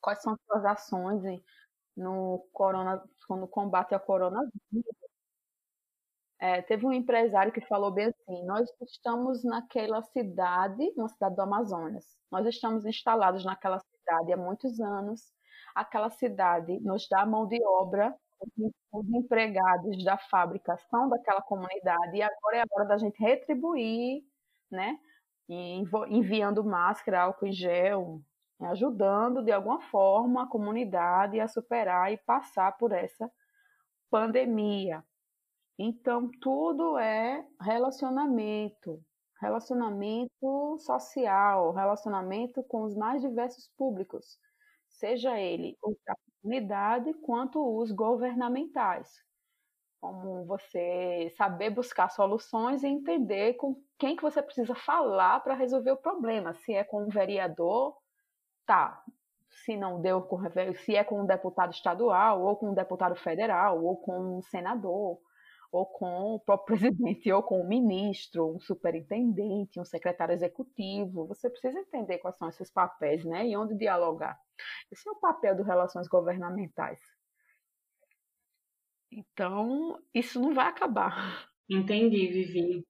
quais 0.00 0.22
são 0.22 0.32
as 0.34 0.40
suas 0.46 0.64
ações 0.64 1.22
no, 1.96 2.46
corona, 2.52 3.02
no 3.28 3.48
combate 3.48 3.94
ao 3.94 4.00
coronavírus. 4.00 5.05
É, 6.38 6.60
teve 6.62 6.86
um 6.86 6.92
empresário 6.92 7.52
que 7.52 7.60
falou 7.62 7.90
bem 7.90 8.06
assim: 8.06 8.44
nós 8.46 8.68
estamos 8.82 9.42
naquela 9.44 10.02
cidade, 10.02 10.92
uma 10.96 11.08
cidade 11.08 11.34
do 11.34 11.42
Amazonas, 11.42 12.04
nós 12.30 12.46
estamos 12.46 12.84
instalados 12.84 13.44
naquela 13.44 13.78
cidade 13.80 14.32
há 14.32 14.36
muitos 14.36 14.80
anos. 14.80 15.32
Aquela 15.74 16.10
cidade 16.10 16.78
nos 16.80 17.06
dá 17.08 17.24
mão 17.26 17.46
de 17.46 17.62
obra, 17.64 18.14
os 18.92 19.08
empregados 19.14 20.04
da 20.04 20.18
fábrica 20.18 20.76
são 20.90 21.08
daquela 21.08 21.42
comunidade 21.42 22.16
e 22.16 22.22
agora 22.22 22.56
é 22.58 22.60
a 22.60 22.66
hora 22.72 22.86
da 22.86 22.98
gente 22.98 23.18
retribuir, 23.18 24.22
né? 24.70 24.98
Enviando 26.08 26.64
máscara, 26.64 27.22
álcool 27.22 27.46
em 27.46 27.52
gel, 27.52 28.20
ajudando 28.60 29.42
de 29.42 29.52
alguma 29.52 29.80
forma 29.80 30.44
a 30.44 30.48
comunidade 30.48 31.40
a 31.40 31.48
superar 31.48 32.12
e 32.12 32.18
passar 32.18 32.76
por 32.76 32.92
essa 32.92 33.30
pandemia. 34.10 35.04
Então, 35.78 36.30
tudo 36.40 36.96
é 36.98 37.46
relacionamento, 37.60 39.02
relacionamento 39.40 40.78
social, 40.78 41.72
relacionamento 41.72 42.62
com 42.64 42.82
os 42.84 42.94
mais 42.96 43.20
diversos 43.20 43.68
públicos, 43.76 44.38
seja 44.88 45.38
ele 45.38 45.76
os 45.82 45.96
da 46.06 46.14
comunidade 46.42 47.12
quanto 47.22 47.60
os 47.78 47.92
governamentais. 47.92 49.10
como 50.00 50.44
você 50.46 51.30
saber 51.36 51.70
buscar 51.70 52.10
soluções 52.10 52.82
e 52.84 52.88
entender 52.88 53.54
com 53.54 53.76
quem 53.98 54.16
que 54.16 54.22
você 54.22 54.42
precisa 54.42 54.74
falar 54.74 55.40
para 55.40 55.54
resolver 55.54 55.92
o 55.92 55.96
problema. 55.96 56.54
Se 56.54 56.74
é 56.74 56.84
com 56.84 57.04
um 57.04 57.08
vereador, 57.08 57.96
tá. 58.66 59.04
Se 59.50 59.76
não 59.76 60.00
deu 60.02 60.22
com 60.22 60.38
se 60.76 60.96
é 60.96 61.04
com 61.04 61.22
um 61.22 61.26
deputado 61.26 61.72
estadual, 61.72 62.42
ou 62.44 62.56
com 62.56 62.70
um 62.70 62.74
deputado 62.74 63.16
federal, 63.16 63.84
ou 63.84 63.96
com 63.98 64.38
um 64.38 64.42
senador, 64.42 65.20
ou 65.76 65.84
com 65.84 66.34
o 66.34 66.40
próprio 66.40 66.78
presidente, 66.78 67.30
ou 67.30 67.42
com 67.42 67.60
um 67.60 67.68
ministro, 67.68 68.54
um 68.54 68.58
superintendente, 68.58 69.78
um 69.78 69.84
secretário 69.84 70.32
executivo. 70.32 71.26
Você 71.26 71.50
precisa 71.50 71.78
entender 71.78 72.18
quais 72.18 72.36
são 72.38 72.48
esses 72.48 72.70
papéis, 72.70 73.24
né? 73.24 73.46
E 73.46 73.56
onde 73.56 73.76
dialogar. 73.76 74.38
Esse 74.90 75.06
é 75.06 75.12
o 75.12 75.20
papel 75.20 75.54
das 75.54 75.66
relações 75.66 76.08
governamentais. 76.08 76.98
Então, 79.12 80.00
isso 80.14 80.40
não 80.40 80.54
vai 80.54 80.66
acabar. 80.66 81.46
Entendi, 81.68 82.26
Vivi. 82.28 82.86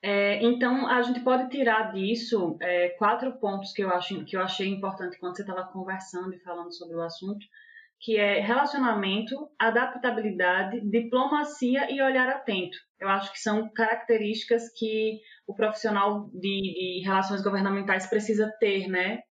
É, 0.00 0.42
então, 0.44 0.86
a 0.86 1.02
gente 1.02 1.20
pode 1.20 1.48
tirar 1.48 1.92
disso 1.92 2.56
é, 2.60 2.90
quatro 2.90 3.32
pontos 3.38 3.72
que 3.72 3.82
eu, 3.82 3.90
acho, 3.90 4.24
que 4.24 4.36
eu 4.36 4.42
achei 4.42 4.68
importante 4.68 5.18
quando 5.18 5.34
você 5.34 5.42
estava 5.42 5.64
conversando 5.64 6.34
e 6.34 6.40
falando 6.40 6.72
sobre 6.72 6.94
o 6.94 7.02
assunto, 7.02 7.44
que 8.04 8.18
é 8.18 8.38
relacionamento, 8.38 9.34
adaptabilidade, 9.58 10.78
diplomacia 10.90 11.90
e 11.90 12.02
olhar 12.02 12.28
atento. 12.28 12.76
Eu 13.00 13.08
acho 13.08 13.32
que 13.32 13.40
são 13.40 13.72
características 13.72 14.70
que 14.78 15.20
o 15.46 15.54
profissional 15.54 16.28
de, 16.28 16.38
de 16.38 17.02
relações 17.02 17.42
governamentais 17.42 18.06
precisa 18.06 18.54
ter, 18.60 18.88
né? 18.88 19.22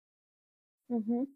Uhum. 0.89 1.27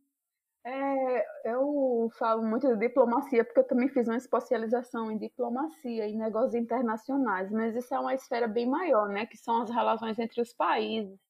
É, 0.64 1.52
eu 1.52 2.08
falo 2.18 2.42
muito 2.42 2.66
de 2.68 2.76
diplomacia 2.78 3.44
porque 3.44 3.60
eu 3.60 3.66
também 3.68 3.88
fiz 3.90 4.08
uma 4.08 4.16
especialização 4.16 5.10
em 5.12 5.18
diplomacia 5.18 6.08
e 6.08 6.16
negócios 6.16 6.54
internacionais, 6.54 7.52
mas 7.52 7.76
isso 7.76 7.94
é 7.94 8.00
uma 8.00 8.14
esfera 8.14 8.48
bem 8.48 8.66
maior, 8.66 9.08
né? 9.10 9.26
Que 9.26 9.36
são 9.36 9.60
as 9.60 9.70
relações 9.70 10.18
entre 10.18 10.40
os 10.40 10.54
países. 10.54 11.20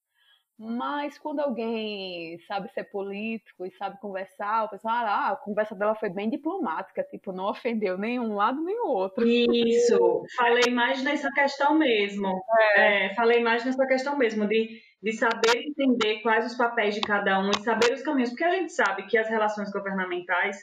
Mas 0.58 1.18
quando 1.18 1.40
alguém 1.40 2.38
sabe 2.48 2.72
ser 2.72 2.84
político 2.84 3.66
e 3.66 3.70
sabe 3.72 4.00
conversar, 4.00 4.64
o 4.64 4.70
pessoal, 4.70 5.04
ah, 5.04 5.30
a 5.32 5.36
conversa 5.36 5.74
dela 5.74 5.94
foi 5.94 6.08
bem 6.08 6.30
diplomática, 6.30 7.02
tipo, 7.04 7.30
não 7.30 7.44
ofendeu 7.50 7.98
nem 7.98 8.18
um 8.18 8.34
lado 8.34 8.62
nem 8.64 8.80
o 8.80 8.88
outro. 8.88 9.26
Isso, 9.26 10.22
falei 10.34 10.72
mais 10.72 11.02
nessa 11.02 11.30
questão 11.30 11.74
mesmo. 11.74 12.28
É. 12.76 13.06
É, 13.06 13.14
falei 13.14 13.42
mais 13.42 13.64
nessa 13.66 13.86
questão 13.86 14.16
mesmo, 14.16 14.46
de 14.46 14.80
de 15.02 15.12
saber 15.12 15.58
entender 15.58 16.20
quais 16.20 16.46
os 16.46 16.56
papéis 16.56 16.94
de 16.94 17.00
cada 17.00 17.38
um 17.38 17.50
e 17.50 17.62
saber 17.62 17.92
os 17.92 18.02
caminhos, 18.02 18.30
porque 18.30 18.44
a 18.44 18.50
gente 18.50 18.72
sabe 18.72 19.06
que 19.06 19.16
as 19.16 19.28
relações 19.28 19.70
governamentais, 19.70 20.58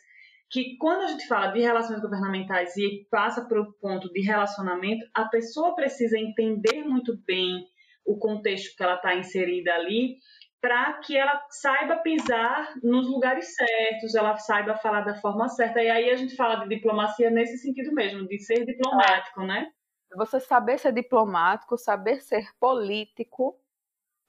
que 0.50 0.76
quando 0.78 1.04
a 1.04 1.08
gente 1.08 1.28
fala 1.28 1.48
de 1.48 1.62
relações 1.62 2.02
governamentais 2.02 2.76
e 2.76 3.08
passa 3.10 3.46
para 3.48 3.62
o 3.62 3.72
ponto 3.74 4.12
de 4.12 4.22
relacionamento, 4.22 5.06
a 5.14 5.26
pessoa 5.26 5.76
precisa 5.76 6.18
entender 6.18 6.84
muito 6.84 7.18
bem 7.26 7.66
o 8.06 8.18
contexto 8.18 8.76
que 8.76 8.84
ela 8.84 8.96
está 8.96 9.16
inserida 9.16 9.74
ali, 9.74 10.18
para 10.62 10.94
que 11.00 11.18
ela 11.18 11.46
saiba 11.50 11.98
pisar 11.98 12.74
nos 12.82 13.10
lugares 13.10 13.54
certos, 13.54 14.16
ela 14.16 14.38
saiba 14.38 14.78
falar 14.78 15.02
da 15.02 15.16
forma 15.16 15.50
certa. 15.50 15.84
E 15.84 15.90
aí 15.90 16.10
a 16.10 16.16
gente 16.16 16.38
fala 16.38 16.56
de 16.56 16.70
diplomacia 16.70 17.30
nesse 17.30 17.58
sentido 17.58 17.94
mesmo, 17.94 18.26
de 18.28 18.40
ser 18.40 18.66
diplomático, 18.66 19.44
né? 19.44 19.70
Você 20.16 20.40
saber 20.40 20.78
ser 20.80 20.94
diplomático, 20.94 21.78
saber 21.78 22.22
ser 22.22 22.48
político, 22.60 23.60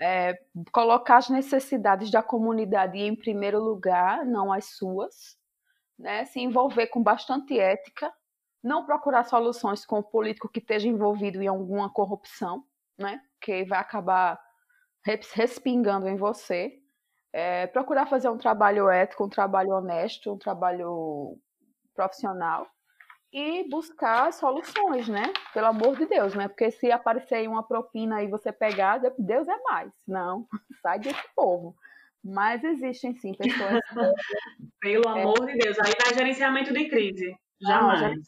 é, 0.01 0.35
colocar 0.72 1.18
as 1.18 1.29
necessidades 1.29 2.11
da 2.11 2.22
comunidade 2.22 2.99
em 2.99 3.14
primeiro 3.14 3.62
lugar, 3.62 4.25
não 4.25 4.53
as 4.53 4.77
suas, 4.77 5.39
né? 5.97 6.25
se 6.25 6.41
envolver 6.41 6.89
com 6.89 7.03
bastante 7.03 7.59
ética, 7.59 8.12
não 8.62 8.85
procurar 8.85 9.25
soluções 9.25 9.87
com 9.87 9.99
o 9.99 10.03
político 10.03 10.49
que 10.49 10.59
esteja 10.59 10.89
envolvido 10.89 11.41
em 11.41 11.47
alguma 11.47 11.93
corrupção, 11.93 12.64
né? 12.99 13.20
Que 13.45 13.64
vai 13.64 13.78
acabar 13.78 14.40
respingando 15.34 16.09
em 16.09 16.16
você. 16.16 16.72
É, 17.32 17.66
procurar 17.66 18.07
fazer 18.07 18.28
um 18.28 18.38
trabalho 18.38 18.88
ético, 18.88 19.24
um 19.24 19.28
trabalho 19.28 19.70
honesto, 19.70 20.32
um 20.32 20.38
trabalho 20.38 21.36
profissional 21.95 22.66
e 23.32 23.68
buscar 23.68 24.32
soluções, 24.32 25.09
né? 25.09 25.32
Pelo 25.53 25.66
amor 25.66 25.97
de 25.97 26.07
Deus, 26.07 26.34
né? 26.36 26.47
Porque 26.47 26.70
se 26.70 26.92
aparecer 26.92 27.49
uma 27.49 27.64
propina 27.64 28.22
e 28.22 28.28
você 28.28 28.53
pegar, 28.53 29.01
Deus 29.18 29.49
é 29.49 29.61
mais. 29.62 29.92
Não, 30.07 30.47
sai 30.80 31.01
desse 31.01 31.34
povo. 31.34 31.74
Mas 32.22 32.62
existem 32.62 33.14
sim 33.16 33.34
pessoas. 33.34 33.80
Pelo 34.80 35.18
é, 35.18 35.22
amor 35.22 35.47
de 35.47 35.59
Deus, 35.59 35.76
aí 35.80 35.92
vai 36.03 36.14
gerenciamento 36.14 36.72
de 36.72 36.88
crise. 36.88 37.36
Jamais. 37.61 38.01
Não, 38.01 38.22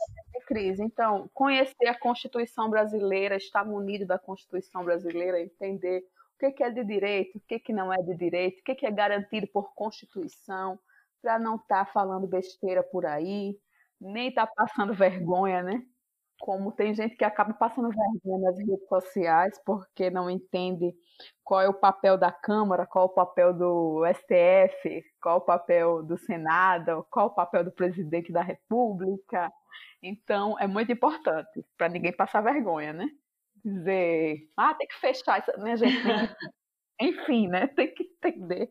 crise. 0.46 0.82
Então, 0.82 1.28
conhecer 1.34 1.88
a 1.88 1.98
Constituição 1.98 2.70
brasileira, 2.70 3.36
estar 3.36 3.64
munido 3.64 4.06
da 4.06 4.18
Constituição 4.18 4.84
brasileira, 4.84 5.40
entender 5.40 6.04
o 6.42 6.52
que 6.52 6.62
é 6.62 6.70
de 6.70 6.84
direito, 6.84 7.38
o 7.38 7.40
que 7.40 7.72
não 7.72 7.92
é 7.92 7.96
de 8.02 8.14
direito, 8.14 8.60
o 8.60 8.62
que 8.62 8.86
é 8.86 8.90
garantido 8.90 9.46
por 9.48 9.74
Constituição, 9.74 10.78
para 11.20 11.38
não 11.38 11.56
estar 11.56 11.84
tá 11.86 11.92
falando 11.92 12.26
besteira 12.26 12.82
por 12.82 13.04
aí, 13.04 13.58
nem 14.00 14.32
tá 14.32 14.46
passando 14.46 14.94
vergonha, 14.94 15.62
né? 15.62 15.82
Como 16.38 16.70
tem 16.70 16.94
gente 16.94 17.16
que 17.16 17.24
acaba 17.24 17.54
passando 17.54 17.88
vergonha 17.88 18.50
nas 18.50 18.58
redes 18.58 18.86
sociais 18.88 19.58
porque 19.64 20.10
não 20.10 20.28
entende 20.28 20.94
qual 21.42 21.62
é 21.62 21.68
o 21.68 21.72
papel 21.72 22.18
da 22.18 22.30
Câmara, 22.30 22.86
qual 22.86 23.06
é 23.06 23.06
o 23.06 23.14
papel 23.14 23.54
do 23.54 24.02
STF, 24.14 25.02
qual 25.22 25.36
é 25.36 25.38
o 25.38 25.40
papel 25.40 26.02
do 26.02 26.18
Senado, 26.18 27.06
qual 27.10 27.28
é 27.28 27.30
o 27.30 27.34
papel 27.34 27.64
do 27.64 27.72
presidente 27.72 28.30
da 28.30 28.42
República. 28.42 29.50
Então, 30.02 30.58
é 30.58 30.66
muito 30.66 30.92
importante 30.92 31.64
para 31.76 31.88
ninguém 31.88 32.12
passar 32.12 32.40
vergonha, 32.40 32.92
né? 32.92 33.08
Dizer, 33.64 34.48
ah, 34.56 34.74
tem 34.74 34.86
que 34.86 34.96
fechar 34.96 35.40
isso, 35.40 35.58
né, 35.58 35.76
gente? 35.76 35.96
Enfim, 37.00 37.48
né? 37.48 37.66
Tem 37.66 37.92
que 37.92 38.04
entender 38.04 38.70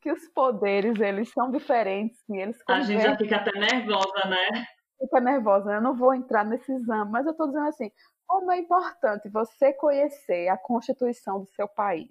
que 0.00 0.12
os 0.12 0.28
poderes 0.28 1.00
eles 1.00 1.30
são 1.30 1.50
diferentes 1.50 2.22
e 2.28 2.36
eles 2.36 2.58
A 2.68 2.82
gente 2.82 3.02
já 3.02 3.16
fica 3.16 3.36
até 3.36 3.52
nervosa, 3.58 4.28
né? 4.28 4.66
Fica 4.98 5.20
nervosa, 5.20 5.70
né? 5.70 5.76
eu 5.76 5.82
não 5.82 5.96
vou 5.96 6.14
entrar 6.14 6.44
nesse 6.44 6.70
exame, 6.70 7.10
mas 7.10 7.24
eu 7.24 7.32
estou 7.32 7.46
dizendo 7.46 7.66
assim, 7.66 7.90
como 8.26 8.52
é 8.52 8.58
importante 8.58 9.28
você 9.28 9.72
conhecer 9.72 10.48
a 10.48 10.56
Constituição 10.56 11.40
do 11.40 11.50
seu 11.52 11.66
país. 11.66 12.10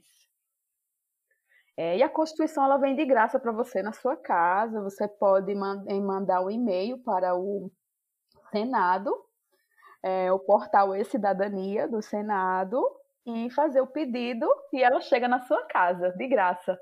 É, 1.77 1.97
e 1.97 2.03
a 2.03 2.09
Constituição 2.09 2.63
ela 2.65 2.77
vem 2.77 2.95
de 2.95 3.05
graça 3.05 3.39
para 3.39 3.51
você 3.51 3.81
na 3.81 3.91
sua 3.91 4.15
casa. 4.15 4.81
Você 4.81 5.07
pode 5.07 5.53
mandar 5.55 6.41
um 6.41 6.51
e-mail 6.51 6.99
para 6.99 7.35
o 7.35 7.71
Senado, 8.53 9.11
é, 10.03 10.31
o 10.31 10.37
portal 10.37 10.95
E-Cidadania 10.95 11.87
do 11.87 12.03
Senado, 12.03 12.79
e 13.25 13.49
fazer 13.49 13.81
o 13.81 13.87
pedido 13.87 14.47
e 14.71 14.83
ela 14.83 15.01
chega 15.01 15.27
na 15.27 15.39
sua 15.39 15.65
casa, 15.65 16.11
de 16.11 16.27
graça. 16.27 16.77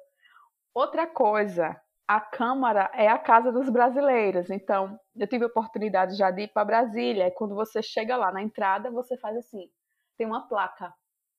Outra 0.74 1.08
coisa, 1.08 1.80
a 2.08 2.20
Câmara 2.20 2.92
é 2.94 3.08
a 3.08 3.18
casa 3.18 3.54
dos 3.54 3.70
brasileiros. 3.70 4.50
Então, 4.50 5.00
eu 5.16 5.28
tive 5.28 5.46
a 5.46 5.48
oportunidade 5.48 6.18
já 6.18 6.30
de 6.30 6.42
ir 6.44 6.48
para 6.50 6.66
Brasília. 6.66 7.28
E 7.28 7.32
quando 7.32 7.56
você 7.56 7.82
chega 7.82 8.18
lá 8.18 8.32
na 8.32 8.42
entrada, 8.42 8.92
você 8.92 9.18
faz 9.18 9.38
assim: 9.38 9.70
tem 10.18 10.28
uma 10.28 10.48
placa. 10.48 10.94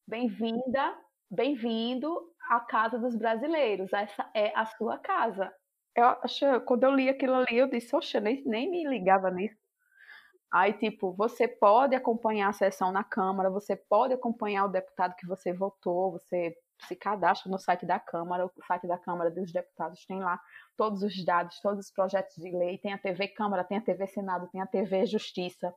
Bem-vinda, 0.09 0.97
bem-vindo 1.31 2.11
à 2.51 2.61
Casa 2.61 2.99
dos 2.99 3.17
Brasileiros. 3.17 3.93
Essa 3.93 4.31
é 4.35 4.53
a 4.57 4.65
sua 4.65 4.99
casa. 4.99 5.53
Eu 5.95 6.07
acho, 6.23 6.61
quando 6.63 6.85
eu 6.85 6.91
li 6.91 7.09
aquilo 7.09 7.35
ali, 7.35 7.59
eu 7.59 7.69
disse, 7.69 7.95
oxe, 7.95 8.19
nem, 8.19 8.43
nem 8.47 8.71
me 8.71 8.89
ligava 8.89 9.31
nisso. 9.31 9.62
Aí, 10.53 10.75
tipo, 10.75 11.15
você 11.15 11.49
pode 11.49 11.95
acompanhar 11.95 12.51
a 12.51 12.53
sessão 12.53 12.93
na 12.93 13.03
Câmara, 13.03 13.49
você 13.49 13.75
pode 13.75 14.13
acompanhar 14.13 14.67
o 14.67 14.69
deputado 14.69 15.17
que 15.17 15.27
você 15.27 15.51
votou, 15.51 16.13
você 16.13 16.55
se 16.87 16.95
cadastra 16.95 17.51
no 17.51 17.59
site 17.59 17.87
da 17.87 17.99
Câmara, 17.99 18.45
o 18.45 18.51
site 18.67 18.87
da 18.87 18.99
Câmara 18.99 19.31
dos 19.31 19.51
Deputados 19.51 20.05
tem 20.05 20.21
lá 20.21 20.39
todos 20.77 21.03
os 21.03 21.25
dados, 21.25 21.59
todos 21.61 21.87
os 21.87 21.91
projetos 21.91 22.37
de 22.37 22.51
lei, 22.51 22.77
tem 22.77 22.93
a 22.93 22.99
TV 22.99 23.29
Câmara, 23.29 23.65
tem 23.65 23.79
a 23.79 23.81
TV 23.81 24.07
Senado, 24.09 24.49
tem 24.53 24.61
a 24.61 24.67
TV 24.67 25.07
Justiça, 25.07 25.75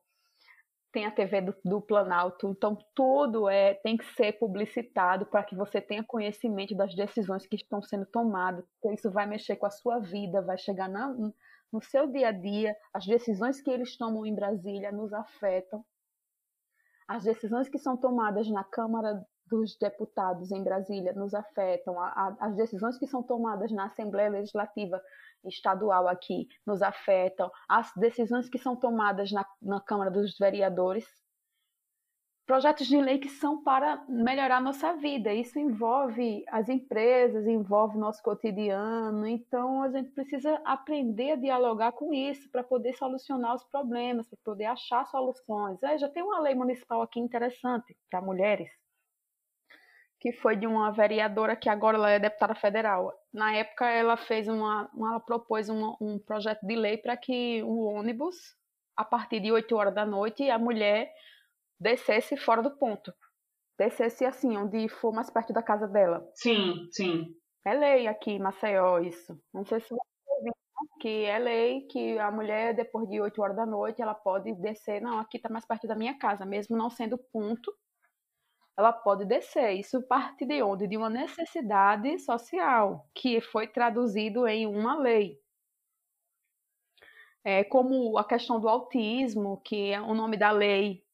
tem 0.91 1.05
a 1.05 1.11
TV 1.11 1.41
do, 1.41 1.55
do 1.63 1.79
Planalto, 1.79 2.49
então 2.49 2.77
tudo 2.93 3.47
é 3.47 3.75
tem 3.75 3.95
que 3.95 4.05
ser 4.15 4.33
publicitado 4.33 5.25
para 5.25 5.43
que 5.43 5.55
você 5.55 5.79
tenha 5.79 6.03
conhecimento 6.03 6.75
das 6.75 6.93
decisões 6.93 7.47
que 7.47 7.55
estão 7.55 7.81
sendo 7.81 8.05
tomadas, 8.07 8.65
porque 8.81 8.95
isso 8.95 9.09
vai 9.09 9.25
mexer 9.25 9.55
com 9.55 9.67
a 9.67 9.71
sua 9.71 9.99
vida, 9.99 10.41
vai 10.41 10.57
chegar 10.57 10.89
na, 10.89 11.15
no 11.75 11.81
seu 11.81 12.07
dia 12.07 12.29
a 12.29 12.31
dia, 12.31 12.73
as 12.93 13.05
decisões 13.05 13.59
que 13.59 13.69
eles 13.69 13.97
tomam 13.97 14.25
em 14.25 14.33
Brasília 14.33 14.93
nos 14.93 15.11
afetam, 15.11 15.83
as 17.05 17.25
decisões 17.25 17.67
que 17.67 17.77
são 17.77 17.97
tomadas 17.97 18.49
na 18.49 18.63
Câmara 18.63 19.21
dos 19.45 19.77
deputados 19.77 20.51
em 20.51 20.63
Brasília 20.63 21.11
nos 21.11 21.33
afetam, 21.33 21.95
as 22.39 22.55
decisões 22.55 22.97
que 22.97 23.05
são 23.05 23.21
tomadas 23.21 23.73
na 23.73 23.87
Assembleia 23.87 24.29
Legislativa 24.29 25.03
Estadual 25.43 26.07
aqui 26.07 26.47
nos 26.65 26.81
afetam, 26.81 27.51
as 27.67 27.91
decisões 27.97 28.47
que 28.47 28.57
são 28.57 28.77
tomadas 28.77 29.29
na, 29.33 29.45
na 29.61 29.81
Câmara 29.81 30.09
dos 30.09 30.37
Vereadores 30.37 31.05
projetos 32.45 32.87
de 32.87 32.97
lei 33.01 33.17
que 33.17 33.29
são 33.29 33.63
para 33.63 34.03
melhorar 34.07 34.61
nossa 34.61 34.93
vida. 34.93 35.33
Isso 35.33 35.57
envolve 35.57 36.43
as 36.47 36.69
empresas, 36.69 37.47
envolve 37.47 37.97
nosso 37.97 38.21
cotidiano. 38.21 39.27
Então, 39.27 39.81
a 39.81 39.89
gente 39.89 40.11
precisa 40.11 40.61
aprender 40.63 41.31
a 41.31 41.35
dialogar 41.35 41.91
com 41.93 42.13
isso 42.13 42.49
para 42.51 42.63
poder 42.63 42.93
solucionar 42.93 43.55
os 43.55 43.63
problemas, 43.63 44.27
para 44.27 44.37
poder 44.43 44.65
achar 44.65 45.05
soluções. 45.07 45.81
É, 45.81 45.97
já 45.97 46.07
tem 46.07 46.21
uma 46.21 46.39
lei 46.39 46.53
municipal 46.53 47.01
aqui 47.01 47.19
interessante 47.19 47.97
para 48.09 48.21
mulheres, 48.21 48.69
que 50.19 50.31
foi 50.31 50.55
de 50.55 50.67
uma 50.67 50.91
vereadora 50.91 51.55
que 51.55 51.69
agora 51.69 51.97
ela 51.97 52.11
é 52.11 52.19
deputada 52.19 52.53
federal. 52.53 53.11
Na 53.33 53.55
época, 53.55 53.89
ela 53.89 54.17
fez 54.17 54.47
uma, 54.47 54.89
ela 54.95 55.19
propôs 55.19 55.67
um 55.67 56.19
projeto 56.19 56.65
de 56.65 56.75
lei 56.75 56.97
para 56.97 57.17
que 57.17 57.63
o 57.63 57.85
ônibus, 57.85 58.35
a 58.95 59.03
partir 59.03 59.39
de 59.39 59.51
8 59.51 59.75
horas 59.75 59.95
da 59.95 60.05
noite, 60.05 60.47
a 60.49 60.59
mulher 60.59 61.11
descesse 61.79 62.37
fora 62.37 62.61
do 62.61 62.77
ponto. 62.77 63.13
Descesse 63.77 64.25
assim, 64.25 64.55
onde 64.57 64.87
for 64.87 65.13
mais 65.13 65.29
perto 65.29 65.51
da 65.51 65.61
casa 65.61 65.87
dela. 65.87 66.25
Sim, 66.33 66.87
sim. 66.91 67.35
É 67.65 67.73
lei 67.73 68.07
aqui 68.07 68.39
Maceió 68.39 68.99
isso. 68.99 69.37
Não 69.53 69.65
sei 69.65 69.79
se 69.79 69.89
você 69.89 70.01
ouviu, 70.27 70.53
né? 70.53 70.87
que 71.01 71.25
é 71.25 71.39
lei 71.39 71.81
que 71.87 72.17
a 72.19 72.31
mulher, 72.31 72.73
depois 72.75 73.07
de 73.09 73.19
8 73.19 73.41
horas 73.41 73.55
da 73.55 73.65
noite, 73.65 74.01
ela 74.01 74.13
pode 74.13 74.53
descer. 74.55 75.01
Não, 75.01 75.19
aqui 75.19 75.37
está 75.37 75.49
mais 75.49 75.65
perto 75.65 75.87
da 75.87 75.95
minha 75.95 76.17
casa, 76.17 76.45
mesmo 76.45 76.77
não 76.77 76.89
sendo 76.89 77.17
ponto, 77.17 77.73
ela 78.77 78.93
pode 78.93 79.25
descer. 79.25 79.73
Isso 79.73 80.01
parte 80.03 80.45
de 80.45 80.61
onde? 80.61 80.87
De 80.87 80.97
uma 80.97 81.09
necessidade 81.09 82.19
social, 82.19 83.09
que 83.13 83.41
foi 83.41 83.67
traduzido 83.67 84.47
em 84.47 84.67
uma 84.67 84.97
lei. 84.97 85.39
É 87.43 87.63
como 87.63 88.17
a 88.17 88.23
questão 88.23 88.59
do 88.59 88.67
autismo, 88.67 89.61
que 89.63 89.91
é 89.91 90.01
o 90.01 90.13
nome 90.13 90.35
da 90.35 90.51
lei 90.51 91.04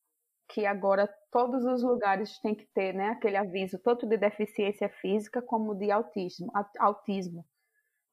que 0.53 0.65
agora 0.65 1.07
todos 1.31 1.63
os 1.65 1.81
lugares 1.81 2.37
têm 2.39 2.53
que 2.53 2.65
ter 2.73 2.93
né, 2.93 3.09
aquele 3.09 3.37
aviso, 3.37 3.79
tanto 3.79 4.05
de 4.05 4.17
deficiência 4.17 4.89
física 4.89 5.41
como 5.41 5.73
de 5.73 5.89
autismo, 5.91 6.51
autismo 6.79 7.45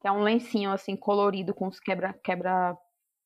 que 0.00 0.06
é 0.06 0.12
um 0.12 0.22
lencinho 0.22 0.70
assim 0.70 0.96
colorido 0.96 1.54
com 1.54 1.66
os 1.66 1.80
quebra 1.80 2.12
quebra 2.24 2.76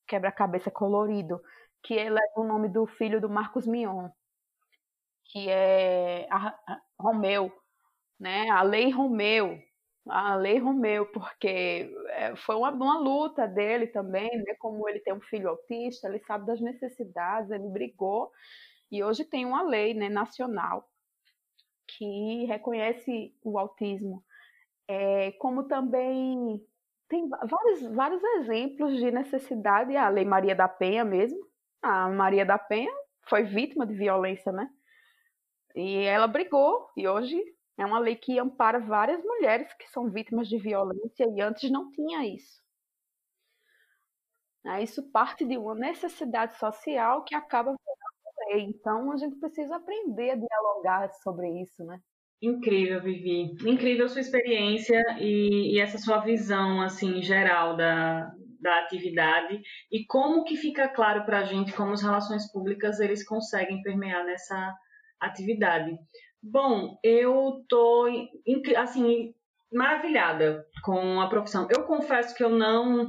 quebra 0.07 0.31
cabeça 0.31 0.69
colorido, 0.69 1.41
que 1.83 1.97
é 1.97 2.09
o 2.35 2.43
nome 2.43 2.67
do 2.67 2.85
filho 2.85 3.21
do 3.21 3.29
Marcos 3.29 3.65
Mion, 3.65 4.09
que 5.25 5.49
é 5.49 6.27
a, 6.29 6.47
a 6.67 6.81
Romeu, 6.99 7.51
né? 8.19 8.49
A 8.49 8.63
Lei 8.63 8.89
Romeu, 8.91 9.57
a 10.09 10.35
Lei 10.35 10.59
Romeu, 10.59 11.05
porque 11.07 11.89
é, 12.09 12.35
foi 12.35 12.55
uma, 12.55 12.71
uma 12.71 12.99
luta 12.99 13.47
dele 13.47 13.87
também, 13.87 14.29
né? 14.29 14.55
Como 14.59 14.87
ele 14.89 14.99
tem 14.99 15.13
um 15.13 15.21
filho 15.21 15.49
autista, 15.49 16.07
ele 16.07 16.19
sabe 16.19 16.45
das 16.45 16.59
necessidades, 16.59 17.49
ele 17.51 17.69
brigou 17.69 18.31
e 18.93 19.03
hoje 19.03 19.25
tem 19.25 19.43
uma 19.43 19.63
lei 19.63 19.95
né, 19.95 20.07
nacional 20.07 20.87
que 21.87 22.45
reconhece 22.45 23.35
o 23.43 23.57
autismo, 23.57 24.23
é, 24.87 25.31
como 25.33 25.63
também 25.63 26.63
tem 27.09 27.27
vários, 27.27 27.81
vários 27.95 28.23
exemplos 28.23 28.95
de 28.95 29.09
necessidade, 29.09 29.97
a 29.97 30.07
Lei 30.09 30.23
Maria 30.23 30.55
da 30.55 30.67
Penha 30.67 31.03
mesmo. 31.03 31.39
A 31.81 32.07
Maria 32.07 32.45
da 32.45 32.59
Penha 32.59 32.93
foi 33.27 33.43
vítima 33.43 33.85
de 33.87 33.95
violência, 33.95 34.51
né? 34.51 34.69
E 35.75 36.03
ela 36.03 36.27
brigou, 36.27 36.87
e 36.95 37.07
hoje 37.07 37.35
é 37.79 37.85
uma 37.85 37.97
lei 37.97 38.15
que 38.15 38.37
ampara 38.37 38.79
várias 38.79 39.23
mulheres 39.23 39.73
que 39.73 39.89
são 39.89 40.11
vítimas 40.11 40.47
de 40.47 40.59
violência, 40.59 41.25
e 41.35 41.41
antes 41.41 41.71
não 41.71 41.89
tinha 41.89 42.27
isso. 42.27 42.61
Isso 44.81 45.11
parte 45.11 45.43
de 45.45 45.57
uma 45.57 45.73
necessidade 45.73 46.55
social 46.57 47.23
que 47.23 47.33
acaba 47.33 47.75
então 48.59 49.11
a 49.11 49.17
gente 49.17 49.37
precisa 49.39 49.75
aprender 49.75 50.31
a 50.31 50.35
dialogar 50.35 51.09
sobre 51.23 51.61
isso, 51.61 51.83
né? 51.83 51.99
Incrível, 52.41 53.01
Vivi. 53.01 53.55
Incrível 53.65 54.09
sua 54.09 54.19
experiência 54.19 55.01
e, 55.19 55.75
e 55.75 55.79
essa 55.79 55.97
sua 55.97 56.19
visão, 56.19 56.81
assim, 56.81 57.21
geral 57.21 57.77
da, 57.77 58.29
da 58.59 58.79
atividade 58.79 59.61
e 59.91 60.05
como 60.05 60.43
que 60.43 60.57
fica 60.57 60.87
claro 60.87 61.25
para 61.25 61.39
a 61.39 61.43
gente 61.43 61.73
como 61.73 61.93
as 61.93 62.01
relações 62.01 62.51
públicas 62.51 62.99
eles 62.99 63.25
conseguem 63.25 63.81
permear 63.81 64.25
nessa 64.25 64.75
atividade. 65.19 65.95
Bom, 66.41 66.97
eu 67.03 67.63
tô 67.69 68.07
assim 68.77 69.33
maravilhada 69.71 70.65
com 70.83 71.21
a 71.21 71.29
profissão. 71.29 71.67
Eu 71.69 71.83
confesso 71.83 72.35
que 72.35 72.43
eu 72.43 72.49
não 72.49 73.07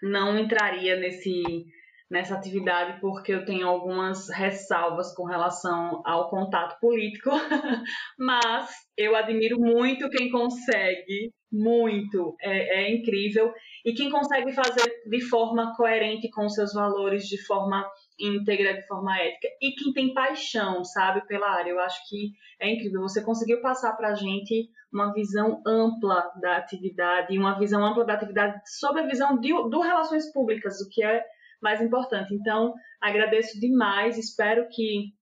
não 0.00 0.38
entraria 0.38 0.96
nesse 0.96 1.64
nessa 2.10 2.34
atividade 2.34 3.00
porque 3.00 3.32
eu 3.32 3.44
tenho 3.44 3.66
algumas 3.66 4.28
ressalvas 4.30 5.14
com 5.14 5.24
relação 5.24 6.02
ao 6.04 6.30
contato 6.30 6.78
político, 6.80 7.30
mas 8.18 8.70
eu 8.96 9.14
admiro 9.14 9.60
muito 9.60 10.08
quem 10.08 10.30
consegue, 10.30 11.32
muito, 11.52 12.34
é, 12.40 12.82
é, 12.82 12.94
incrível, 12.94 13.52
e 13.84 13.92
quem 13.92 14.10
consegue 14.10 14.52
fazer 14.52 15.02
de 15.06 15.20
forma 15.20 15.74
coerente 15.76 16.30
com 16.30 16.48
seus 16.48 16.72
valores, 16.72 17.24
de 17.24 17.42
forma 17.46 17.86
íntegra, 18.18 18.74
de 18.74 18.86
forma 18.86 19.16
ética, 19.18 19.48
e 19.60 19.72
quem 19.72 19.92
tem 19.92 20.14
paixão, 20.14 20.84
sabe, 20.84 21.26
pela 21.26 21.48
área. 21.50 21.70
Eu 21.70 21.80
acho 21.80 22.00
que 22.08 22.32
é 22.60 22.70
incrível. 22.70 23.02
Você 23.02 23.22
conseguiu 23.22 23.62
passar 23.62 23.96
para 23.96 24.08
a 24.08 24.14
gente 24.14 24.68
uma 24.92 25.12
visão 25.12 25.62
ampla 25.66 26.30
da 26.40 26.56
atividade, 26.56 27.38
uma 27.38 27.58
visão 27.58 27.84
ampla 27.84 28.04
da 28.04 28.14
atividade 28.14 28.60
sobre 28.78 29.02
a 29.02 29.06
visão 29.06 29.38
de, 29.38 29.48
do 29.48 29.80
relações 29.80 30.30
públicas, 30.32 30.80
o 30.80 30.88
que 30.90 31.02
é 31.02 31.24
mais 31.60 31.80
importante. 31.80 32.34
Então, 32.34 32.74
agradeço 33.00 33.58
demais, 33.60 34.18
espero 34.18 34.68
que 34.68 35.12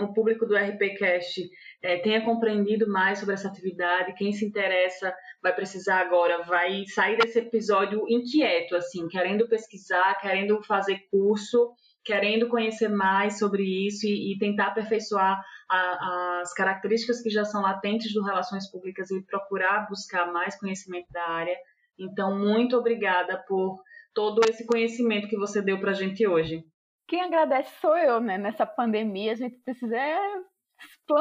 o 0.00 0.12
público 0.12 0.46
do 0.46 0.56
RPCast 0.56 1.48
é, 1.82 1.98
tenha 1.98 2.24
compreendido 2.24 2.88
mais 2.88 3.18
sobre 3.18 3.34
essa 3.34 3.48
atividade. 3.48 4.14
Quem 4.14 4.32
se 4.32 4.44
interessa 4.44 5.14
vai 5.42 5.54
precisar 5.54 6.00
agora, 6.00 6.42
vai 6.42 6.84
sair 6.86 7.16
desse 7.16 7.38
episódio 7.38 8.04
inquieto, 8.08 8.74
assim, 8.74 9.06
querendo 9.08 9.48
pesquisar, 9.48 10.18
querendo 10.20 10.60
fazer 10.64 11.06
curso, 11.10 11.72
querendo 12.04 12.48
conhecer 12.48 12.88
mais 12.88 13.38
sobre 13.38 13.62
isso 13.86 14.06
e, 14.06 14.34
e 14.34 14.38
tentar 14.38 14.68
aperfeiçoar 14.68 15.40
a, 15.70 16.40
as 16.40 16.52
características 16.52 17.22
que 17.22 17.30
já 17.30 17.44
são 17.44 17.62
latentes 17.62 18.12
do 18.12 18.22
Relações 18.22 18.70
Públicas 18.70 19.10
e 19.10 19.22
procurar 19.22 19.88
buscar 19.88 20.30
mais 20.32 20.58
conhecimento 20.58 21.06
da 21.10 21.26
área. 21.26 21.56
Então, 21.98 22.38
muito 22.38 22.76
obrigada 22.76 23.38
por 23.46 23.80
todo 24.14 24.40
esse 24.48 24.64
conhecimento 24.66 25.28
que 25.28 25.36
você 25.36 25.60
deu 25.60 25.78
para 25.80 25.90
a 25.90 25.94
gente 25.94 26.26
hoje. 26.26 26.64
Quem 27.06 27.20
agradece 27.20 27.70
sou 27.80 27.96
eu, 27.96 28.20
né? 28.20 28.38
Nessa 28.38 28.64
pandemia 28.64 29.32
a 29.32 29.36
gente 29.36 29.56
precisa 29.58 29.96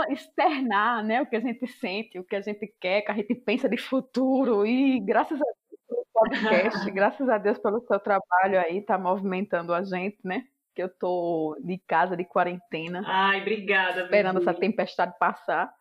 externar, 0.09 1.03
né? 1.03 1.21
O 1.21 1.25
que 1.25 1.35
a 1.35 1.39
gente 1.39 1.67
sente, 1.67 2.19
o 2.19 2.23
que 2.23 2.35
a 2.35 2.41
gente 2.41 2.73
quer, 2.79 3.01
o 3.01 3.05
que 3.05 3.11
a 3.11 3.15
gente 3.15 3.35
pensa 3.35 3.67
de 3.67 3.77
futuro 3.77 4.65
e 4.65 4.99
graças 4.99 5.39
a 5.39 5.43
Deus 5.43 5.81
pelo 5.87 6.07
podcast, 6.13 6.91
graças 6.91 7.29
a 7.29 7.37
Deus 7.37 7.59
pelo 7.59 7.81
seu 7.81 7.99
trabalho 7.99 8.59
aí, 8.59 8.81
tá 8.81 8.97
movimentando 8.97 9.73
a 9.73 9.83
gente, 9.83 10.17
né? 10.23 10.45
Que 10.73 10.83
eu 10.83 10.89
tô 10.89 11.57
de 11.63 11.77
casa, 11.85 12.15
de 12.15 12.23
quarentena. 12.23 13.03
Ai, 13.05 13.41
obrigada. 13.41 14.03
Esperando 14.03 14.39
essa 14.39 14.53
tempestade 14.53 15.13
passar. 15.19 15.71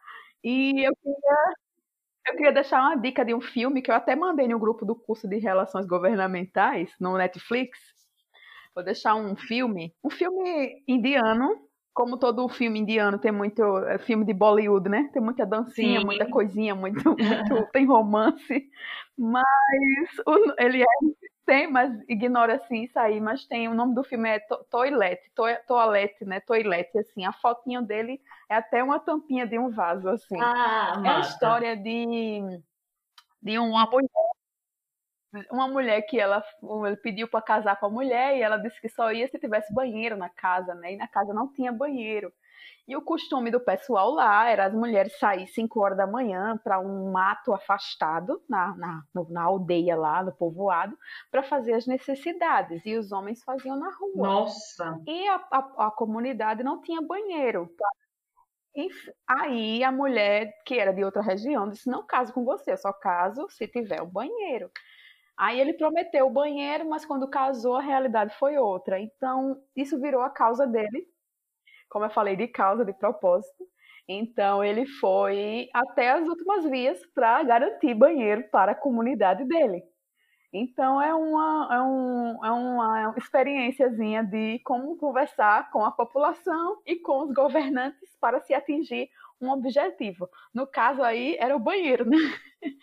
E 0.45 0.85
eu 0.85 0.93
queria 0.97 1.55
eu 2.27 2.37
queria 2.37 2.53
deixar 2.53 2.81
uma 2.81 2.97
dica 2.97 3.25
de 3.25 3.35
um 3.35 3.41
filme 3.41 3.83
que 3.83 3.91
eu 3.91 3.95
até 3.95 4.15
mandei 4.15 4.47
no 4.47 4.59
grupo 4.59 4.85
do 4.85 4.95
curso 4.95 5.29
de 5.29 5.39
Relações 5.39 5.87
Governamentais, 5.87 6.91
no 7.01 7.17
Netflix. 7.17 7.79
Vou 8.75 8.85
deixar 8.85 9.15
um 9.15 9.37
filme, 9.37 9.95
um 10.03 10.11
filme 10.11 10.83
indiano, 10.89 11.69
como 11.93 12.17
todo 12.17 12.49
filme 12.49 12.79
indiano 12.79 13.19
tem 13.19 13.31
muito 13.31 13.63
é, 13.81 13.99
filme 13.99 14.25
de 14.25 14.33
Bollywood, 14.33 14.89
né? 14.89 15.11
Tem 15.13 15.21
muita 15.21 15.45
dancinha, 15.45 16.01
Sim. 16.01 16.07
muita 16.07 16.27
coisinha, 16.27 16.75
muito, 16.75 17.03
muito 17.19 17.67
tem 17.73 17.85
romance, 17.85 18.71
mas 19.19 20.09
o, 20.27 20.55
ele 20.59 20.83
é 20.83 20.87
tem, 21.45 21.71
mas 21.71 21.93
ignora 22.09 22.57
assim 22.57 22.83
isso 22.83 22.99
aí. 22.99 23.21
Mas 23.21 23.47
tem, 23.47 23.69
o 23.69 23.75
nome 23.75 23.95
do 23.95 24.05
filme 24.05 24.29
é 24.29 24.39
to 24.41 24.65
Toilette, 24.71 25.31
to 25.35 25.45
Toilette, 25.67 26.25
né? 26.25 26.41
Toilette, 26.41 26.99
assim. 26.99 27.25
A 27.25 27.33
fotinho 27.33 27.83
dele 27.83 28.21
é 28.49 28.57
até 28.57 28.83
uma 28.83 28.99
tampinha 28.99 29.47
de 29.47 29.59
um 29.59 29.71
vaso, 29.71 30.09
assim. 30.09 30.41
Ah, 30.41 31.03
é 31.05 31.09
a 31.09 31.21
história 31.21 31.77
de, 31.77 32.41
de 33.43 33.59
uma 33.59 33.87
mulher 33.87 34.33
uma 35.51 35.67
mulher 35.67 36.03
que 36.03 36.21
ela 36.21 36.45
ele 36.87 36.97
pediu 36.97 37.27
para 37.27 37.41
casar 37.41 37.77
com 37.81 37.87
a 37.87 37.91
mulher 37.91 38.37
e 38.37 38.43
ela 38.43 38.59
disse 38.59 38.79
que 38.81 38.89
só 38.89 39.11
ia 39.11 39.27
se 39.29 39.39
tivesse 39.39 39.73
banheiro 39.73 40.17
na 40.17 40.29
casa, 40.29 40.75
né? 40.75 40.93
E 40.93 40.97
na 40.97 41.09
casa 41.09 41.33
não 41.33 41.51
tinha 41.51 41.73
banheiro. 41.73 42.33
E 42.87 42.97
o 42.97 43.03
costume 43.03 43.51
do 43.51 43.61
pessoal 43.61 44.11
lá 44.11 44.49
era 44.49 44.67
as 44.67 44.75
mulheres 44.75 45.17
sair 45.19 45.47
5 45.47 45.81
horas 45.81 45.97
da 45.97 46.07
manhã 46.07 46.59
para 46.63 46.81
um 46.81 47.13
mato 47.13 47.53
afastado, 47.53 48.43
na, 48.49 48.77
na, 48.77 49.05
na 49.31 49.43
aldeia 49.43 49.97
lá, 49.97 50.23
no 50.23 50.33
povoado, 50.33 50.97
para 51.31 51.43
fazer 51.43 51.75
as 51.75 51.87
necessidades. 51.87 52.85
E 52.85 52.97
os 52.97 53.13
homens 53.13 53.43
faziam 53.45 53.77
na 53.77 53.91
rua. 53.91 54.29
Nossa! 54.29 55.01
E 55.07 55.29
a, 55.29 55.37
a, 55.51 55.87
a 55.87 55.91
comunidade 55.93 56.65
não 56.65 56.83
tinha 56.83 57.01
banheiro. 57.01 57.71
Aí 59.29 59.85
a 59.85 59.93
mulher, 59.93 60.53
que 60.65 60.79
era 60.79 60.93
de 60.93 61.05
outra 61.05 61.23
região, 61.23 61.69
disse: 61.69 61.89
Não 61.91 62.05
caso 62.05 62.33
com 62.33 62.45
você, 62.45 62.73
eu 62.73 62.79
só 62.79 62.93
caso 62.93 63.47
se 63.51 63.69
tiver 63.69 64.01
o 64.01 64.07
um 64.07 64.11
banheiro. 64.11 64.71
Aí 65.37 65.61
ele 65.61 65.75
prometeu 65.75 66.27
o 66.27 66.33
banheiro, 66.33 66.89
mas 66.89 67.05
quando 67.05 67.29
casou 67.29 67.77
a 67.77 67.83
realidade 67.83 68.35
foi 68.39 68.57
outra. 68.59 69.01
Então, 69.01 69.61
isso 69.75 70.01
virou 70.01 70.23
a 70.23 70.31
causa 70.31 70.67
dele 70.67 71.07
como 71.93 72.07
eu 72.07 72.11
falei, 72.11 72.35
de 72.35 72.49
causa, 72.49 72.87
de 72.87 72.93
propósito. 72.95 73.65
Então 74.09 74.65
ele 74.65 74.87
foi 74.87 75.69
até 75.75 76.11
as 76.11 76.27
últimas 76.27 76.65
vias 76.65 76.99
para 77.15 77.43
garantir 77.43 77.95
banheiro 77.95 78.45
para 78.51 78.73
a 78.73 78.75
comunidade 78.75 79.45
dele. 79.45 79.83
Então 80.53 81.01
é 81.01 81.15
uma, 81.15 81.69
é, 81.71 81.81
um, 81.83 82.45
é 82.45 82.51
uma 82.51 83.15
experiênciazinha 83.17 84.25
de 84.25 84.59
como 84.65 84.97
conversar 84.97 85.71
com 85.71 85.85
a 85.85 85.93
população 85.93 86.79
e 86.87 86.97
com 86.97 87.25
os 87.25 87.33
governantes 87.33 88.17
para 88.19 88.41
se 88.41 88.55
atingir 88.55 89.09
um 89.41 89.51
objetivo. 89.51 90.29
No 90.55 90.67
caso 90.67 91.03
aí 91.03 91.37
era 91.39 91.55
o 91.55 91.61
banheiro, 91.61 92.09
né? 92.09 92.17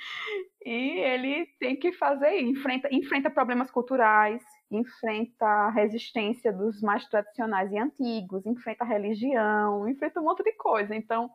E 0.65 0.99
ele 0.99 1.47
tem 1.57 1.75
que 1.75 1.93
fazer, 1.93 2.41
enfrenta, 2.41 2.89
enfrenta 2.91 3.29
problemas 3.29 3.71
culturais, 3.71 4.43
enfrenta 4.71 5.45
a 5.45 5.69
resistência 5.69 6.53
dos 6.53 6.81
mais 6.81 7.05
tradicionais 7.07 7.71
e 7.71 7.77
antigos, 7.77 8.45
enfrenta 8.45 8.83
a 8.83 8.87
religião, 8.87 9.87
enfrenta 9.87 10.19
um 10.19 10.25
monte 10.25 10.43
de 10.43 10.53
coisa. 10.53 10.95
Então, 10.95 11.29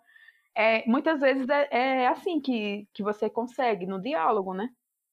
é, 0.54 0.86
muitas 0.86 1.20
vezes 1.20 1.48
é, 1.48 1.68
é 1.70 2.08
assim 2.08 2.40
que, 2.40 2.88
que 2.94 3.02
você 3.02 3.28
consegue, 3.28 3.86
no 3.86 4.00
diálogo, 4.00 4.54
né? 4.54 4.68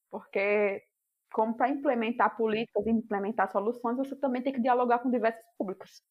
Porque 0.10 0.84
como 1.34 1.56
para 1.56 1.70
implementar 1.70 2.36
políticas, 2.36 2.86
implementar 2.86 3.52
soluções, 3.52 3.98
você 3.98 4.16
também 4.16 4.42
tem 4.42 4.54
que 4.54 4.62
dialogar 4.62 5.00
com 5.00 5.10
diversos 5.10 5.44
públicos, 5.58 6.02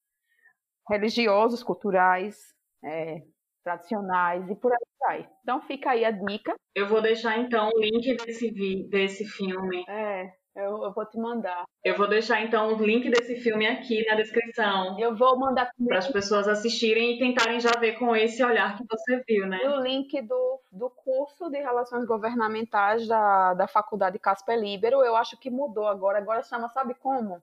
religiosos, 0.88 1.62
culturais, 1.62 2.36
é, 2.82 3.22
tradicionais 3.62 4.48
e 4.50 4.56
por 4.56 4.72
aí 4.72 4.78
vai. 4.98 5.30
Então 5.42 5.60
fica 5.62 5.90
aí 5.90 6.04
a 6.04 6.10
dica. 6.10 6.54
Eu 6.74 6.88
vou 6.88 7.02
deixar 7.02 7.38
então 7.38 7.68
o 7.68 7.80
link 7.80 8.16
desse, 8.16 8.50
desse 8.88 9.24
filme. 9.26 9.84
É, 9.88 10.32
eu, 10.54 10.82
eu, 10.84 10.92
vou 10.92 11.06
te 11.06 11.16
mandar. 11.18 11.64
Eu 11.84 11.96
vou 11.96 12.08
deixar 12.08 12.42
então 12.42 12.74
o 12.74 12.84
link 12.84 13.08
desse 13.08 13.36
filme 13.36 13.66
aqui 13.66 14.04
na 14.06 14.14
descrição. 14.16 14.98
Eu 14.98 15.16
vou 15.16 15.38
mandar 15.38 15.70
para 15.86 15.98
as 15.98 16.08
pessoas 16.08 16.48
assistirem 16.48 17.14
e 17.14 17.18
tentarem 17.18 17.60
já 17.60 17.70
ver 17.78 17.98
com 17.98 18.14
esse 18.16 18.42
olhar 18.42 18.76
que 18.76 18.84
você 18.88 19.22
viu, 19.26 19.46
né? 19.46 19.58
E 19.62 19.68
o 19.68 19.80
link 19.80 20.20
do, 20.22 20.60
do 20.72 20.90
curso 20.90 21.48
de 21.50 21.58
Relações 21.58 22.04
Governamentais 22.04 23.06
da, 23.06 23.54
da 23.54 23.68
Faculdade 23.68 24.18
Casper 24.18 24.58
Libero, 24.58 25.02
eu 25.04 25.16
acho 25.16 25.38
que 25.38 25.50
mudou 25.50 25.86
agora. 25.86 26.18
Agora 26.18 26.42
chama, 26.42 26.68
sabe 26.68 26.94
como? 26.94 27.40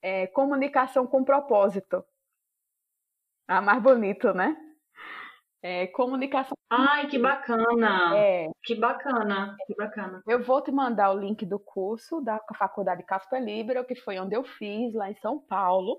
É, 0.00 0.26
comunicação 0.28 1.06
com 1.06 1.24
propósito. 1.24 2.04
Ah, 3.48 3.60
mais 3.60 3.82
bonito, 3.82 4.32
né? 4.32 4.56
É, 5.62 5.86
comunicação. 5.88 6.56
Ai, 6.70 7.08
que 7.08 7.18
bacana! 7.18 8.16
É. 8.16 8.48
Que 8.64 8.74
bacana, 8.74 9.56
que 9.66 9.74
bacana. 9.74 10.22
Eu 10.26 10.42
vou 10.42 10.62
te 10.62 10.72
mandar 10.72 11.10
o 11.10 11.18
link 11.18 11.44
do 11.44 11.58
curso 11.58 12.20
da 12.20 12.40
Faculdade 12.58 13.02
Casper 13.04 13.42
Libero, 13.42 13.84
que 13.84 13.94
foi 13.94 14.18
onde 14.18 14.34
eu 14.34 14.42
fiz, 14.42 14.94
lá 14.94 15.10
em 15.10 15.16
São 15.16 15.38
Paulo. 15.38 15.98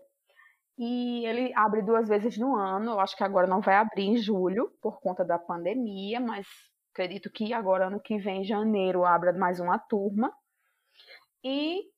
E 0.77 1.25
ele 1.27 1.53
abre 1.55 1.83
duas 1.83 2.07
vezes 2.07 2.37
no 2.37 2.55
ano. 2.55 2.91
Eu 2.91 2.99
acho 2.99 3.15
que 3.15 3.23
agora 3.23 3.45
não 3.45 3.61
vai 3.61 3.75
abrir 3.75 4.05
em 4.05 4.17
julho, 4.17 4.71
por 4.81 4.99
conta 4.99 5.23
da 5.23 5.37
pandemia, 5.37 6.19
mas 6.19 6.47
acredito 6.91 7.29
que 7.31 7.53
agora, 7.53 7.87
ano 7.87 7.99
que 7.99 8.17
vem, 8.17 8.41
em 8.41 8.45
janeiro, 8.45 9.05
abra 9.05 9.31
mais 9.31 9.59
uma 9.59 9.77
turma. 9.77 10.33
E 11.43 11.90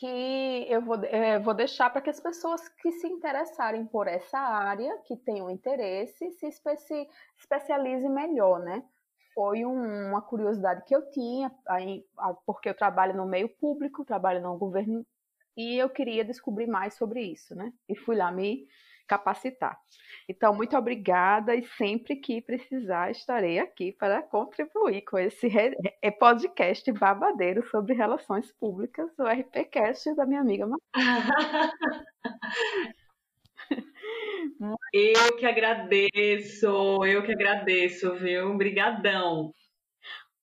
que 0.00 0.66
eu 0.66 0.80
vou, 0.80 0.96
é, 1.04 1.38
vou 1.38 1.52
deixar 1.52 1.90
para 1.90 2.00
que 2.00 2.08
as 2.08 2.18
pessoas 2.18 2.66
que 2.80 2.90
se 2.90 3.06
interessarem 3.06 3.84
por 3.84 4.08
essa 4.08 4.38
área, 4.38 4.96
que 5.04 5.14
tenham 5.14 5.50
interesse, 5.50 6.30
se 6.32 6.46
especi, 6.46 7.06
especializem 7.36 8.10
melhor, 8.10 8.60
né? 8.60 8.82
Foi 9.34 9.66
um, 9.66 10.08
uma 10.08 10.22
curiosidade 10.22 10.84
que 10.86 10.96
eu 10.96 11.10
tinha, 11.10 11.52
aí, 11.68 12.02
porque 12.46 12.70
eu 12.70 12.74
trabalho 12.74 13.14
no 13.14 13.26
meio 13.26 13.50
público, 13.60 14.02
trabalho 14.02 14.40
no 14.40 14.56
governo, 14.56 15.04
e 15.54 15.76
eu 15.76 15.90
queria 15.90 16.24
descobrir 16.24 16.66
mais 16.66 16.94
sobre 16.94 17.20
isso, 17.20 17.54
né? 17.54 17.70
E 17.86 17.94
fui 17.94 18.16
lá 18.16 18.32
me 18.32 18.66
capacitar. 19.10 19.76
Então, 20.28 20.54
muito 20.54 20.76
obrigada 20.76 21.56
e 21.56 21.66
sempre 21.76 22.14
que 22.14 22.40
precisar 22.40 23.10
estarei 23.10 23.58
aqui 23.58 23.92
para 23.92 24.22
contribuir 24.22 25.02
com 25.02 25.18
esse 25.18 25.50
podcast 26.20 26.92
babadeiro 26.92 27.68
sobre 27.68 27.92
relações 27.92 28.52
públicas, 28.52 29.10
o 29.18 29.24
RPcast 29.24 30.14
da 30.14 30.24
minha 30.24 30.40
amiga 30.40 30.68
Eu 34.92 35.36
que 35.36 35.46
agradeço, 35.46 37.04
eu 37.04 37.22
que 37.22 37.32
agradeço, 37.32 38.14
viu? 38.16 38.50
Obrigadão. 38.50 39.52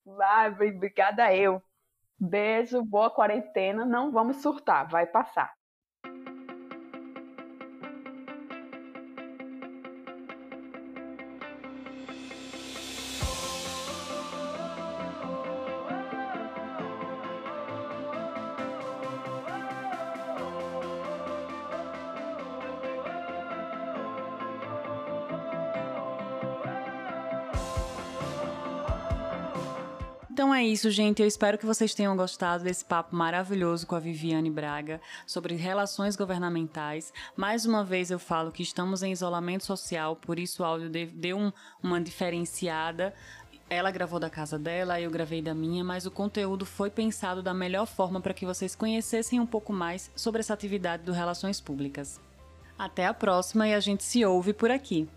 Vai, 0.05 0.49
obrigada 0.49 1.35
eu. 1.35 1.61
Beijo, 2.19 2.83
boa 2.83 3.09
quarentena. 3.09 3.85
Não 3.85 4.11
vamos 4.11 4.37
surtar, 4.37 4.87
vai 4.89 5.05
passar. 5.05 5.56
É 30.57 30.65
isso, 30.65 30.89
gente. 30.89 31.21
Eu 31.21 31.27
espero 31.27 31.57
que 31.57 31.65
vocês 31.65 31.93
tenham 31.93 32.15
gostado 32.17 32.63
desse 32.63 32.83
papo 32.83 33.15
maravilhoso 33.15 33.85
com 33.85 33.95
a 33.95 33.99
Viviane 33.99 34.49
Braga 34.49 34.99
sobre 35.25 35.55
relações 35.55 36.15
governamentais. 36.15 37.13
Mais 37.35 37.65
uma 37.65 37.83
vez 37.83 38.11
eu 38.11 38.19
falo 38.19 38.51
que 38.51 38.63
estamos 38.63 39.03
em 39.03 39.11
isolamento 39.11 39.65
social, 39.65 40.15
por 40.15 40.39
isso 40.39 40.61
o 40.61 40.65
áudio 40.65 40.89
deu 40.89 41.37
um, 41.37 41.51
uma 41.81 42.01
diferenciada. 42.01 43.13
Ela 43.69 43.91
gravou 43.91 44.19
da 44.19 44.29
casa 44.29 44.57
dela, 44.57 44.99
eu 44.99 45.11
gravei 45.11 45.41
da 45.41 45.53
minha, 45.53 45.83
mas 45.83 46.05
o 46.05 46.11
conteúdo 46.11 46.65
foi 46.65 46.89
pensado 46.89 47.43
da 47.43 47.53
melhor 47.53 47.85
forma 47.85 48.19
para 48.19 48.33
que 48.33 48.45
vocês 48.45 48.75
conhecessem 48.75 49.39
um 49.39 49.45
pouco 49.45 49.73
mais 49.73 50.09
sobre 50.15 50.39
essa 50.39 50.53
atividade 50.53 51.03
do 51.03 51.11
Relações 51.11 51.59
Públicas. 51.59 52.19
Até 52.79 53.05
a 53.05 53.13
próxima 53.13 53.67
e 53.67 53.73
a 53.73 53.79
gente 53.79 54.03
se 54.03 54.25
ouve 54.25 54.53
por 54.53 54.71
aqui. 54.71 55.07